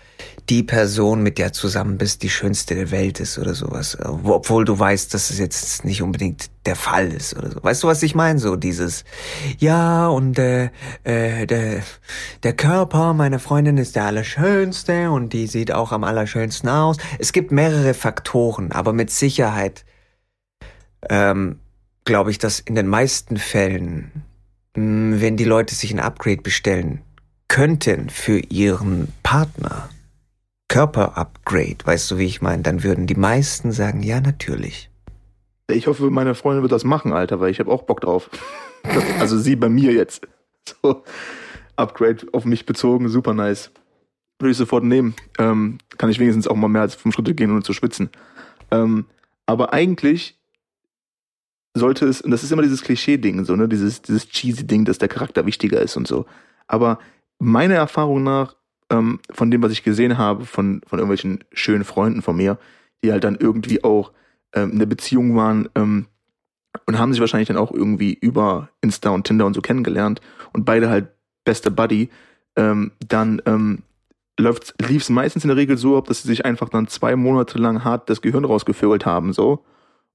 die 0.49 0.63
Person, 0.63 1.23
mit 1.23 1.37
der 1.37 1.51
zusammen 1.51 1.97
bist, 1.97 2.23
die 2.23 2.29
schönste 2.29 2.73
der 2.73 2.91
Welt 2.91 3.19
ist 3.19 3.37
oder 3.37 3.53
sowas. 3.53 3.97
Obwohl 4.01 4.63
du 4.63 4.79
weißt, 4.79 5.13
dass 5.13 5.29
es 5.29 5.39
jetzt 5.39 5.83
nicht 5.83 6.01
unbedingt 6.01 6.49
der 6.65 6.77
Fall 6.77 7.11
ist 7.11 7.35
oder 7.35 7.51
so. 7.51 7.61
Weißt 7.61 7.83
du, 7.83 7.87
was 7.87 8.01
ich 8.01 8.15
meine? 8.15 8.39
So 8.39 8.55
dieses, 8.55 9.03
ja, 9.57 10.07
und 10.07 10.39
äh, 10.39 10.69
äh, 11.03 11.45
der, 11.45 11.83
der 12.43 12.53
Körper 12.53 13.13
meiner 13.13 13.39
Freundin 13.39 13.77
ist 13.77 13.95
der 13.97 14.05
allerschönste 14.05 15.11
und 15.11 15.33
die 15.33 15.47
sieht 15.47 15.73
auch 15.73 15.91
am 15.91 16.05
allerschönsten 16.05 16.69
aus. 16.69 16.97
Es 17.19 17.33
gibt 17.33 17.51
mehrere 17.51 17.93
Faktoren, 17.93 18.71
aber 18.71 18.93
mit 18.93 19.11
Sicherheit 19.11 19.83
ähm, 21.09 21.59
glaube 22.05 22.31
ich, 22.31 22.37
dass 22.37 22.61
in 22.61 22.75
den 22.75 22.87
meisten 22.87 23.37
Fällen, 23.37 24.23
mh, 24.75 25.19
wenn 25.19 25.35
die 25.35 25.43
Leute 25.43 25.75
sich 25.75 25.91
ein 25.91 25.99
Upgrade 25.99 26.41
bestellen 26.41 27.01
könnten 27.49 28.09
für 28.09 28.39
ihren 28.39 29.09
Partner, 29.23 29.89
Körper-Upgrade, 30.69 31.77
weißt 31.83 32.11
du, 32.11 32.17
wie 32.17 32.25
ich 32.25 32.41
meine, 32.41 32.63
dann 32.63 32.83
würden 32.83 33.07
die 33.07 33.15
meisten 33.15 33.71
sagen, 33.71 34.03
ja, 34.03 34.19
natürlich. 34.19 34.89
Ich 35.69 35.87
hoffe, 35.87 36.09
meine 36.09 36.35
Freundin 36.35 36.61
wird 36.61 36.71
das 36.71 36.83
machen, 36.83 37.13
Alter, 37.13 37.39
weil 37.39 37.51
ich 37.51 37.59
habe 37.59 37.71
auch 37.71 37.83
Bock 37.83 38.01
drauf. 38.01 38.29
also 39.19 39.37
sie 39.37 39.55
bei 39.55 39.69
mir 39.69 39.93
jetzt. 39.93 40.27
So, 40.83 41.05
Upgrade 41.77 42.27
auf 42.33 42.43
mich 42.43 42.65
bezogen, 42.65 43.07
super 43.07 43.33
nice. 43.33 43.71
Würde 44.37 44.51
ich 44.51 44.57
sofort 44.57 44.83
nehmen. 44.83 45.15
Ähm, 45.39 45.77
kann 45.97 46.09
ich 46.09 46.19
wenigstens 46.19 46.45
auch 46.45 46.57
mal 46.57 46.67
mehr 46.67 46.81
als 46.81 46.95
fünf 46.95 47.15
Schritte 47.15 47.33
gehen, 47.33 47.51
ohne 47.51 47.63
zu 47.63 47.71
schwitzen. 47.71 48.09
Ähm, 48.69 49.05
aber 49.45 49.71
eigentlich 49.71 50.37
sollte 51.73 52.05
es, 52.05 52.19
und 52.19 52.31
das 52.31 52.43
ist 52.43 52.51
immer 52.51 52.63
dieses 52.63 52.81
Klischee-Ding, 52.81 53.45
so, 53.45 53.55
ne, 53.55 53.69
dieses, 53.69 54.01
dieses 54.01 54.27
cheesy 54.27 54.67
Ding, 54.67 54.83
dass 54.83 54.97
der 54.97 55.07
Charakter 55.07 55.45
wichtiger 55.45 55.81
ist 55.81 55.95
und 55.95 56.05
so. 56.05 56.25
Aber 56.67 56.99
meiner 57.39 57.75
Erfahrung 57.75 58.23
nach 58.23 58.55
ähm, 58.89 59.19
von 59.31 59.51
dem, 59.51 59.61
was 59.61 59.71
ich 59.71 59.83
gesehen 59.83 60.17
habe, 60.17 60.45
von, 60.45 60.81
von 60.85 60.99
irgendwelchen 60.99 61.43
schönen 61.51 61.83
Freunden 61.83 62.21
von 62.21 62.35
mir, 62.35 62.57
die 63.03 63.11
halt 63.11 63.23
dann 63.23 63.37
irgendwie 63.39 63.83
auch 63.83 64.11
ähm, 64.53 64.71
in 64.71 64.79
der 64.79 64.85
Beziehung 64.85 65.35
waren 65.35 65.69
ähm, 65.75 66.07
und 66.85 66.97
haben 66.97 67.11
sich 67.11 67.19
wahrscheinlich 67.19 67.47
dann 67.47 67.57
auch 67.57 67.71
irgendwie 67.71 68.13
über 68.13 68.69
Insta 68.81 69.09
und 69.09 69.25
Tinder 69.25 69.45
und 69.45 69.53
so 69.53 69.61
kennengelernt 69.61 70.21
und 70.53 70.65
beide 70.65 70.89
halt 70.89 71.09
beste 71.43 71.71
Buddy, 71.71 72.09
ähm, 72.55 72.91
dann 73.07 73.41
ähm, 73.45 73.83
lief 74.39 75.01
es 75.01 75.09
meistens 75.09 75.43
in 75.43 75.47
der 75.47 75.57
Regel 75.57 75.77
so 75.77 75.97
ab, 75.97 76.05
dass 76.05 76.21
sie 76.21 76.27
sich 76.27 76.45
einfach 76.45 76.69
dann 76.69 76.87
zwei 76.87 77.15
Monate 77.15 77.57
lang 77.57 77.83
hart 77.83 78.09
das 78.09 78.21
Gehirn 78.21 78.45
rausgevögelt 78.45 79.05
haben, 79.05 79.33
so. 79.33 79.63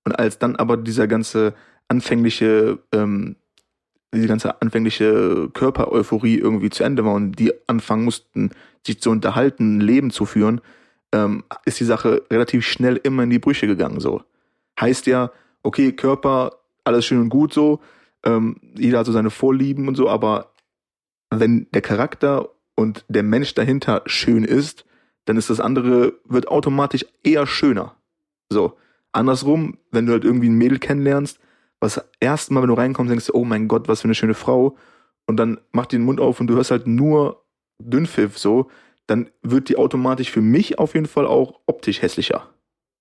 Und 0.04 0.18
als 0.18 0.38
dann 0.38 0.56
aber 0.56 0.76
dieser 0.76 1.06
ganze 1.06 1.54
anfängliche 1.88 2.78
ähm, 2.92 3.36
diese 4.14 4.28
ganze 4.28 4.60
anfängliche 4.60 5.48
Körpereuphorie 5.52 6.38
irgendwie 6.38 6.70
zu 6.70 6.84
Ende 6.84 7.04
war 7.04 7.14
und 7.14 7.32
die 7.32 7.52
anfangen 7.66 8.04
mussten, 8.04 8.50
sich 8.86 9.00
zu 9.00 9.10
unterhalten, 9.10 9.78
ein 9.78 9.80
Leben 9.80 10.10
zu 10.10 10.26
führen, 10.26 10.60
ähm, 11.12 11.44
ist 11.64 11.80
die 11.80 11.84
Sache 11.84 12.22
relativ 12.30 12.66
schnell 12.66 13.00
immer 13.02 13.22
in 13.22 13.30
die 13.30 13.38
Brüche 13.38 13.66
gegangen. 13.66 14.00
So 14.00 14.22
heißt 14.80 15.06
ja, 15.06 15.30
okay, 15.62 15.92
Körper, 15.92 16.52
alles 16.84 17.06
schön 17.06 17.20
und 17.20 17.28
gut 17.28 17.54
so, 17.54 17.80
ähm, 18.24 18.56
jeder 18.74 18.98
hat 18.98 19.06
so 19.06 19.12
seine 19.12 19.30
Vorlieben 19.30 19.88
und 19.88 19.96
so, 19.96 20.08
aber 20.08 20.52
wenn 21.30 21.66
der 21.72 21.82
Charakter 21.82 22.50
und 22.74 23.04
der 23.08 23.22
Mensch 23.22 23.54
dahinter 23.54 24.02
schön 24.06 24.44
ist, 24.44 24.84
dann 25.24 25.36
ist 25.36 25.50
das 25.50 25.60
andere 25.60 26.14
wird 26.24 26.48
automatisch 26.48 27.06
eher 27.22 27.46
schöner. 27.46 27.94
So 28.50 28.76
andersrum, 29.12 29.78
wenn 29.90 30.06
du 30.06 30.12
halt 30.12 30.24
irgendwie 30.24 30.48
ein 30.48 30.58
Mädel 30.58 30.78
kennenlernst 30.78 31.38
was 31.82 32.00
erstmal, 32.20 32.62
wenn 32.62 32.68
du 32.68 32.74
reinkommst, 32.74 33.10
denkst 33.10 33.26
du, 33.26 33.34
oh 33.34 33.44
mein 33.44 33.66
Gott, 33.66 33.88
was 33.88 34.00
für 34.00 34.04
eine 34.04 34.14
schöne 34.14 34.34
Frau. 34.34 34.76
Und 35.26 35.36
dann 35.36 35.60
macht 35.72 35.92
die 35.92 35.96
den 35.96 36.04
Mund 36.04 36.20
auf 36.20 36.40
und 36.40 36.46
du 36.46 36.54
hörst 36.54 36.70
halt 36.70 36.86
nur 36.86 37.44
Dünnpfiff 37.80 38.38
so, 38.38 38.70
dann 39.06 39.30
wird 39.42 39.68
die 39.68 39.76
automatisch 39.76 40.30
für 40.30 40.40
mich 40.40 40.78
auf 40.78 40.94
jeden 40.94 41.06
Fall 41.06 41.26
auch 41.26 41.60
optisch 41.66 42.00
hässlicher. 42.00 42.48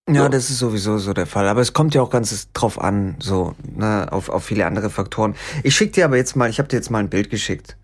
Ja, 0.09 0.23
so. 0.23 0.29
das 0.29 0.49
ist 0.49 0.57
sowieso 0.57 0.97
so 0.97 1.13
der 1.13 1.27
Fall. 1.27 1.47
Aber 1.47 1.61
es 1.61 1.73
kommt 1.73 1.93
ja 1.93 2.01
auch 2.01 2.09
ganz 2.09 2.51
drauf 2.53 2.81
an, 2.81 3.17
so, 3.19 3.53
ne, 3.63 4.11
auf, 4.11 4.29
auf 4.29 4.43
viele 4.43 4.65
andere 4.65 4.89
Faktoren. 4.89 5.35
Ich 5.63 5.75
schick 5.75 5.93
dir 5.93 6.05
aber 6.05 6.17
jetzt 6.17 6.35
mal, 6.35 6.49
ich 6.49 6.57
habe 6.57 6.67
dir 6.67 6.77
jetzt 6.77 6.89
mal 6.89 6.99
ein 6.99 7.09
Bild 7.09 7.29
geschickt. 7.29 7.77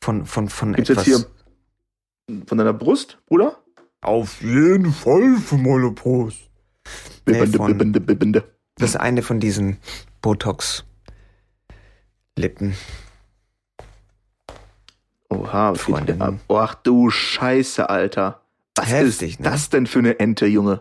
Von, 0.00 0.26
von, 0.26 0.48
von 0.48 0.74
Gibt's 0.74 0.90
etwas. 0.90 1.06
jetzt 1.06 1.16
hier 2.28 2.44
von 2.46 2.58
deiner 2.58 2.72
Brust, 2.72 3.18
Bruder? 3.26 3.58
Auf 4.00 4.40
jeden 4.42 4.92
Fall 4.92 5.36
von 5.38 5.62
meiner 5.62 5.90
Brust. 5.90 6.38
Nee, 7.26 7.44
von, 7.46 7.76
binde, 7.76 8.00
binde. 8.00 8.44
Das 8.76 8.90
ist 8.90 8.96
eine 8.96 9.22
von 9.22 9.40
diesen 9.40 9.78
Botox-Lippen. 10.26 12.74
Oha, 15.30 15.74
Freundin. 15.74 16.40
Ach 16.48 16.74
du 16.74 17.10
Scheiße, 17.10 17.88
Alter. 17.88 18.40
Was 18.74 18.88
Heftig, 18.88 19.34
ist 19.34 19.40
ne? 19.40 19.50
das 19.50 19.70
denn 19.70 19.86
für 19.86 20.00
eine 20.00 20.18
Ente, 20.18 20.46
Junge? 20.46 20.80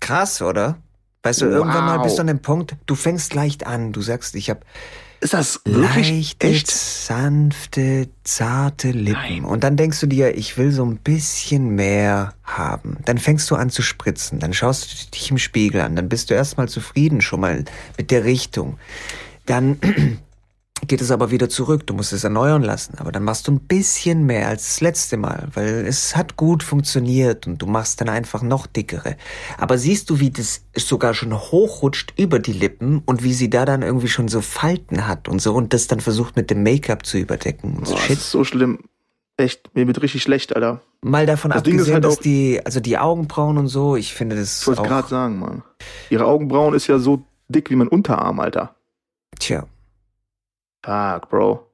Krass, 0.00 0.42
oder? 0.42 0.78
Weißt 1.22 1.40
du, 1.40 1.46
wow. 1.46 1.52
irgendwann 1.52 1.84
mal 1.84 1.98
bist 1.98 2.18
du 2.18 2.22
an 2.22 2.26
dem 2.26 2.42
Punkt, 2.42 2.74
du 2.86 2.96
fängst 2.96 3.32
leicht 3.32 3.64
an, 3.64 3.92
du 3.92 4.00
sagst, 4.00 4.34
ich 4.34 4.50
habe 4.50 4.62
ist 5.20 5.34
das 5.34 5.60
wirklich 5.64 6.10
leichte, 6.10 6.46
echt? 6.46 6.70
sanfte, 6.70 8.08
zarte 8.24 8.90
Lippen. 8.90 9.12
Nein. 9.12 9.44
Und 9.44 9.64
dann 9.64 9.76
denkst 9.76 10.00
du 10.00 10.06
dir, 10.06 10.36
ich 10.36 10.56
will 10.56 10.72
so 10.72 10.84
ein 10.84 10.96
bisschen 10.96 11.74
mehr 11.74 12.34
haben. 12.42 12.96
Dann 13.04 13.18
fängst 13.18 13.50
du 13.50 13.54
an 13.54 13.70
zu 13.70 13.82
spritzen. 13.82 14.38
Dann 14.38 14.54
schaust 14.54 14.90
du 14.90 15.10
dich 15.10 15.30
im 15.30 15.38
Spiegel 15.38 15.82
an. 15.82 15.94
Dann 15.94 16.08
bist 16.08 16.30
du 16.30 16.34
erstmal 16.34 16.68
zufrieden 16.68 17.20
schon 17.20 17.40
mal 17.40 17.64
mit 17.98 18.10
der 18.10 18.24
Richtung. 18.24 18.78
Dann 19.44 19.78
geht 20.86 21.00
es 21.00 21.10
aber 21.10 21.30
wieder 21.30 21.48
zurück. 21.48 21.86
Du 21.86 21.94
musst 21.94 22.12
es 22.12 22.24
erneuern 22.24 22.62
lassen. 22.62 22.94
Aber 22.98 23.12
dann 23.12 23.22
machst 23.22 23.48
du 23.48 23.52
ein 23.52 23.60
bisschen 23.60 24.24
mehr 24.24 24.48
als 24.48 24.64
das 24.64 24.80
letzte 24.80 25.16
Mal, 25.16 25.48
weil 25.54 25.86
es 25.86 26.16
hat 26.16 26.36
gut 26.36 26.62
funktioniert 26.62 27.46
und 27.46 27.60
du 27.60 27.66
machst 27.66 28.00
dann 28.00 28.08
einfach 28.08 28.42
noch 28.42 28.66
dickere. 28.66 29.16
Aber 29.58 29.78
siehst 29.78 30.10
du, 30.10 30.20
wie 30.20 30.30
das 30.30 30.62
sogar 30.76 31.14
schon 31.14 31.34
hochrutscht 31.34 32.14
über 32.16 32.38
die 32.38 32.52
Lippen 32.52 33.02
und 33.06 33.22
wie 33.22 33.32
sie 33.32 33.50
da 33.50 33.64
dann 33.64 33.82
irgendwie 33.82 34.08
schon 34.08 34.28
so 34.28 34.40
Falten 34.40 35.06
hat 35.06 35.28
und 35.28 35.40
so 35.40 35.54
und 35.54 35.72
das 35.72 35.86
dann 35.86 36.00
versucht 36.00 36.36
mit 36.36 36.50
dem 36.50 36.62
Make-up 36.62 37.04
zu 37.04 37.18
überdecken. 37.18 37.76
Und 37.78 37.86
so 37.86 37.94
Boah, 37.94 38.00
Shit. 38.00 38.16
Das 38.16 38.24
ist 38.24 38.30
so 38.30 38.44
schlimm. 38.44 38.80
Echt, 39.36 39.74
mir 39.74 39.86
wird 39.86 40.02
richtig 40.02 40.22
schlecht, 40.22 40.54
Alter. 40.54 40.82
Mal 41.00 41.24
davon 41.24 41.50
das 41.50 41.60
abgesehen, 41.60 41.94
halt 41.94 42.04
dass 42.04 42.18
die, 42.18 42.60
also 42.62 42.78
die 42.78 42.98
Augenbrauen 42.98 43.56
und 43.56 43.68
so, 43.68 43.96
ich 43.96 44.12
finde 44.12 44.36
das. 44.36 44.60
Ich 44.60 44.66
wollte 44.66 44.82
gerade 44.82 45.08
sagen, 45.08 45.38
Mann. 45.38 45.62
Ihre 46.10 46.26
Augenbrauen 46.26 46.74
ist 46.74 46.88
ja 46.88 46.98
so 46.98 47.24
dick 47.48 47.70
wie 47.70 47.76
mein 47.76 47.88
Unterarm, 47.88 48.38
Alter. 48.38 48.74
Tja. 49.38 49.66
Fuck, 50.84 51.28
Bro. 51.28 51.66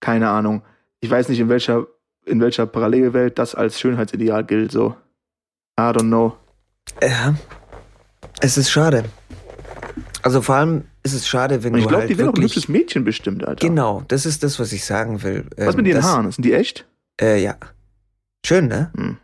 Keine 0.00 0.28
Ahnung. 0.30 0.62
Ich 1.00 1.10
weiß 1.10 1.28
nicht, 1.28 1.40
in 1.40 1.48
welcher, 1.48 1.86
in 2.26 2.40
welcher 2.40 2.66
Parallelwelt 2.66 3.38
das 3.38 3.54
als 3.54 3.78
Schönheitsideal 3.80 4.44
gilt, 4.44 4.72
so. 4.72 4.96
I 5.78 5.82
don't 5.82 6.08
know. 6.08 6.36
Ja. 7.02 7.34
Es 8.40 8.56
ist 8.58 8.70
schade. 8.70 9.04
Also 10.22 10.40
vor 10.42 10.56
allem 10.56 10.84
ist 11.02 11.12
es 11.12 11.26
schade, 11.28 11.62
wenn 11.62 11.74
ich 11.74 11.82
du 11.82 11.88
glaub, 11.88 12.00
halt 12.00 12.10
die 12.10 12.18
werden 12.18 12.30
auch 12.30 12.34
ein 12.34 12.42
hübsches 12.42 12.68
Mädchen 12.68 13.04
bestimmt, 13.04 13.46
Alter. 13.46 13.66
Genau, 13.66 14.02
das 14.08 14.26
ist 14.26 14.42
das, 14.42 14.58
was 14.58 14.72
ich 14.72 14.84
sagen 14.84 15.22
will. 15.22 15.46
Was 15.56 15.74
Ähm, 15.74 15.76
mit 15.76 15.86
den 15.86 15.96
das, 15.96 16.04
Haaren? 16.04 16.30
Sind 16.32 16.44
die 16.44 16.54
echt? 16.54 16.86
Äh, 17.20 17.42
ja. 17.42 17.56
Schön, 18.44 18.68
ne? 18.68 18.90
Hm. 18.96 19.18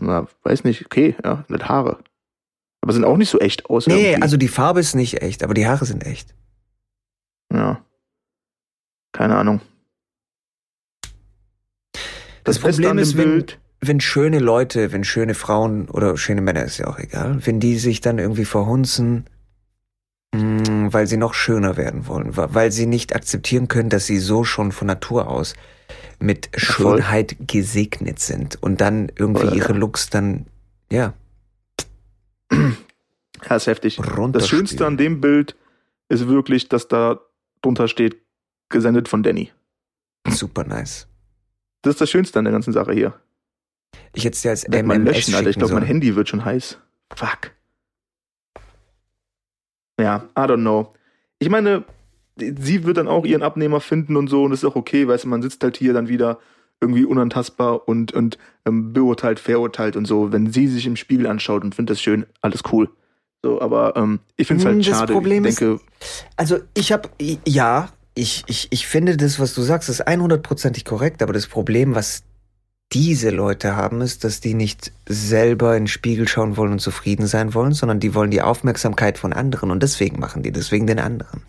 Na, 0.00 0.26
weiß 0.42 0.64
nicht. 0.64 0.84
Okay, 0.84 1.16
ja, 1.24 1.44
mit 1.48 1.68
Haare. 1.68 1.98
Aber 2.82 2.92
sind 2.92 3.04
auch 3.04 3.16
nicht 3.16 3.30
so 3.30 3.38
echt 3.38 3.70
aus. 3.70 3.86
Nee, 3.86 4.10
irgendwie. 4.10 4.22
also 4.22 4.36
die 4.36 4.48
Farbe 4.48 4.80
ist 4.80 4.94
nicht 4.94 5.22
echt, 5.22 5.42
aber 5.42 5.54
die 5.54 5.66
Haare 5.66 5.86
sind 5.86 6.04
echt. 6.04 6.34
Ja. 7.54 7.84
Keine 9.12 9.36
Ahnung. 9.36 9.60
Das, 12.42 12.58
Beste 12.58 12.82
Problem 12.82 12.98
ist, 12.98 13.16
wenn, 13.16 13.30
Bild- 13.30 13.58
wenn 13.80 14.00
schöne 14.00 14.38
Leute, 14.38 14.92
wenn 14.92 15.04
schöne 15.04 15.34
Frauen 15.34 15.88
oder 15.88 16.16
schöne 16.16 16.40
Männer, 16.40 16.64
ist 16.64 16.78
ja 16.78 16.86
auch 16.88 16.98
egal, 16.98 17.46
wenn 17.46 17.60
die 17.60 17.78
sich 17.78 18.00
dann 18.00 18.18
irgendwie 18.18 18.44
verhunzen, 18.44 19.24
mh, 20.34 20.92
weil 20.92 21.06
sie 21.06 21.16
noch 21.16 21.32
schöner 21.34 21.76
werden 21.76 22.06
wollen, 22.06 22.36
weil 22.36 22.70
sie 22.72 22.86
nicht 22.86 23.14
akzeptieren 23.14 23.68
können, 23.68 23.88
dass 23.88 24.06
sie 24.06 24.18
so 24.18 24.44
schon 24.44 24.72
von 24.72 24.86
Natur 24.88 25.28
aus 25.28 25.54
mit 26.18 26.50
voll. 26.56 26.98
Schönheit 26.98 27.36
gesegnet 27.40 28.18
sind 28.18 28.62
und 28.62 28.80
dann 28.80 29.10
irgendwie 29.16 29.46
Voll, 29.46 29.56
ihre 29.56 29.72
ja. 29.72 29.78
Looks 29.78 30.10
dann, 30.10 30.46
ja, 30.90 31.14
Ja, 32.50 33.56
ist 33.56 33.66
heftig. 33.66 34.00
Das. 34.32 34.48
Schönste 34.48 34.86
an 34.86 34.96
dem 34.96 35.20
Bild 35.20 35.56
ist 36.08 36.28
wirklich, 36.28 36.68
dass 36.68 36.88
da 36.88 37.20
drunter 37.64 37.88
steht, 37.88 38.20
gesendet 38.68 39.08
von 39.08 39.22
Danny. 39.22 39.50
Super 40.28 40.64
nice. 40.64 41.08
Das 41.82 41.94
ist 41.94 42.00
das 42.00 42.10
Schönste 42.10 42.38
an 42.38 42.44
der 42.44 42.52
ganzen 42.52 42.72
Sache 42.72 42.92
hier. 42.92 43.14
Ich 44.14 44.24
hätte 44.24 44.34
es 44.34 44.42
dir 44.42 44.50
als 44.50 44.66
MMS 44.68 45.04
löschen, 45.04 45.34
Alter. 45.34 45.50
Ich 45.50 45.56
glaube, 45.56 45.74
mein. 45.74 45.84
Handy 45.84 46.16
wird 46.16 46.28
schon 46.28 46.44
heiß. 46.44 46.78
Fuck. 47.14 47.52
Ja, 50.00 50.28
I 50.36 50.40
don't 50.40 50.60
know. 50.60 50.92
Ich 51.38 51.48
meine, 51.48 51.84
sie 52.36 52.84
wird 52.84 52.96
dann 52.96 53.08
auch 53.08 53.24
ihren 53.24 53.42
Abnehmer 53.42 53.80
finden 53.80 54.16
und 54.16 54.28
so 54.28 54.44
und 54.44 54.50
das 54.50 54.60
ist 54.60 54.64
auch 54.64 54.76
okay, 54.76 55.06
weißt 55.06 55.24
du, 55.24 55.28
man 55.28 55.42
sitzt 55.42 55.62
halt 55.62 55.76
hier 55.76 55.92
dann 55.92 56.08
wieder 56.08 56.38
irgendwie 56.80 57.04
unantastbar 57.04 57.88
und, 57.88 58.12
und 58.12 58.38
ähm, 58.66 58.92
beurteilt, 58.92 59.38
verurteilt 59.38 59.96
und 59.96 60.06
so. 60.06 60.32
Wenn 60.32 60.52
sie 60.52 60.66
sich 60.66 60.86
im 60.86 60.96
Spiegel 60.96 61.26
anschaut 61.26 61.62
und 61.62 61.74
findet 61.74 61.92
das 61.94 62.02
schön, 62.02 62.26
alles 62.40 62.62
cool. 62.72 62.90
So, 63.44 63.60
aber 63.60 63.94
ähm, 63.94 64.20
ich 64.38 64.46
finde 64.46 64.62
es 64.62 64.66
halt 64.66 64.76
Hm, 64.76 64.82
das 64.90 64.98
schade. 65.00 65.12
Problem 65.12 65.44
ich 65.44 65.50
ist- 65.50 65.60
denke, 65.60 65.80
Also 66.36 66.60
ich 66.72 66.92
habe, 66.92 67.10
ja, 67.46 67.90
ich, 68.14 68.42
ich, 68.46 68.68
ich 68.70 68.86
finde 68.86 69.18
das, 69.18 69.38
was 69.38 69.52
du 69.52 69.60
sagst, 69.60 69.90
ist 69.90 70.08
100%ig 70.08 70.84
korrekt, 70.86 71.22
aber 71.22 71.34
das 71.34 71.46
Problem, 71.46 71.94
was 71.94 72.22
diese 72.94 73.28
Leute 73.28 73.76
haben, 73.76 74.00
ist, 74.00 74.24
dass 74.24 74.40
die 74.40 74.54
nicht 74.54 74.92
selber 75.06 75.76
in 75.76 75.82
den 75.82 75.88
Spiegel 75.88 76.26
schauen 76.26 76.56
wollen 76.56 76.72
und 76.72 76.78
zufrieden 76.78 77.26
sein 77.26 77.52
wollen, 77.52 77.72
sondern 77.74 78.00
die 78.00 78.14
wollen 78.14 78.30
die 78.30 78.40
Aufmerksamkeit 78.40 79.18
von 79.18 79.34
anderen 79.34 79.70
und 79.70 79.82
deswegen 79.82 80.18
machen 80.20 80.42
die 80.42 80.52
das 80.52 80.72
wegen 80.72 80.86
den 80.86 80.98
anderen. 80.98 81.42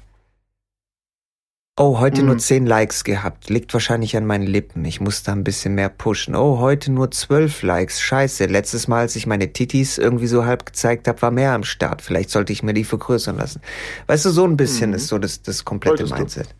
Oh, 1.78 2.00
heute 2.00 2.22
Mhm. 2.22 2.28
nur 2.28 2.38
10 2.38 2.66
Likes 2.66 3.04
gehabt. 3.04 3.50
Liegt 3.50 3.74
wahrscheinlich 3.74 4.16
an 4.16 4.26
meinen 4.26 4.48
Lippen. 4.48 4.86
Ich 4.86 5.02
muss 5.02 5.24
da 5.24 5.34
ein 5.34 5.44
bisschen 5.44 5.76
mehr 5.76 5.90
pushen. 5.90 6.34
Oh, 6.34 6.60
heute 6.60 6.90
nur 6.90 7.12
12 7.12 7.64
Likes. 7.64 8.00
Scheiße. 8.02 8.46
Letztes 8.46 8.88
Mal, 8.88 9.00
als 9.02 9.18
ich 9.18 9.28
meine 9.28 9.52
Titis 9.52 9.98
irgendwie 9.98 10.28
so 10.28 10.46
halb 10.46 10.66
gezeigt 10.66 11.06
habe, 11.10 11.22
war 11.22 11.32
mehr 11.32 11.52
am 11.52 11.66
Start. 11.66 12.02
Vielleicht 12.02 12.30
sollte 12.30 12.54
ich 12.54 12.64
mir 12.64 12.74
die 12.74 12.86
vergrößern 12.86 13.36
lassen. 13.36 13.62
Weißt 14.08 14.24
du, 14.24 14.30
so 14.30 14.46
ein 14.46 14.56
bisschen 14.56 14.92
Mhm. 14.92 14.96
ist 14.96 15.08
so 15.10 15.18
das, 15.20 15.42
das 15.42 15.66
komplette 15.66 16.08
Solltest 16.08 16.38
du. 16.38 16.40
Mindset. 16.42 16.56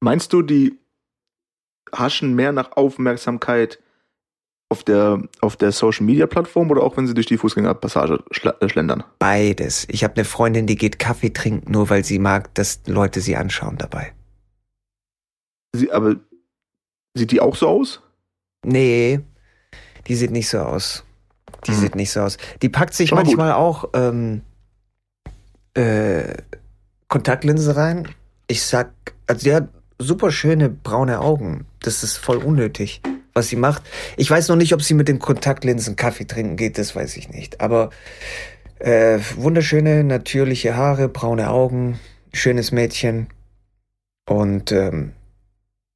meinst 0.00 0.32
du, 0.32 0.42
die 0.42 0.78
haschen 1.94 2.34
mehr 2.34 2.50
nach 2.50 2.72
Aufmerksamkeit 2.72 3.78
auf 4.68 4.82
der, 4.82 5.22
auf 5.40 5.56
der 5.56 5.70
Social 5.72 6.04
Media 6.04 6.26
Plattform 6.26 6.70
oder 6.70 6.82
auch 6.82 6.96
wenn 6.96 7.06
sie 7.06 7.14
durch 7.14 7.26
die 7.26 7.38
Fußgängerpassage 7.38 8.22
äh, 8.60 8.68
schlendern? 8.68 9.04
Beides. 9.18 9.86
Ich 9.90 10.02
habe 10.02 10.14
eine 10.16 10.24
Freundin, 10.24 10.66
die 10.66 10.76
geht 10.76 10.98
Kaffee 10.98 11.30
trinken, 11.32 11.70
nur 11.70 11.88
weil 11.88 12.04
sie 12.04 12.18
mag, 12.18 12.52
dass 12.54 12.80
Leute 12.86 13.20
sie 13.20 13.36
anschauen 13.36 13.76
dabei. 13.78 14.12
Sie, 15.74 15.90
aber 15.92 16.16
sieht 17.14 17.30
die 17.30 17.40
auch 17.40 17.54
so 17.54 17.68
aus? 17.68 18.02
Nee, 18.64 19.20
die 20.08 20.16
sieht 20.16 20.30
nicht 20.32 20.48
so 20.48 20.58
aus. 20.58 21.04
Die 21.66 21.70
Mhm. 21.70 21.76
sieht 21.76 21.94
nicht 21.94 22.10
so 22.10 22.20
aus. 22.20 22.36
Die 22.62 22.68
packt 22.68 22.94
sich 22.94 23.10
gut. 23.10 23.18
manchmal 23.18 23.52
auch 23.52 23.90
ähm, 23.94 24.42
äh, 25.74 26.34
Kontaktlinse 27.08 27.76
rein. 27.76 28.08
Ich 28.48 28.64
sag, 28.64 28.92
also 29.26 29.44
die 29.44 29.54
hat 29.54 29.68
super 29.98 30.30
schöne 30.30 30.68
braune 30.68 31.20
Augen. 31.20 31.66
Das 31.80 32.02
ist 32.02 32.16
voll 32.16 32.38
unnötig, 32.38 33.00
was 33.36 33.48
sie 33.48 33.56
macht. 33.56 33.82
Ich 34.16 34.30
weiß 34.30 34.48
noch 34.48 34.56
nicht, 34.56 34.72
ob 34.72 34.82
sie 34.82 34.94
mit 34.94 35.08
den 35.08 35.18
Kontaktlinsen 35.18 35.94
Kaffee 35.94 36.26
trinken 36.26 36.56
geht, 36.56 36.78
das 36.78 36.96
weiß 36.96 37.16
ich 37.18 37.28
nicht. 37.28 37.60
Aber 37.60 37.90
äh, 38.78 39.18
wunderschöne, 39.36 40.02
natürliche 40.04 40.76
Haare, 40.76 41.08
braune 41.08 41.50
Augen, 41.50 42.00
schönes 42.32 42.72
Mädchen. 42.72 43.28
Und 44.28 44.72
ähm, 44.72 45.12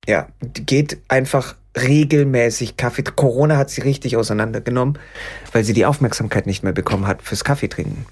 ja, 0.06 0.28
geht 0.40 0.98
einfach 1.08 1.56
regelmäßig 1.76 2.76
Kaffee. 2.76 3.02
Corona 3.02 3.56
hat 3.56 3.70
sie 3.70 3.80
richtig 3.80 4.16
auseinandergenommen, 4.16 4.98
weil 5.52 5.64
sie 5.64 5.72
die 5.72 5.86
Aufmerksamkeit 5.86 6.46
nicht 6.46 6.62
mehr 6.62 6.72
bekommen 6.72 7.06
hat 7.06 7.22
fürs 7.22 7.44
Kaffeetrinken. 7.44 8.06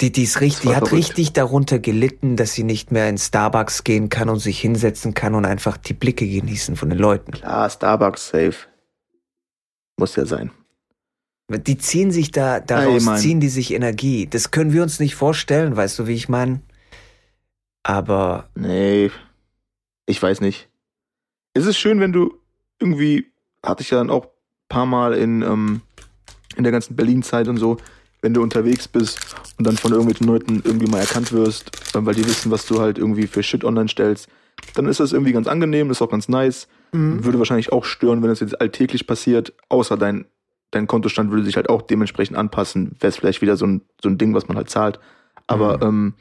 Die, 0.00 0.10
die, 0.10 0.24
ist 0.24 0.40
richtig, 0.40 0.62
die 0.62 0.76
hat 0.76 0.88
verrückt. 0.88 0.92
richtig 0.92 1.32
darunter 1.34 1.78
gelitten, 1.78 2.36
dass 2.36 2.52
sie 2.52 2.64
nicht 2.64 2.90
mehr 2.90 3.08
in 3.08 3.16
Starbucks 3.16 3.84
gehen 3.84 4.08
kann 4.08 4.28
und 4.28 4.40
sich 4.40 4.60
hinsetzen 4.60 5.14
kann 5.14 5.34
und 5.36 5.44
einfach 5.44 5.76
die 5.76 5.94
Blicke 5.94 6.26
genießen 6.26 6.74
von 6.74 6.90
den 6.90 6.98
Leuten. 6.98 7.30
Klar, 7.30 7.70
Starbucks 7.70 8.28
safe. 8.28 8.56
Muss 9.96 10.16
ja 10.16 10.26
sein. 10.26 10.50
Die 11.48 11.78
ziehen 11.78 12.10
sich 12.10 12.32
da, 12.32 12.58
daraus 12.58 13.02
Ey, 13.02 13.06
Mann. 13.06 13.18
ziehen 13.18 13.38
die 13.38 13.48
sich 13.48 13.72
Energie. 13.72 14.26
Das 14.26 14.50
können 14.50 14.72
wir 14.72 14.82
uns 14.82 14.98
nicht 14.98 15.14
vorstellen, 15.14 15.76
weißt 15.76 15.98
du, 16.00 16.06
wie 16.08 16.14
ich 16.14 16.28
meine? 16.28 16.60
Aber 17.84 18.48
Nee, 18.54 19.10
ich 20.06 20.20
weiß 20.20 20.40
nicht. 20.40 20.68
Es 21.52 21.66
ist 21.66 21.76
schön, 21.78 22.00
wenn 22.00 22.12
du 22.12 22.34
irgendwie, 22.80 23.26
hatte 23.64 23.82
ich 23.82 23.90
ja 23.90 23.98
dann 23.98 24.10
auch 24.10 24.24
ein 24.24 24.68
paar 24.68 24.86
Mal 24.86 25.14
in, 25.14 25.42
ähm, 25.42 25.82
in 26.56 26.64
der 26.64 26.72
ganzen 26.72 26.96
Berlin-Zeit 26.96 27.46
und 27.46 27.58
so, 27.58 27.76
wenn 28.24 28.32
du 28.32 28.42
unterwegs 28.42 28.88
bist 28.88 29.36
und 29.58 29.66
dann 29.66 29.76
von 29.76 29.92
irgendwelchen 29.92 30.26
Leuten 30.26 30.62
irgendwie 30.64 30.90
mal 30.90 30.98
erkannt 30.98 31.30
wirst, 31.30 31.94
äh, 31.94 32.06
weil 32.06 32.14
die 32.14 32.24
wissen, 32.24 32.50
was 32.50 32.64
du 32.64 32.80
halt 32.80 32.96
irgendwie 32.96 33.26
für 33.26 33.42
Shit 33.42 33.64
online 33.64 33.88
stellst, 33.88 34.28
dann 34.74 34.86
ist 34.86 34.98
das 34.98 35.12
irgendwie 35.12 35.32
ganz 35.32 35.46
angenehm, 35.46 35.90
ist 35.90 36.00
auch 36.00 36.10
ganz 36.10 36.26
nice. 36.28 36.66
Würde 37.22 37.38
wahrscheinlich 37.38 37.70
auch 37.70 37.84
stören, 37.84 38.22
wenn 38.22 38.30
es 38.30 38.40
jetzt 38.40 38.58
alltäglich 38.60 39.06
passiert, 39.06 39.52
außer 39.68 39.98
dein, 39.98 40.24
dein 40.70 40.86
Kontostand 40.86 41.30
würde 41.30 41.44
sich 41.44 41.56
halt 41.56 41.68
auch 41.68 41.82
dementsprechend 41.82 42.38
anpassen, 42.38 42.96
wäre 42.98 43.10
es 43.10 43.16
vielleicht 43.16 43.42
wieder 43.42 43.58
so 43.58 43.66
ein, 43.66 43.82
so 44.02 44.08
ein 44.08 44.16
Ding, 44.16 44.32
was 44.32 44.48
man 44.48 44.56
halt 44.56 44.70
zahlt. 44.70 45.00
Aber 45.46 45.82
ähm, 45.82 46.14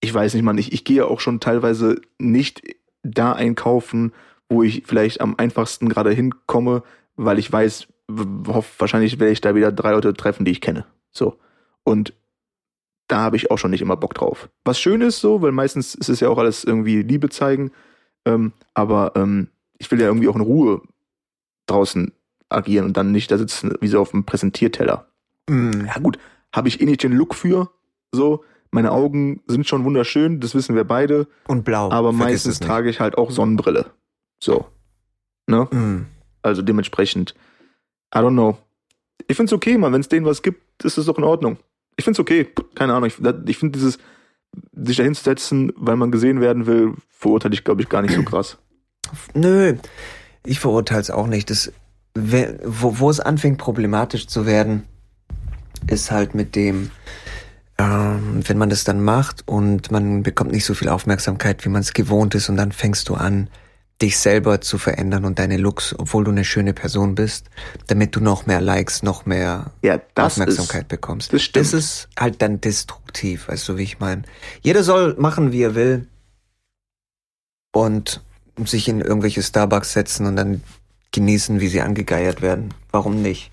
ich 0.00 0.12
weiß 0.12 0.34
nicht, 0.34 0.42
man, 0.42 0.58
ich, 0.58 0.72
ich 0.72 0.84
gehe 0.84 1.06
auch 1.06 1.20
schon 1.20 1.38
teilweise 1.38 2.00
nicht 2.18 2.62
da 3.04 3.32
einkaufen, 3.32 4.12
wo 4.48 4.64
ich 4.64 4.82
vielleicht 4.86 5.20
am 5.20 5.36
einfachsten 5.36 5.88
gerade 5.88 6.10
hinkomme, 6.10 6.82
weil 7.14 7.38
ich 7.38 7.52
weiß, 7.52 7.86
w- 8.10 8.52
hoff, 8.52 8.74
wahrscheinlich 8.78 9.18
werde 9.18 9.32
ich 9.32 9.40
da 9.40 9.54
wieder 9.54 9.72
drei 9.72 9.92
Leute 9.92 10.12
treffen, 10.14 10.44
die 10.44 10.50
ich 10.52 10.60
kenne. 10.60 10.84
So. 11.10 11.38
Und 11.84 12.12
da 13.08 13.18
habe 13.20 13.36
ich 13.36 13.50
auch 13.50 13.58
schon 13.58 13.70
nicht 13.72 13.82
immer 13.82 13.96
Bock 13.96 14.14
drauf. 14.14 14.48
Was 14.64 14.78
schön 14.80 15.00
ist 15.00 15.20
so, 15.20 15.42
weil 15.42 15.52
meistens 15.52 15.94
ist 15.94 16.08
es 16.08 16.20
ja 16.20 16.28
auch 16.28 16.38
alles 16.38 16.64
irgendwie 16.64 17.02
Liebe 17.02 17.28
zeigen. 17.28 17.72
Ähm, 18.24 18.52
aber 18.74 19.12
ähm, 19.16 19.48
ich 19.78 19.90
will 19.90 20.00
ja 20.00 20.06
irgendwie 20.06 20.28
auch 20.28 20.36
in 20.36 20.42
Ruhe 20.42 20.82
draußen 21.66 22.12
agieren 22.48 22.84
und 22.86 22.96
dann 22.96 23.12
nicht 23.12 23.30
da 23.30 23.38
sitzen 23.38 23.72
wie 23.80 23.88
so 23.88 24.00
auf 24.00 24.12
einem 24.12 24.24
Präsentierteller. 24.24 25.06
mm, 25.48 25.86
Ja 25.86 25.98
gut, 26.00 26.18
habe 26.54 26.68
ich 26.68 26.80
eh 26.80 26.84
nicht 26.84 27.02
den 27.02 27.12
Look 27.12 27.34
für. 27.34 27.70
So, 28.12 28.44
meine 28.72 28.92
Augen 28.92 29.42
sind 29.46 29.66
schon 29.66 29.84
wunderschön, 29.84 30.40
das 30.40 30.54
wissen 30.54 30.74
wir 30.76 30.84
beide. 30.84 31.26
und 31.48 31.64
blau. 31.64 31.90
Aber 31.90 32.12
meistens 32.12 32.60
trage 32.60 32.90
ich 32.90 33.00
halt 33.00 33.16
auch 33.18 33.30
Sonnenbrille. 33.30 33.86
So. 34.42 34.66
Ne? 35.46 35.64
Mm. 35.72 36.06
Also 36.42 36.62
dementsprechend, 36.62 37.34
I 38.14 38.18
don't 38.18 38.32
know. 38.32 38.58
Ich 39.28 39.36
find's 39.36 39.52
okay, 39.52 39.78
man. 39.78 39.92
Wenn 39.92 40.00
es 40.00 40.08
denen 40.08 40.26
was 40.26 40.42
gibt, 40.42 40.84
ist 40.84 40.98
es 40.98 41.06
doch 41.06 41.18
in 41.18 41.24
Ordnung. 41.24 41.58
Ich 41.96 42.04
find's 42.04 42.18
okay. 42.18 42.48
Keine 42.74 42.94
Ahnung. 42.94 43.08
Ich, 43.08 43.18
ich 43.46 43.58
finde 43.58 43.78
dieses, 43.78 43.98
sich 44.72 44.96
da 44.96 45.02
hinzusetzen, 45.02 45.72
weil 45.76 45.96
man 45.96 46.10
gesehen 46.10 46.40
werden 46.40 46.66
will, 46.66 46.94
verurteile 47.08 47.54
ich, 47.54 47.64
glaube 47.64 47.82
ich, 47.82 47.88
gar 47.88 48.02
nicht 48.02 48.14
so 48.14 48.22
krass. 48.22 48.58
Nö, 49.34 49.76
ich 50.44 50.60
verurteile 50.60 51.00
es 51.00 51.10
auch 51.10 51.26
nicht. 51.26 51.50
Das, 51.50 51.72
wo, 52.14 52.98
wo 52.98 53.10
es 53.10 53.20
anfängt 53.20 53.58
problematisch 53.58 54.26
zu 54.26 54.46
werden, 54.46 54.84
ist 55.86 56.10
halt 56.10 56.34
mit 56.34 56.56
dem, 56.56 56.90
ähm, 57.78 58.42
wenn 58.46 58.58
man 58.58 58.70
das 58.70 58.84
dann 58.84 59.02
macht 59.02 59.46
und 59.46 59.90
man 59.90 60.22
bekommt 60.22 60.52
nicht 60.52 60.64
so 60.64 60.74
viel 60.74 60.88
Aufmerksamkeit, 60.88 61.64
wie 61.64 61.70
man 61.70 61.80
es 61.82 61.92
gewohnt 61.92 62.34
ist 62.34 62.48
und 62.48 62.56
dann 62.56 62.72
fängst 62.72 63.08
du 63.08 63.14
an, 63.14 63.48
dich 64.02 64.18
selber 64.18 64.60
zu 64.60 64.78
verändern 64.78 65.24
und 65.24 65.38
deine 65.38 65.56
Looks, 65.58 65.94
obwohl 65.98 66.24
du 66.24 66.30
eine 66.30 66.44
schöne 66.44 66.72
Person 66.72 67.14
bist, 67.14 67.50
damit 67.86 68.16
du 68.16 68.20
noch 68.20 68.46
mehr 68.46 68.60
Likes, 68.60 69.02
noch 69.02 69.26
mehr 69.26 69.72
Ja, 69.82 70.00
Aufmerksamkeit 70.14 70.82
ist, 70.82 70.88
bekommst. 70.88 71.32
das 71.32 71.42
stimmt. 71.42 71.66
Das 71.66 71.72
ist 71.74 72.08
halt 72.18 72.40
dann 72.40 72.60
destruktiv, 72.60 73.48
weißt 73.48 73.68
du, 73.68 73.76
wie 73.76 73.82
ich 73.82 73.98
meine. 73.98 74.22
Jeder 74.62 74.82
soll 74.82 75.14
machen, 75.18 75.52
wie 75.52 75.62
er 75.62 75.74
will 75.74 76.06
und 77.72 78.22
sich 78.64 78.88
in 78.88 79.00
irgendwelche 79.00 79.42
Starbucks 79.42 79.92
setzen 79.92 80.26
und 80.26 80.36
dann 80.36 80.62
genießen, 81.12 81.60
wie 81.60 81.68
sie 81.68 81.80
angegeiert 81.80 82.40
werden. 82.42 82.72
Warum 82.90 83.20
nicht? 83.22 83.50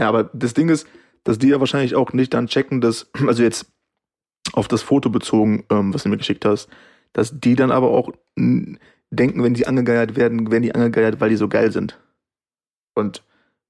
Ja, 0.00 0.08
aber 0.08 0.24
das 0.32 0.54
Ding 0.54 0.68
ist, 0.68 0.86
dass 1.24 1.38
die 1.38 1.48
ja 1.48 1.60
wahrscheinlich 1.60 1.94
auch 1.94 2.12
nicht 2.12 2.32
dann 2.34 2.46
checken, 2.46 2.80
dass, 2.80 3.10
also 3.26 3.42
jetzt 3.42 3.66
auf 4.52 4.68
das 4.68 4.82
Foto 4.82 5.10
bezogen, 5.10 5.64
ähm, 5.70 5.92
was 5.92 6.04
du 6.04 6.08
mir 6.08 6.16
geschickt 6.16 6.44
hast, 6.44 6.68
dass 7.12 7.38
die 7.38 7.54
dann 7.54 7.70
aber 7.70 7.90
auch 7.90 8.10
denken, 8.36 9.42
wenn 9.42 9.54
die 9.54 9.66
angegeiert 9.66 10.16
werden, 10.16 10.50
werden 10.50 10.62
die 10.62 10.74
angegeiert, 10.74 11.20
weil 11.20 11.30
die 11.30 11.36
so 11.36 11.48
geil 11.48 11.72
sind. 11.72 11.98
Und 12.94 13.22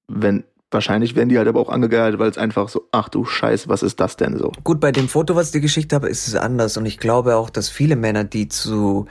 wenn, 0.07 0.43
wahrscheinlich 0.71 1.15
werden 1.15 1.29
die 1.29 1.37
halt 1.37 1.47
aber 1.47 1.59
auch 1.59 1.69
angegeiert, 1.69 2.19
weil 2.19 2.29
es 2.29 2.37
einfach 2.37 2.69
so, 2.69 2.87
ach 2.91 3.09
du 3.09 3.25
Scheiße, 3.25 3.69
was 3.69 3.83
ist 3.83 3.99
das 3.99 4.17
denn 4.17 4.37
so? 4.37 4.51
Gut, 4.63 4.79
bei 4.79 4.91
dem 4.91 5.07
Foto, 5.07 5.35
was 5.35 5.47
ich 5.47 5.51
dir 5.53 5.61
geschickt 5.61 5.93
habe, 5.93 6.09
ist 6.09 6.27
es 6.27 6.35
anders 6.35 6.77
und 6.77 6.85
ich 6.85 6.99
glaube 6.99 7.35
auch, 7.35 7.49
dass 7.49 7.69
viele 7.69 7.95
Männer, 7.95 8.23
die 8.23 8.47
zu 8.49 9.07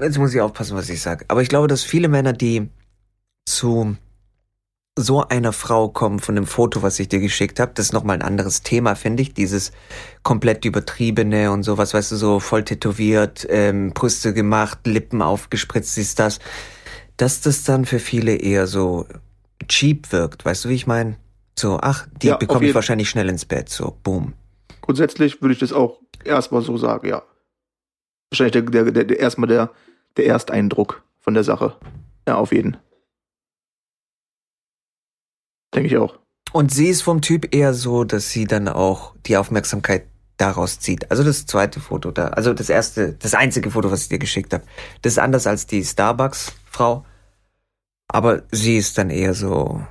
Jetzt 0.00 0.18
muss 0.18 0.34
ich 0.34 0.40
aufpassen, 0.40 0.76
was 0.76 0.88
ich 0.88 1.00
sage. 1.02 1.24
Aber 1.28 1.42
ich 1.42 1.48
glaube, 1.48 1.66
dass 1.68 1.82
viele 1.82 2.08
Männer, 2.08 2.32
die 2.32 2.68
zu 3.44 3.96
so 5.00 5.26
einer 5.26 5.52
Frau 5.52 5.88
kommen 5.88 6.18
von 6.18 6.34
dem 6.34 6.46
Foto, 6.46 6.82
was 6.82 6.98
ich 6.98 7.08
dir 7.08 7.20
geschickt 7.20 7.60
habe, 7.60 7.72
das 7.74 7.86
ist 7.86 7.92
nochmal 7.92 8.16
ein 8.16 8.22
anderes 8.22 8.62
Thema, 8.62 8.94
finde 8.94 9.22
ich. 9.22 9.34
Dieses 9.34 9.72
komplett 10.22 10.64
übertriebene 10.64 11.50
und 11.50 11.62
sowas, 11.62 11.94
weißt 11.94 12.12
du, 12.12 12.16
so 12.16 12.40
voll 12.40 12.64
tätowiert, 12.64 13.46
ähm, 13.50 13.92
Brüste 13.92 14.32
gemacht, 14.34 14.86
Lippen 14.86 15.22
aufgespritzt, 15.22 15.98
ist 15.98 16.18
das. 16.18 16.38
Dass 17.16 17.40
das 17.40 17.64
dann 17.64 17.84
für 17.84 17.98
viele 17.98 18.36
eher 18.36 18.66
so 18.66 19.06
cheap 19.68 20.12
wirkt, 20.12 20.44
weißt 20.44 20.64
du, 20.64 20.68
wie 20.70 20.74
ich 20.74 20.86
meine? 20.86 21.16
So, 21.58 21.78
ach, 21.80 22.06
die 22.22 22.28
Ja, 22.28 22.36
bekomme 22.36 22.66
ich 22.66 22.74
wahrscheinlich 22.74 23.10
schnell 23.10 23.28
ins 23.28 23.44
Bett, 23.44 23.68
so, 23.68 23.96
boom. 24.02 24.32
Grundsätzlich 24.80 25.42
würde 25.42 25.52
ich 25.52 25.58
das 25.58 25.72
auch 25.72 26.00
erstmal 26.24 26.62
so 26.62 26.76
sagen, 26.78 27.08
ja. 27.08 27.22
Wahrscheinlich 28.30 28.52
der, 28.52 28.84
der, 28.84 29.04
der, 29.04 29.18
erstmal 29.18 29.48
der, 29.48 29.70
der 30.16 30.26
Ersteindruck 30.26 31.02
von 31.20 31.34
der 31.34 31.44
Sache. 31.44 31.76
Ja, 32.26 32.36
auf 32.36 32.52
jeden. 32.52 32.76
Denke 35.74 35.88
ich 35.88 35.96
auch. 35.96 36.18
Und 36.52 36.72
sie 36.72 36.88
ist 36.88 37.02
vom 37.02 37.20
Typ 37.20 37.54
eher 37.54 37.74
so, 37.74 38.04
dass 38.04 38.30
sie 38.30 38.46
dann 38.46 38.68
auch 38.68 39.14
die 39.26 39.36
Aufmerksamkeit 39.36 40.06
daraus 40.36 40.80
zieht. 40.80 41.10
Also 41.10 41.22
das 41.22 41.46
zweite 41.46 41.80
Foto 41.80 42.10
da, 42.10 42.28
also 42.28 42.54
das 42.54 42.70
erste, 42.70 43.12
das 43.12 43.34
einzige 43.34 43.70
Foto, 43.70 43.90
was 43.90 44.02
ich 44.02 44.08
dir 44.08 44.18
geschickt 44.18 44.52
habe, 44.52 44.64
das 45.02 45.14
ist 45.14 45.18
anders 45.18 45.46
als 45.46 45.66
die 45.66 45.84
Starbucks-Frau. 45.84 47.04
Aber 48.08 48.42
sie 48.50 48.76
ist 48.76 48.98
dann 48.98 49.10
eher 49.10 49.34
so, 49.34 49.84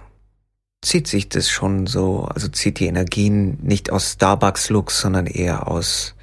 zieht 0.81 1.07
sich 1.07 1.29
das 1.29 1.49
schon 1.49 1.87
so, 1.87 2.23
also 2.25 2.47
zieht 2.49 2.79
die 2.79 2.87
Energien 2.87 3.59
nicht 3.61 3.91
aus 3.91 4.13
Starbucks-Looks, 4.13 4.99
sondern 4.99 5.27
eher 5.27 5.67
aus 5.67 6.15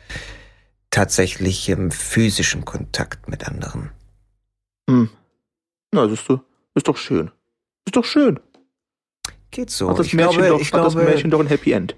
tatsächlichem 0.90 1.90
physischen 1.90 2.64
Kontakt 2.64 3.28
mit 3.28 3.46
anderen. 3.46 3.90
Hm. 4.88 5.10
Na, 5.92 6.08
siehst 6.08 6.28
du, 6.28 6.40
ist 6.74 6.88
doch 6.88 6.96
schön. 6.96 7.30
Ist 7.86 7.96
doch 7.96 8.04
schön. 8.04 8.40
Geht 9.56 9.70
so. 9.70 9.88
Hat 9.88 9.98
das, 9.98 10.08
ich 10.08 10.12
Märchen, 10.12 10.36
glaube, 10.36 10.48
doch, 10.50 10.60
ich 10.60 10.70
hat 10.70 10.84
das 10.84 10.92
glaube, 10.92 11.08
Märchen 11.08 11.30
doch 11.30 11.40
ein 11.40 11.46
Happy 11.46 11.72
End. 11.72 11.96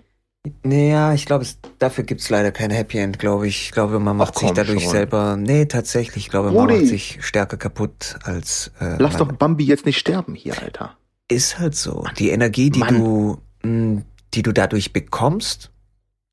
Naja, 0.62 1.12
ich 1.12 1.26
glaube, 1.26 1.42
es, 1.42 1.58
dafür 1.80 2.04
gibt's 2.04 2.30
leider 2.30 2.52
kein 2.52 2.70
Happy 2.70 2.98
End, 2.98 3.18
glaube 3.18 3.48
ich. 3.48 3.62
Ich 3.64 3.72
glaube, 3.72 3.98
man 3.98 4.16
macht 4.16 4.34
Ach, 4.36 4.40
sich 4.42 4.52
dadurch 4.52 4.84
schon. 4.84 4.92
selber. 4.92 5.36
Nee, 5.36 5.66
tatsächlich, 5.66 6.26
ich 6.26 6.30
glaube, 6.30 6.52
man 6.52 6.56
Rudi. 6.70 6.74
macht 6.74 6.86
sich 6.86 7.18
stärker 7.20 7.56
kaputt 7.56 8.14
als. 8.22 8.70
Äh, 8.78 8.94
Lass 9.00 9.18
man, 9.18 9.30
doch 9.30 9.32
Bambi 9.36 9.64
jetzt 9.64 9.86
nicht 9.86 9.98
sterben 9.98 10.36
hier, 10.36 10.56
Alter. 10.62 10.96
Ist 11.26 11.58
halt 11.58 11.74
so. 11.74 12.04
Die 12.16 12.30
Energie, 12.30 12.70
die 12.70 12.78
Mann. 12.78 12.94
du, 12.94 13.38
mh, 13.64 14.02
die 14.34 14.42
du 14.42 14.52
dadurch 14.52 14.92
bekommst, 14.92 15.72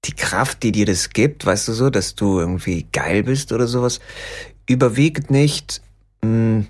die 0.05 0.13
Kraft, 0.13 0.61
die 0.61 0.71
dir 0.73 0.85
das 0.85 1.09
gibt, 1.09 1.43
weißt 1.43 1.67
du 1.67 1.73
so, 1.73 1.89
dass 1.89 2.13
du 2.13 2.39
irgendwie 2.39 2.85
geil 2.91 3.23
bist 3.23 3.51
oder 3.51 3.65
sowas, 3.65 3.99
überwiegt 4.69 5.31
nicht 5.31 5.81
mh, 6.21 6.65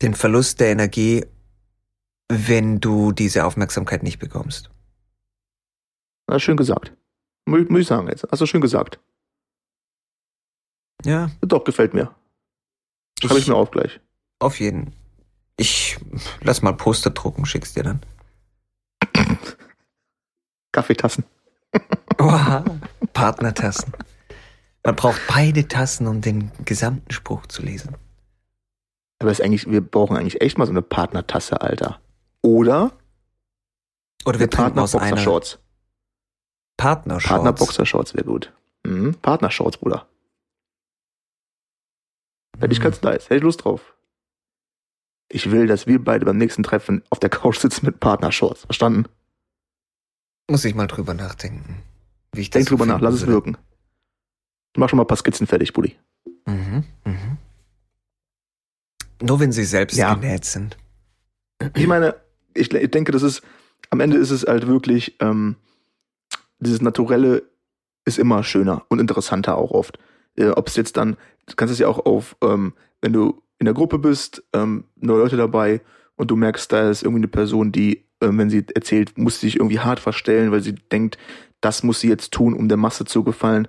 den 0.00 0.14
Verlust 0.14 0.60
der 0.60 0.68
Energie, 0.68 1.24
wenn 2.28 2.80
du 2.80 3.12
diese 3.12 3.44
Aufmerksamkeit 3.44 4.02
nicht 4.02 4.18
bekommst. 4.18 4.70
Na, 6.28 6.38
schön 6.38 6.56
gesagt. 6.56 6.92
Mü- 7.48 7.70
Muss 7.70 7.80
ich 7.82 7.86
sagen 7.86 8.08
jetzt. 8.08 8.26
Hast 8.30 8.40
du 8.40 8.46
schön 8.46 8.60
gesagt. 8.60 9.00
Ja, 11.04 11.30
Doch, 11.40 11.64
gefällt 11.64 11.94
mir. 11.94 12.14
Schreibe 13.22 13.38
ich 13.40 13.48
mir 13.48 13.54
auf 13.54 13.70
gleich. 13.70 14.00
Auf 14.40 14.60
jeden. 14.60 14.92
Ich 15.56 15.98
lass 16.42 16.62
mal 16.62 16.72
Poster 16.72 17.10
drucken, 17.10 17.46
schick's 17.46 17.72
dir 17.74 17.82
dann. 17.82 18.00
Kaffeetassen. 20.72 21.24
Oha, 22.20 22.64
Partnertassen. 23.12 23.92
Man 24.84 24.96
braucht 24.96 25.20
beide 25.28 25.66
Tassen, 25.68 26.06
um 26.06 26.20
den 26.20 26.50
gesamten 26.64 27.10
Spruch 27.12 27.46
zu 27.46 27.62
lesen. 27.62 27.96
Aber 29.20 29.30
ist 29.30 29.40
eigentlich, 29.42 29.68
wir 29.68 29.80
brauchen 29.80 30.16
eigentlich 30.16 30.40
echt 30.40 30.58
mal 30.58 30.66
so 30.66 30.70
eine 30.72 30.82
Partnertasse, 30.82 31.60
Alter. 31.60 32.00
Oder 32.42 32.92
Oder 34.24 34.38
wir 34.38 34.46
einer 34.46 34.56
Partner-Boxershorts. 34.56 35.58
Partnershorts. 36.76 37.28
Partner-Boxershorts 37.28 38.14
wäre 38.14 38.24
gut. 38.24 38.52
Mhm. 38.84 39.14
Partnershorts, 39.20 39.78
Bruder. 39.78 40.08
Hätte 42.58 42.72
ich 42.72 42.78
Mhm. 42.78 42.84
ganz 42.84 43.02
nice. 43.02 43.24
Hätte 43.24 43.36
ich 43.36 43.42
Lust 43.42 43.64
drauf. 43.64 43.94
Ich 45.30 45.50
will, 45.50 45.66
dass 45.66 45.86
wir 45.86 46.02
beide 46.02 46.24
beim 46.24 46.38
nächsten 46.38 46.62
Treffen 46.62 47.02
auf 47.10 47.18
der 47.20 47.30
Couch 47.30 47.58
sitzen 47.58 47.84
mit 47.86 48.00
Partnershorts. 48.00 48.64
Verstanden? 48.64 49.06
Muss 50.50 50.64
ich 50.64 50.74
mal 50.74 50.86
drüber 50.86 51.12
nachdenken. 51.14 51.82
Wie 52.32 52.40
ich 52.42 52.50
das 52.50 52.60
Denk 52.60 52.68
drüber 52.68 52.84
so 52.84 52.92
nach, 52.92 53.00
lass 53.00 53.14
es 53.14 53.26
wirken. 53.26 53.58
Ich 54.74 54.78
mach 54.80 54.88
schon 54.88 54.96
mal 54.96 55.04
ein 55.04 55.08
paar 55.08 55.16
Skizzen 55.18 55.46
fertig, 55.46 55.72
Buddy. 55.72 55.96
Mhm, 56.46 56.84
mhm. 57.04 57.38
Nur 59.20 59.40
wenn 59.40 59.52
sie 59.52 59.64
selbst 59.64 59.96
Ja. 59.96 60.14
genäht 60.14 60.44
sind. 60.44 60.78
Ich 61.74 61.86
meine, 61.86 62.14
ich, 62.58 62.72
ich 62.72 62.90
denke, 62.90 63.12
das 63.12 63.22
ist, 63.22 63.42
am 63.90 64.00
Ende 64.00 64.16
ist 64.16 64.30
es 64.30 64.44
halt 64.44 64.66
wirklich, 64.66 65.16
ähm, 65.20 65.56
dieses 66.58 66.82
Naturelle 66.82 67.42
ist 68.04 68.18
immer 68.18 68.42
schöner 68.42 68.84
und 68.88 68.98
interessanter 69.00 69.56
auch 69.56 69.70
oft. 69.70 69.98
Äh, 70.36 70.50
Ob 70.50 70.68
es 70.68 70.76
jetzt 70.76 70.96
dann, 70.96 71.16
du 71.46 71.54
kannst 71.56 71.72
es 71.72 71.78
ja 71.78 71.88
auch 71.88 72.04
auf, 72.04 72.36
ähm, 72.42 72.72
wenn 73.00 73.12
du 73.12 73.42
in 73.58 73.64
der 73.64 73.74
Gruppe 73.74 73.98
bist, 73.98 74.42
ähm, 74.52 74.84
neue 74.96 75.18
Leute 75.18 75.36
dabei 75.36 75.80
und 76.16 76.30
du 76.30 76.36
merkst, 76.36 76.72
da 76.72 76.90
ist 76.90 77.02
irgendwie 77.02 77.20
eine 77.20 77.28
Person, 77.28 77.72
die, 77.72 78.04
ähm, 78.20 78.38
wenn 78.38 78.50
sie 78.50 78.64
erzählt, 78.74 79.18
muss 79.18 79.40
sich 79.40 79.56
irgendwie 79.56 79.80
hart 79.80 80.00
verstellen, 80.00 80.50
weil 80.50 80.62
sie 80.62 80.74
denkt, 80.74 81.18
das 81.60 81.82
muss 81.82 82.00
sie 82.00 82.08
jetzt 82.08 82.32
tun, 82.32 82.54
um 82.54 82.68
der 82.68 82.76
Masse 82.76 83.04
zu 83.04 83.24
gefallen. 83.24 83.68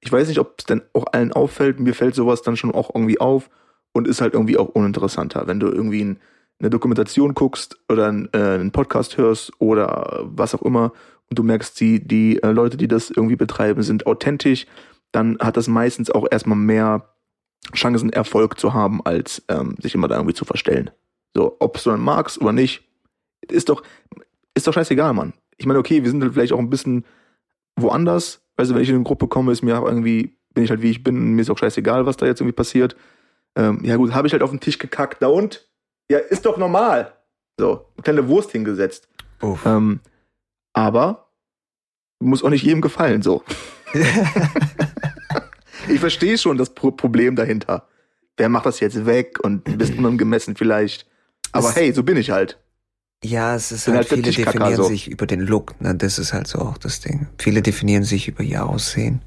Ich 0.00 0.10
weiß 0.10 0.28
nicht, 0.28 0.38
ob 0.38 0.56
es 0.58 0.66
denn 0.66 0.82
auch 0.92 1.06
allen 1.12 1.32
auffällt. 1.32 1.80
Mir 1.80 1.94
fällt 1.94 2.14
sowas 2.14 2.42
dann 2.42 2.56
schon 2.56 2.72
auch 2.72 2.94
irgendwie 2.94 3.20
auf 3.20 3.50
und 3.92 4.06
ist 4.06 4.20
halt 4.20 4.34
irgendwie 4.34 4.56
auch 4.56 4.68
uninteressanter. 4.68 5.46
Wenn 5.46 5.60
du 5.60 5.68
irgendwie 5.68 6.04
ein, 6.04 6.20
eine 6.60 6.70
Dokumentation 6.70 7.34
guckst 7.34 7.78
oder 7.88 8.08
äh, 8.08 8.38
einen 8.38 8.72
Podcast 8.72 9.16
hörst 9.16 9.52
oder 9.60 10.20
was 10.24 10.54
auch 10.54 10.62
immer 10.62 10.92
und 11.30 11.38
du 11.38 11.42
merkst, 11.42 11.78
die, 11.80 12.06
die 12.06 12.42
äh, 12.42 12.50
Leute, 12.50 12.76
die 12.76 12.88
das 12.88 13.10
irgendwie 13.10 13.36
betreiben, 13.36 13.82
sind 13.82 14.06
authentisch, 14.06 14.66
dann 15.12 15.38
hat 15.40 15.56
das 15.56 15.68
meistens 15.68 16.10
auch 16.10 16.26
erstmal 16.30 16.58
mehr 16.58 17.14
Chancen, 17.74 18.10
Erfolg 18.10 18.58
zu 18.58 18.72
haben, 18.72 19.04
als 19.04 19.42
ähm, 19.48 19.76
sich 19.78 19.94
immer 19.94 20.08
da 20.08 20.16
irgendwie 20.16 20.34
zu 20.34 20.44
verstellen. 20.44 20.90
So, 21.34 21.56
ob 21.60 21.82
du 21.82 21.90
dann 21.90 22.00
magst 22.00 22.40
oder 22.40 22.52
nicht, 22.52 22.82
ist 23.48 23.68
doch, 23.68 23.82
ist 24.54 24.66
doch 24.66 24.72
scheißegal, 24.72 25.12
Mann. 25.12 25.34
Ich 25.58 25.66
meine, 25.66 25.78
okay, 25.78 26.02
wir 26.02 26.10
sind 26.10 26.22
halt 26.22 26.32
vielleicht 26.32 26.52
auch 26.52 26.58
ein 26.58 26.70
bisschen 26.70 27.04
woanders. 27.76 28.42
Weißt 28.56 28.70
du, 28.70 28.74
wenn 28.74 28.82
ich 28.82 28.88
in 28.88 28.94
eine 28.94 29.04
Gruppe 29.04 29.28
komme, 29.28 29.52
ist 29.52 29.62
mir 29.62 29.74
irgendwie, 29.74 30.36
bin 30.54 30.64
ich 30.64 30.70
halt 30.70 30.82
wie 30.82 30.90
ich 30.90 31.04
bin, 31.04 31.34
mir 31.34 31.42
ist 31.42 31.50
auch 31.50 31.58
scheißegal, 31.58 32.06
was 32.06 32.16
da 32.16 32.26
jetzt 32.26 32.40
irgendwie 32.40 32.56
passiert. 32.56 32.96
Ähm, 33.54 33.80
ja 33.84 33.96
gut, 33.96 34.14
habe 34.14 34.26
ich 34.26 34.32
halt 34.32 34.42
auf 34.42 34.50
den 34.50 34.60
Tisch 34.60 34.78
gekackt, 34.78 35.22
da 35.22 35.28
und? 35.28 35.68
Ja, 36.10 36.18
ist 36.18 36.44
doch 36.46 36.56
normal. 36.56 37.12
So, 37.58 37.86
eine 37.96 38.02
kleine 38.02 38.28
Wurst 38.28 38.52
hingesetzt. 38.52 39.08
Ähm, 39.64 40.00
aber 40.72 41.28
muss 42.20 42.42
auch 42.42 42.50
nicht 42.50 42.64
jedem 42.64 42.80
gefallen, 42.80 43.22
so. 43.22 43.42
Ich 45.88 46.00
verstehe 46.00 46.36
schon 46.36 46.58
das 46.58 46.70
Pro 46.74 46.90
Problem 46.90 47.34
dahinter. 47.34 47.88
Wer 48.36 48.48
macht 48.50 48.66
das 48.66 48.78
jetzt 48.80 49.06
weg 49.06 49.38
und 49.42 49.64
bist 49.78 49.94
unangemessen 49.98 50.54
vielleicht. 50.54 51.06
Aber 51.52 51.70
Es- 51.70 51.76
hey, 51.76 51.92
so 51.92 52.02
bin 52.02 52.16
ich 52.18 52.30
halt. 52.30 52.58
Ja, 53.24 53.54
es 53.56 53.72
ist 53.72 53.86
Bin 53.86 53.94
halt, 53.94 54.10
halt 54.10 54.20
viele 54.22 54.30
definieren 54.32 54.76
so. 54.76 54.84
sich 54.84 55.08
über 55.08 55.26
den 55.26 55.40
Look, 55.40 55.80
ne? 55.80 55.94
Das 55.94 56.18
ist 56.20 56.32
halt 56.32 56.46
so 56.46 56.58
auch 56.60 56.78
das 56.78 57.00
Ding. 57.00 57.26
Viele 57.38 57.62
definieren 57.62 58.04
sich 58.04 58.28
über 58.28 58.42
ihr 58.44 58.64
Aussehen. 58.64 59.22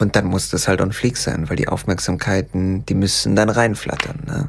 Und 0.00 0.16
dann 0.16 0.24
muss 0.26 0.50
das 0.50 0.66
halt 0.66 0.80
on 0.80 0.92
fleek 0.92 1.16
sein, 1.16 1.48
weil 1.48 1.56
die 1.56 1.68
Aufmerksamkeiten, 1.68 2.84
die 2.86 2.94
müssen 2.94 3.36
dann 3.36 3.50
reinflattern, 3.50 4.22
ne? 4.26 4.48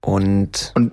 Und, 0.00 0.72
Und- 0.74 0.92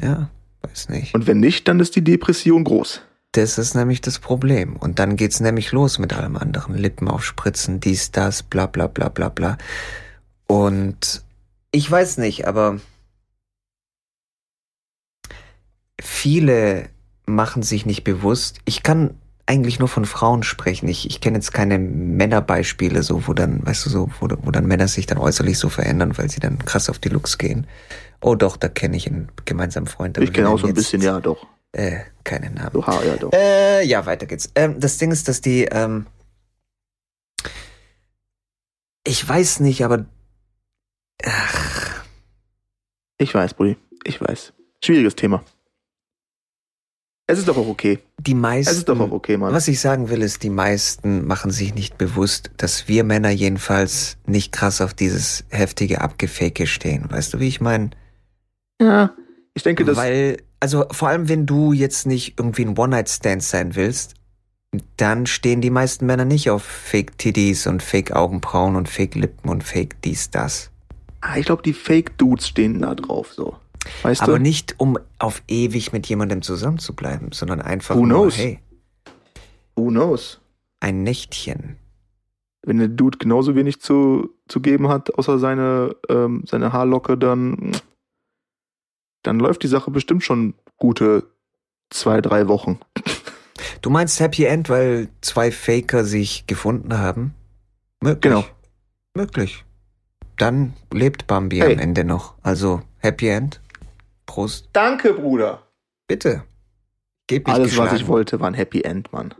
ja, 0.00 0.30
weiß 0.62 0.88
nicht. 0.88 1.14
Und 1.14 1.26
wenn 1.26 1.40
nicht, 1.40 1.68
dann 1.68 1.80
ist 1.80 1.96
die 1.96 2.04
Depression 2.04 2.64
groß. 2.64 3.02
Das 3.32 3.56
ist 3.56 3.74
nämlich 3.74 4.00
das 4.02 4.18
Problem. 4.18 4.76
Und 4.76 4.98
dann 4.98 5.16
geht's 5.16 5.40
nämlich 5.40 5.72
los 5.72 5.98
mit 5.98 6.12
allem 6.12 6.36
anderen. 6.36 6.76
Lippen 6.76 7.08
aufspritzen, 7.08 7.80
dies, 7.80 8.10
das, 8.10 8.42
bla 8.42 8.66
bla 8.66 8.88
bla 8.88 9.08
bla 9.08 9.30
bla. 9.30 9.56
Und 10.46 11.22
ich 11.70 11.90
weiß 11.90 12.18
nicht, 12.18 12.46
aber 12.46 12.78
viele 16.00 16.88
machen 17.24 17.62
sich 17.62 17.86
nicht 17.86 18.04
bewusst. 18.04 18.58
Ich 18.66 18.82
kann 18.82 19.14
eigentlich 19.46 19.78
nur 19.78 19.88
von 19.88 20.04
Frauen 20.04 20.42
sprechen. 20.42 20.88
Ich, 20.88 21.06
ich 21.08 21.20
kenne 21.20 21.38
jetzt 21.38 21.52
keine 21.52 21.78
Männerbeispiele, 21.78 23.02
so, 23.02 23.26
wo 23.26 23.32
dann, 23.32 23.64
weißt 23.66 23.86
du, 23.86 23.90
so, 23.90 24.10
wo, 24.20 24.28
wo 24.42 24.50
dann 24.50 24.66
Männer 24.66 24.88
sich 24.88 25.06
dann 25.06 25.18
äußerlich 25.18 25.58
so 25.58 25.68
verändern, 25.68 26.16
weil 26.18 26.30
sie 26.30 26.40
dann 26.40 26.58
krass 26.58 26.88
auf 26.90 26.98
die 26.98 27.08
Looks 27.08 27.38
gehen. 27.38 27.66
Oh 28.22 28.36
doch, 28.36 28.56
da 28.56 28.68
kenne 28.68 28.96
ich 28.96 29.08
einen 29.08 29.30
gemeinsamen 29.44 29.88
Freund. 29.88 30.16
Ich 30.18 30.32
kenne 30.32 30.48
auch 30.48 30.58
so 30.58 30.68
ein 30.68 30.74
bisschen, 30.74 31.02
ja, 31.02 31.20
doch. 31.20 31.46
Äh, 31.72 32.00
keine 32.22 32.50
Namen. 32.50 32.70
So, 32.72 32.86
ha, 32.86 33.02
ja, 33.02 33.16
doch. 33.16 33.32
Äh, 33.32 33.84
ja, 33.84 34.06
weiter 34.06 34.26
geht's. 34.26 34.50
Ähm, 34.54 34.78
das 34.78 34.98
Ding 34.98 35.10
ist, 35.10 35.26
dass 35.26 35.40
die, 35.40 35.64
ähm, 35.64 36.06
ich 39.04 39.28
weiß 39.28 39.60
nicht, 39.60 39.84
aber 39.84 40.06
ach, 41.24 42.04
Ich 43.18 43.34
weiß, 43.34 43.54
Brudi. 43.54 43.76
Ich 44.04 44.20
weiß. 44.20 44.52
Schwieriges 44.84 45.16
Thema. 45.16 45.44
Es 47.26 47.38
ist 47.38 47.48
doch 47.48 47.56
auch 47.56 47.68
okay. 47.68 48.00
die 48.18 48.34
meisten. 48.34 48.70
Es 48.70 48.78
ist 48.78 48.88
doch 48.88 48.98
auch 49.00 49.10
okay, 49.12 49.36
Mann. 49.36 49.54
Was 49.54 49.68
ich 49.68 49.80
sagen 49.80 50.10
will, 50.10 50.22
ist, 50.22 50.42
die 50.42 50.50
meisten 50.50 51.26
machen 51.26 51.50
sich 51.50 51.74
nicht 51.74 51.96
bewusst, 51.96 52.50
dass 52.56 52.88
wir 52.88 53.04
Männer 53.04 53.30
jedenfalls 53.30 54.18
nicht 54.26 54.52
krass 54.52 54.80
auf 54.80 54.92
dieses 54.92 55.44
heftige 55.48 56.00
Abgefake 56.00 56.66
stehen. 56.66 57.10
Weißt 57.10 57.32
du, 57.32 57.40
wie 57.40 57.48
ich 57.48 57.60
meine? 57.60 57.90
Ja. 58.80 59.14
Ich 59.54 59.62
denke, 59.62 59.84
dass. 59.84 59.96
Weil, 59.96 60.38
also 60.60 60.84
vor 60.90 61.08
allem, 61.08 61.28
wenn 61.28 61.46
du 61.46 61.72
jetzt 61.72 62.06
nicht 62.06 62.38
irgendwie 62.38 62.64
ein 62.64 62.76
One-Night-Stand 62.78 63.42
sein 63.42 63.74
willst, 63.74 64.14
dann 64.96 65.26
stehen 65.26 65.60
die 65.60 65.70
meisten 65.70 66.06
Männer 66.06 66.24
nicht 66.24 66.48
auf 66.50 66.62
Fake-Titties 66.62 67.66
und 67.66 67.82
Fake-Augenbrauen 67.82 68.76
und 68.76 68.88
Fake-Lippen 68.88 69.50
und 69.50 69.62
Fake 69.64 70.00
dies, 70.02 70.30
das. 70.30 70.70
Ah, 71.20 71.36
ich 71.36 71.44
glaube, 71.46 71.62
die 71.62 71.74
Fake-Dudes 71.74 72.48
stehen 72.48 72.80
da 72.80 72.94
drauf, 72.94 73.32
so. 73.32 73.56
Weißt 74.02 74.22
Aber 74.22 74.36
du? 74.38 74.42
nicht, 74.42 74.76
um 74.78 74.98
auf 75.18 75.42
ewig 75.48 75.92
mit 75.92 76.06
jemandem 76.06 76.40
zusammenzubleiben, 76.42 77.32
sondern 77.32 77.60
einfach 77.60 77.96
Who 77.96 78.06
nur, 78.06 78.22
knows? 78.22 78.38
hey, 78.38 78.60
Who 79.76 79.88
knows? 79.88 80.40
ein 80.80 81.02
Nächtchen. 81.02 81.76
Wenn 82.64 82.78
der 82.78 82.88
Dude 82.88 83.18
genauso 83.18 83.54
wenig 83.54 83.80
zu, 83.80 84.30
zu 84.48 84.60
geben 84.60 84.88
hat, 84.88 85.14
außer 85.16 85.38
seine, 85.38 85.96
ähm, 86.08 86.44
seine 86.46 86.72
Haarlocke, 86.72 87.18
dann, 87.18 87.72
dann 89.22 89.38
läuft 89.38 89.62
die 89.62 89.68
Sache 89.68 89.90
bestimmt 89.90 90.22
schon 90.24 90.54
gute 90.76 91.24
zwei, 91.90 92.20
drei 92.20 92.48
Wochen. 92.48 92.80
Du 93.80 93.90
meinst 93.90 94.20
Happy 94.20 94.44
End, 94.44 94.68
weil 94.68 95.08
zwei 95.20 95.50
Faker 95.50 96.04
sich 96.04 96.46
gefunden 96.46 96.98
haben? 96.98 97.34
Möglich. 98.00 98.22
Genau. 98.32 98.44
Möglich. 99.14 99.64
Dann 100.36 100.74
lebt 100.92 101.26
Bambi 101.26 101.58
Hey. 101.58 101.74
am 101.74 101.78
Ende 101.78 102.04
noch. 102.04 102.34
Also 102.42 102.82
Happy 102.98 103.28
End. 103.28 103.60
Prost. 104.26 104.70
Danke, 104.72 105.12
Bruder. 105.14 105.62
Bitte. 106.06 106.44
Geb 107.26 107.46
mich 107.46 107.54
Alles, 107.54 107.76
was 107.76 107.92
ich 107.92 108.06
wollte, 108.06 108.40
war 108.40 108.48
ein 108.48 108.54
Happy 108.54 108.82
End, 108.82 109.12
Mann. 109.12 109.34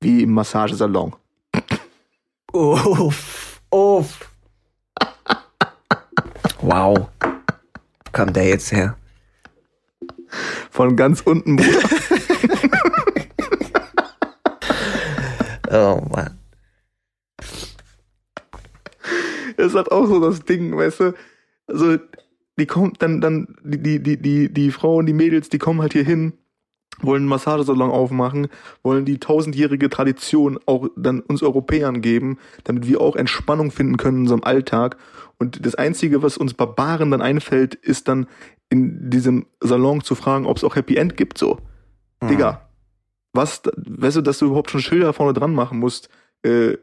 Wie 0.00 0.22
im 0.22 0.32
Massagesalon. 0.32 1.14
Uff, 2.52 3.60
uff. 3.70 4.30
wow. 6.60 7.08
Kam 8.16 8.32
der 8.32 8.48
jetzt 8.48 8.72
her? 8.72 8.96
Von 10.70 10.96
ganz 10.96 11.20
unten, 11.20 11.56
Bruder. 11.56 11.82
Oh 15.68 16.00
Mann. 16.10 16.38
ist 19.56 19.74
halt 19.74 19.90
auch 19.90 20.06
so 20.06 20.20
das 20.20 20.44
Ding, 20.44 20.74
weißt 20.74 21.00
du? 21.00 21.14
Also, 21.66 21.98
die 22.56 22.66
kommt 22.66 23.02
dann, 23.02 23.20
dann, 23.20 23.56
die, 23.62 24.00
die, 24.00 24.16
die, 24.16 24.50
die 24.50 24.70
Frauen, 24.70 25.04
die 25.04 25.12
Mädels, 25.12 25.50
die 25.50 25.58
kommen 25.58 25.82
halt 25.82 25.92
hier 25.92 26.04
hin, 26.04 26.32
wollen 27.00 27.26
Massagesalon 27.26 27.90
aufmachen, 27.90 28.48
wollen 28.82 29.04
die 29.04 29.18
tausendjährige 29.18 29.90
Tradition 29.90 30.58
auch 30.66 30.88
dann 30.96 31.20
uns 31.20 31.42
Europäern 31.42 32.00
geben, 32.00 32.38
damit 32.64 32.86
wir 32.86 33.00
auch 33.00 33.16
Entspannung 33.16 33.70
finden 33.70 33.96
können 33.96 34.18
in 34.18 34.22
unserem 34.22 34.44
Alltag. 34.44 34.96
Und 35.38 35.64
das 35.66 35.74
Einzige, 35.74 36.22
was 36.22 36.38
uns 36.38 36.54
Barbaren 36.54 37.10
dann 37.10 37.20
einfällt, 37.20 37.74
ist 37.74 38.08
dann 38.08 38.26
in 38.70 39.10
diesem 39.10 39.46
Salon 39.60 40.02
zu 40.02 40.14
fragen, 40.14 40.46
ob 40.46 40.56
es 40.56 40.64
auch 40.64 40.74
Happy 40.76 40.96
End 40.96 41.16
gibt, 41.16 41.38
so. 41.38 41.58
Hm. 42.20 42.28
Digga, 42.28 42.62
was, 43.32 43.62
weißt 43.76 44.16
du, 44.16 44.20
dass 44.22 44.38
du 44.38 44.46
überhaupt 44.46 44.70
schon 44.70 44.80
Schilder 44.80 45.12
vorne 45.12 45.34
dran 45.34 45.54
machen 45.54 45.78
musst, 45.78 46.08
äh, 46.42 46.76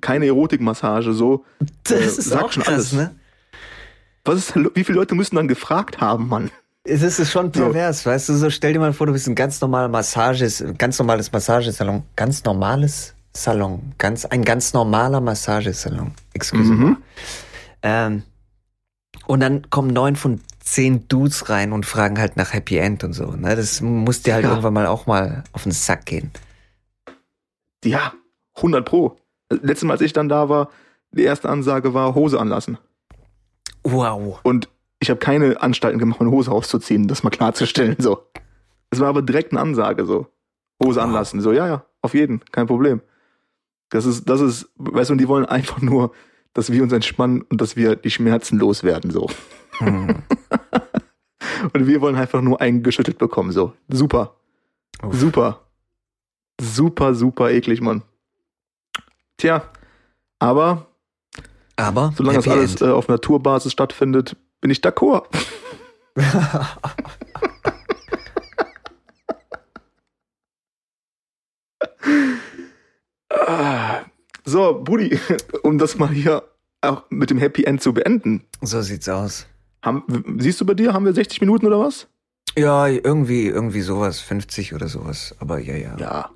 keine 0.00 0.26
Erotikmassage, 0.26 1.12
so. 1.12 1.44
Das 1.84 1.92
Äh, 2.00 2.04
ist 2.20 2.32
auch 2.36 2.50
schon 2.52 2.62
krass, 2.62 2.74
alles. 2.74 2.92
ne? 2.94 3.14
Was 4.24 4.36
ist, 4.36 4.54
wie 4.74 4.84
viele 4.84 4.98
Leute 4.98 5.14
müssen 5.14 5.36
dann 5.36 5.48
gefragt 5.48 6.00
haben, 6.00 6.28
Mann? 6.28 6.50
Es 6.90 7.02
ist 7.02 7.30
schon 7.30 7.52
So. 7.52 7.64
pervers, 7.64 8.06
weißt 8.06 8.30
du, 8.30 8.34
so 8.34 8.50
stell 8.50 8.72
dir 8.72 8.78
mal 8.78 8.92
vor, 8.92 9.06
du 9.06 9.12
bist 9.12 9.26
ein 9.28 9.34
ganz 9.34 9.60
normaler 9.60 9.88
Massages, 9.88 10.64
ganz 10.78 10.98
normales 10.98 11.30
Massagesalon, 11.32 12.02
ganz 12.16 12.44
normales 12.44 13.14
Salon, 13.34 13.92
ganz, 13.98 14.24
ein 14.24 14.42
ganz 14.44 14.72
normaler 14.72 15.20
Massagesalon, 15.20 16.12
excuse 16.32 16.72
Mhm. 16.72 16.84
me. 16.84 16.96
Ähm, 17.82 18.22
und 19.26 19.40
dann 19.40 19.68
kommen 19.70 19.88
neun 19.92 20.16
von 20.16 20.40
zehn 20.60 21.06
Dudes 21.08 21.48
rein 21.50 21.72
und 21.72 21.84
fragen 21.86 22.18
halt 22.18 22.36
nach 22.36 22.52
Happy 22.54 22.78
End 22.78 23.04
und 23.04 23.12
so, 23.12 23.32
ne? 23.32 23.54
Das 23.54 23.80
muss 23.80 24.22
dir 24.22 24.34
halt 24.34 24.44
Ja. 24.44 24.50
irgendwann 24.50 24.72
mal 24.74 24.86
auch 24.86 25.06
mal 25.06 25.44
auf 25.52 25.64
den 25.64 25.72
Sack 25.72 26.06
gehen. 26.06 26.30
Ja, 27.84 28.12
100 28.56 28.84
pro. 28.84 29.16
Letztes 29.50 29.84
Mal, 29.84 29.92
als 29.94 30.00
ich 30.02 30.12
dann 30.12 30.28
da 30.28 30.48
war, 30.48 30.70
die 31.12 31.22
erste 31.24 31.48
Ansage 31.48 31.94
war 31.94 32.14
Hose 32.14 32.40
anlassen. 32.40 32.78
Wow. 33.84 34.40
Und 34.42 34.68
ich 35.00 35.10
habe 35.10 35.20
keine 35.20 35.60
Anstalten 35.60 35.98
gemacht, 35.98 36.20
meine 36.20 36.32
Hose 36.32 36.50
auszuziehen, 36.50 37.08
das 37.08 37.22
mal 37.22 37.30
klarzustellen, 37.30 37.96
so. 37.98 38.26
Es 38.90 39.00
war 39.00 39.08
aber 39.08 39.22
direkt 39.22 39.52
eine 39.52 39.60
Ansage, 39.60 40.06
so. 40.06 40.26
Hose 40.82 41.02
anlassen, 41.02 41.40
so, 41.40 41.52
ja, 41.52 41.66
ja, 41.66 41.84
auf 42.02 42.14
jeden, 42.14 42.44
kein 42.52 42.66
Problem. 42.66 43.00
Das 43.90 44.04
ist, 44.04 44.28
das 44.28 44.40
ist, 44.40 44.70
weißt 44.76 45.10
du, 45.10 45.12
und 45.12 45.18
die 45.18 45.28
wollen 45.28 45.44
einfach 45.46 45.80
nur, 45.80 46.12
dass 46.52 46.72
wir 46.72 46.82
uns 46.82 46.92
entspannen 46.92 47.42
und 47.42 47.60
dass 47.60 47.76
wir 47.76 47.96
die 47.96 48.10
Schmerzen 48.10 48.58
loswerden, 48.58 49.10
so. 49.10 49.28
Hm. 49.78 50.22
Und 51.72 51.86
wir 51.86 52.00
wollen 52.00 52.14
einfach 52.14 52.40
nur 52.40 52.60
eingeschüttelt 52.60 53.18
bekommen, 53.18 53.50
so. 53.50 53.72
Super. 53.88 54.36
Uff. 55.02 55.14
Super. 55.14 55.66
Super, 56.60 57.14
super 57.14 57.50
eklig, 57.50 57.80
Mann. 57.80 58.02
Tja, 59.36 59.62
aber 60.38 60.86
Aber 61.76 62.12
solange 62.16 62.38
das 62.38 62.48
alles 62.48 62.80
äh, 62.80 62.88
auf 62.88 63.08
Naturbasis 63.08 63.72
stattfindet, 63.72 64.36
bin 64.60 64.70
ich 64.70 64.80
d'accord. 64.80 65.26
Ah. 73.30 74.04
So, 74.44 74.80
Budi, 74.82 75.18
um 75.62 75.78
das 75.78 75.98
mal 75.98 76.08
hier 76.08 76.42
auch 76.80 77.02
mit 77.10 77.30
dem 77.30 77.38
Happy 77.38 77.64
End 77.64 77.82
zu 77.82 77.92
beenden. 77.92 78.44
so 78.62 78.80
sieht's 78.82 79.08
aus. 79.08 79.46
Haben, 79.82 80.04
siehst 80.38 80.60
du 80.60 80.66
bei 80.66 80.74
dir, 80.74 80.92
haben 80.92 81.04
wir 81.04 81.12
60 81.12 81.40
Minuten 81.40 81.66
oder 81.66 81.80
was? 81.80 82.08
Ja, 82.56 82.86
irgendwie, 82.88 83.46
irgendwie 83.46 83.82
sowas, 83.82 84.20
50 84.20 84.74
oder 84.74 84.88
sowas. 84.88 85.34
Aber 85.38 85.58
ja, 85.58 85.76
ja. 85.76 85.96
Ja. 85.98 86.30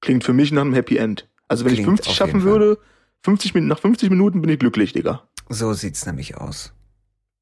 Klingt 0.00 0.24
für 0.24 0.32
mich 0.32 0.52
nach 0.52 0.62
einem 0.62 0.72
Happy 0.72 0.96
End. 0.96 1.28
Also 1.48 1.64
wenn 1.64 1.72
ich 1.72 1.78
Klingt 1.78 1.90
50 1.98 2.10
auf 2.10 2.16
schaffen 2.16 2.40
jeden 2.40 2.42
Fall. 2.42 2.60
würde, 2.60 2.78
50 3.24 3.54
Minuten, 3.54 3.68
nach 3.68 3.80
50 3.80 4.10
Minuten 4.10 4.40
bin 4.40 4.50
ich 4.50 4.58
glücklich, 4.58 4.92
Digga. 4.92 5.22
So 5.48 5.72
sieht's 5.72 6.06
nämlich 6.06 6.36
aus. 6.36 6.72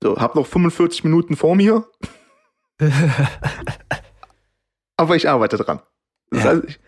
So, 0.02 0.16
hab 0.16 0.34
noch 0.34 0.46
45 0.46 1.04
Minuten 1.04 1.36
vor 1.36 1.54
mir, 1.56 1.84
aber 4.96 5.16
ich 5.16 5.28
arbeite 5.28 5.56
dran. 5.56 5.80
Das 6.30 6.44
Ja. 6.44 6.50
heißt, 6.50 6.64
ich 6.66 6.78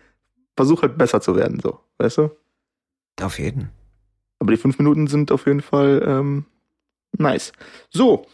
versuche 0.55 0.83
halt 0.83 0.97
besser 0.97 1.21
zu 1.21 1.35
werden, 1.35 1.59
so, 1.59 1.79
weißt 1.97 2.17
du? 2.19 2.31
Auf 3.21 3.39
jeden. 3.39 3.71
Aber 4.39 4.51
die 4.51 4.57
fünf 4.57 4.77
Minuten 4.77 5.07
sind 5.07 5.31
auf 5.31 5.45
jeden 5.47 5.61
Fall 5.61 6.03
ähm, 6.05 6.45
nice. 7.17 7.51
So. 7.89 8.25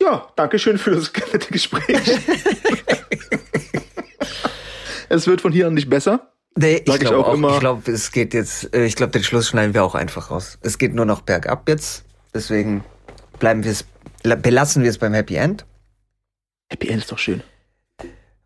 Ja, 0.00 0.28
danke 0.36 0.58
schön 0.58 0.78
für 0.78 0.92
das 0.92 1.12
nette 1.32 1.52
Gespräch. 1.52 1.98
es 5.08 5.26
wird 5.26 5.40
von 5.40 5.52
hier 5.52 5.66
an 5.66 5.74
nicht 5.74 5.90
besser. 5.90 6.30
Nee, 6.56 6.82
ich 6.86 7.00
glaube 7.00 7.18
auch 7.18 7.28
auch, 7.28 7.34
immer. 7.34 7.54
ich 7.54 7.60
glaube, 7.60 7.90
es 7.90 8.12
geht 8.12 8.32
jetzt, 8.32 8.72
äh, 8.74 8.84
ich 8.84 8.94
glaube, 8.94 9.10
den 9.12 9.24
Schluss 9.24 9.48
schneiden 9.48 9.74
wir 9.74 9.82
auch 9.84 9.94
einfach 9.96 10.30
raus. 10.30 10.58
Es 10.62 10.78
geht 10.78 10.94
nur 10.94 11.04
noch 11.04 11.20
bergab 11.22 11.68
jetzt. 11.68 12.04
Deswegen 12.32 12.84
bleiben 13.38 13.64
wir 13.64 13.70
es, 13.72 13.84
la- 14.22 14.36
belassen 14.36 14.82
wir 14.82 14.90
es 14.90 14.98
beim 14.98 15.14
Happy 15.14 15.36
End. 15.36 15.64
Happy 16.70 16.88
End 16.88 17.02
ist 17.02 17.12
doch 17.12 17.18
schön. 17.18 17.42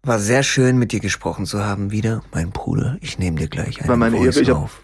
War 0.03 0.19
sehr 0.19 0.43
schön, 0.43 0.79
mit 0.79 0.93
dir 0.93 1.01
gesprochen 1.01 1.45
zu 1.47 1.65
haben 1.65 1.91
wieder, 1.91 2.23
mein 2.33 2.51
Bruder. 2.51 2.97
Ich 3.01 3.19
nehme 3.19 3.39
dir 3.39 3.49
gleich 3.49 3.81
War 3.81 3.91
einen 3.91 3.99
meine 3.99 4.17
Voice 4.17 4.37
Ehre. 4.37 4.43
Ich 4.43 4.53
auf 4.53 4.83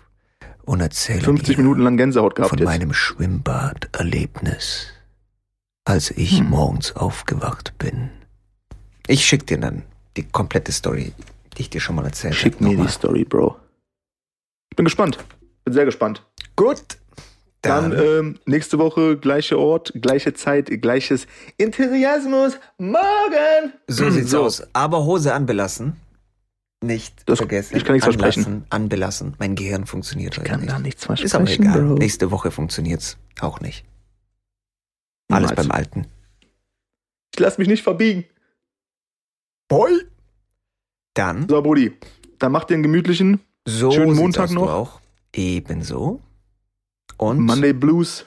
und 0.65 0.81
erzähle 0.81 1.21
50 1.21 1.57
dir 1.57 1.63
Minuten 1.63 1.83
lang 1.83 1.97
Gänsehaut 1.97 2.35
gehabt 2.35 2.51
von 2.51 2.59
jetzt. 2.59 2.67
meinem 2.67 2.93
Schwimmbad-Erlebnis, 2.93 4.89
als 5.85 6.11
ich 6.11 6.39
Hm. 6.41 6.51
morgens 6.51 6.97
aufgewacht 6.97 7.77
bin. 7.79 8.11
Ich 9.07 9.25
schick 9.25 9.47
dir 9.47 9.59
dann 9.59 9.83
die 10.17 10.25
komplette 10.25 10.73
Story, 10.73 11.13
die 11.57 11.63
ich 11.63 11.71
dir 11.71 11.81
schon 11.81 11.97
mal 11.97 12.05
erzählt 12.05 12.35
Schick 12.35 12.55
hab, 12.55 12.61
mir 12.63 12.77
die 12.77 12.89
Story, 12.89 13.25
Bro. 13.25 13.57
Ich 14.71 14.77
bin 14.77 14.85
gespannt. 14.85 15.19
Bin 15.65 15.75
sehr 15.75 15.85
gespannt. 15.85 16.25
Gut. 16.57 16.83
Dann, 17.65 17.91
Dann, 17.91 18.05
ähm, 18.05 18.39
nächste 18.47 18.79
Woche 18.79 19.17
gleicher 19.19 19.59
Ort, 19.59 19.93
gleiche 20.01 20.35
Zeit, 20.35 20.71
gleiches 20.83 21.27
Enthusiasmus. 21.59 22.59
Morgen! 22.79 23.73
so 23.89 24.11
sieht's 24.11 24.31
so. 24.31 24.43
aus. 24.45 24.63
Aber 24.73 25.05
Hose 25.05 25.33
anbelassen. 25.35 25.97
Nicht 26.83 27.29
Das- 27.29 27.39
vergessen. 27.39 27.77
ich 27.77 27.85
kann 27.85 27.95
nichts 27.95 28.07
Anlassen, 28.09 28.43
versprechen. 28.43 28.67
Anbelassen. 28.71 29.35
Mein 29.39 29.55
Gehirn 29.55 29.87
funktioniert 29.87 30.37
heute 30.39 30.59
nicht. 30.59 30.81
nichts 30.83 31.07
Ist 31.23 31.35
aber 31.35 31.49
egal. 31.51 31.83
Nächste 31.83 32.31
Woche 32.31 32.51
funktioniert's 32.51 33.17
auch 33.41 33.61
nicht. 33.61 33.85
Alles 35.33 35.51
Niemals. 35.51 35.67
beim 35.69 35.71
Alten. 35.75 36.07
Ich 37.35 37.41
lass 37.41 37.57
mich 37.59 37.69
nicht 37.69 37.83
verbiegen. 37.83 38.25
Boy. 39.69 39.93
Dann, 41.15 41.49
So, 41.49 41.63
Brudi, 41.63 41.93
dann 42.39 42.53
mach 42.53 42.65
dir 42.65 42.75
einen 42.75 42.83
gemütlichen 42.83 43.41
so 43.67 43.91
schönen 43.91 44.15
Montag 44.15 44.51
noch. 44.51 44.71
auch. 44.71 45.01
Ebenso. 45.35 46.21
Und 47.17 47.41
Monday 47.41 47.73
Blues. 47.73 48.27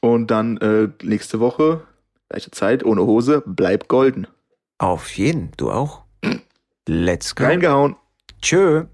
Und 0.00 0.30
dann 0.30 0.56
äh, 0.58 0.88
nächste 1.02 1.40
Woche, 1.40 1.82
gleiche 2.28 2.50
Zeit, 2.50 2.84
ohne 2.84 3.02
Hose, 3.02 3.42
bleib 3.46 3.88
golden. 3.88 4.26
auf 4.78 5.10
jeden, 5.16 5.50
du 5.56 5.70
auch. 5.70 6.02
Let's 6.86 7.34
go. 7.34 7.44
Reingehauen. 7.44 7.96
Tschö. 8.40 8.84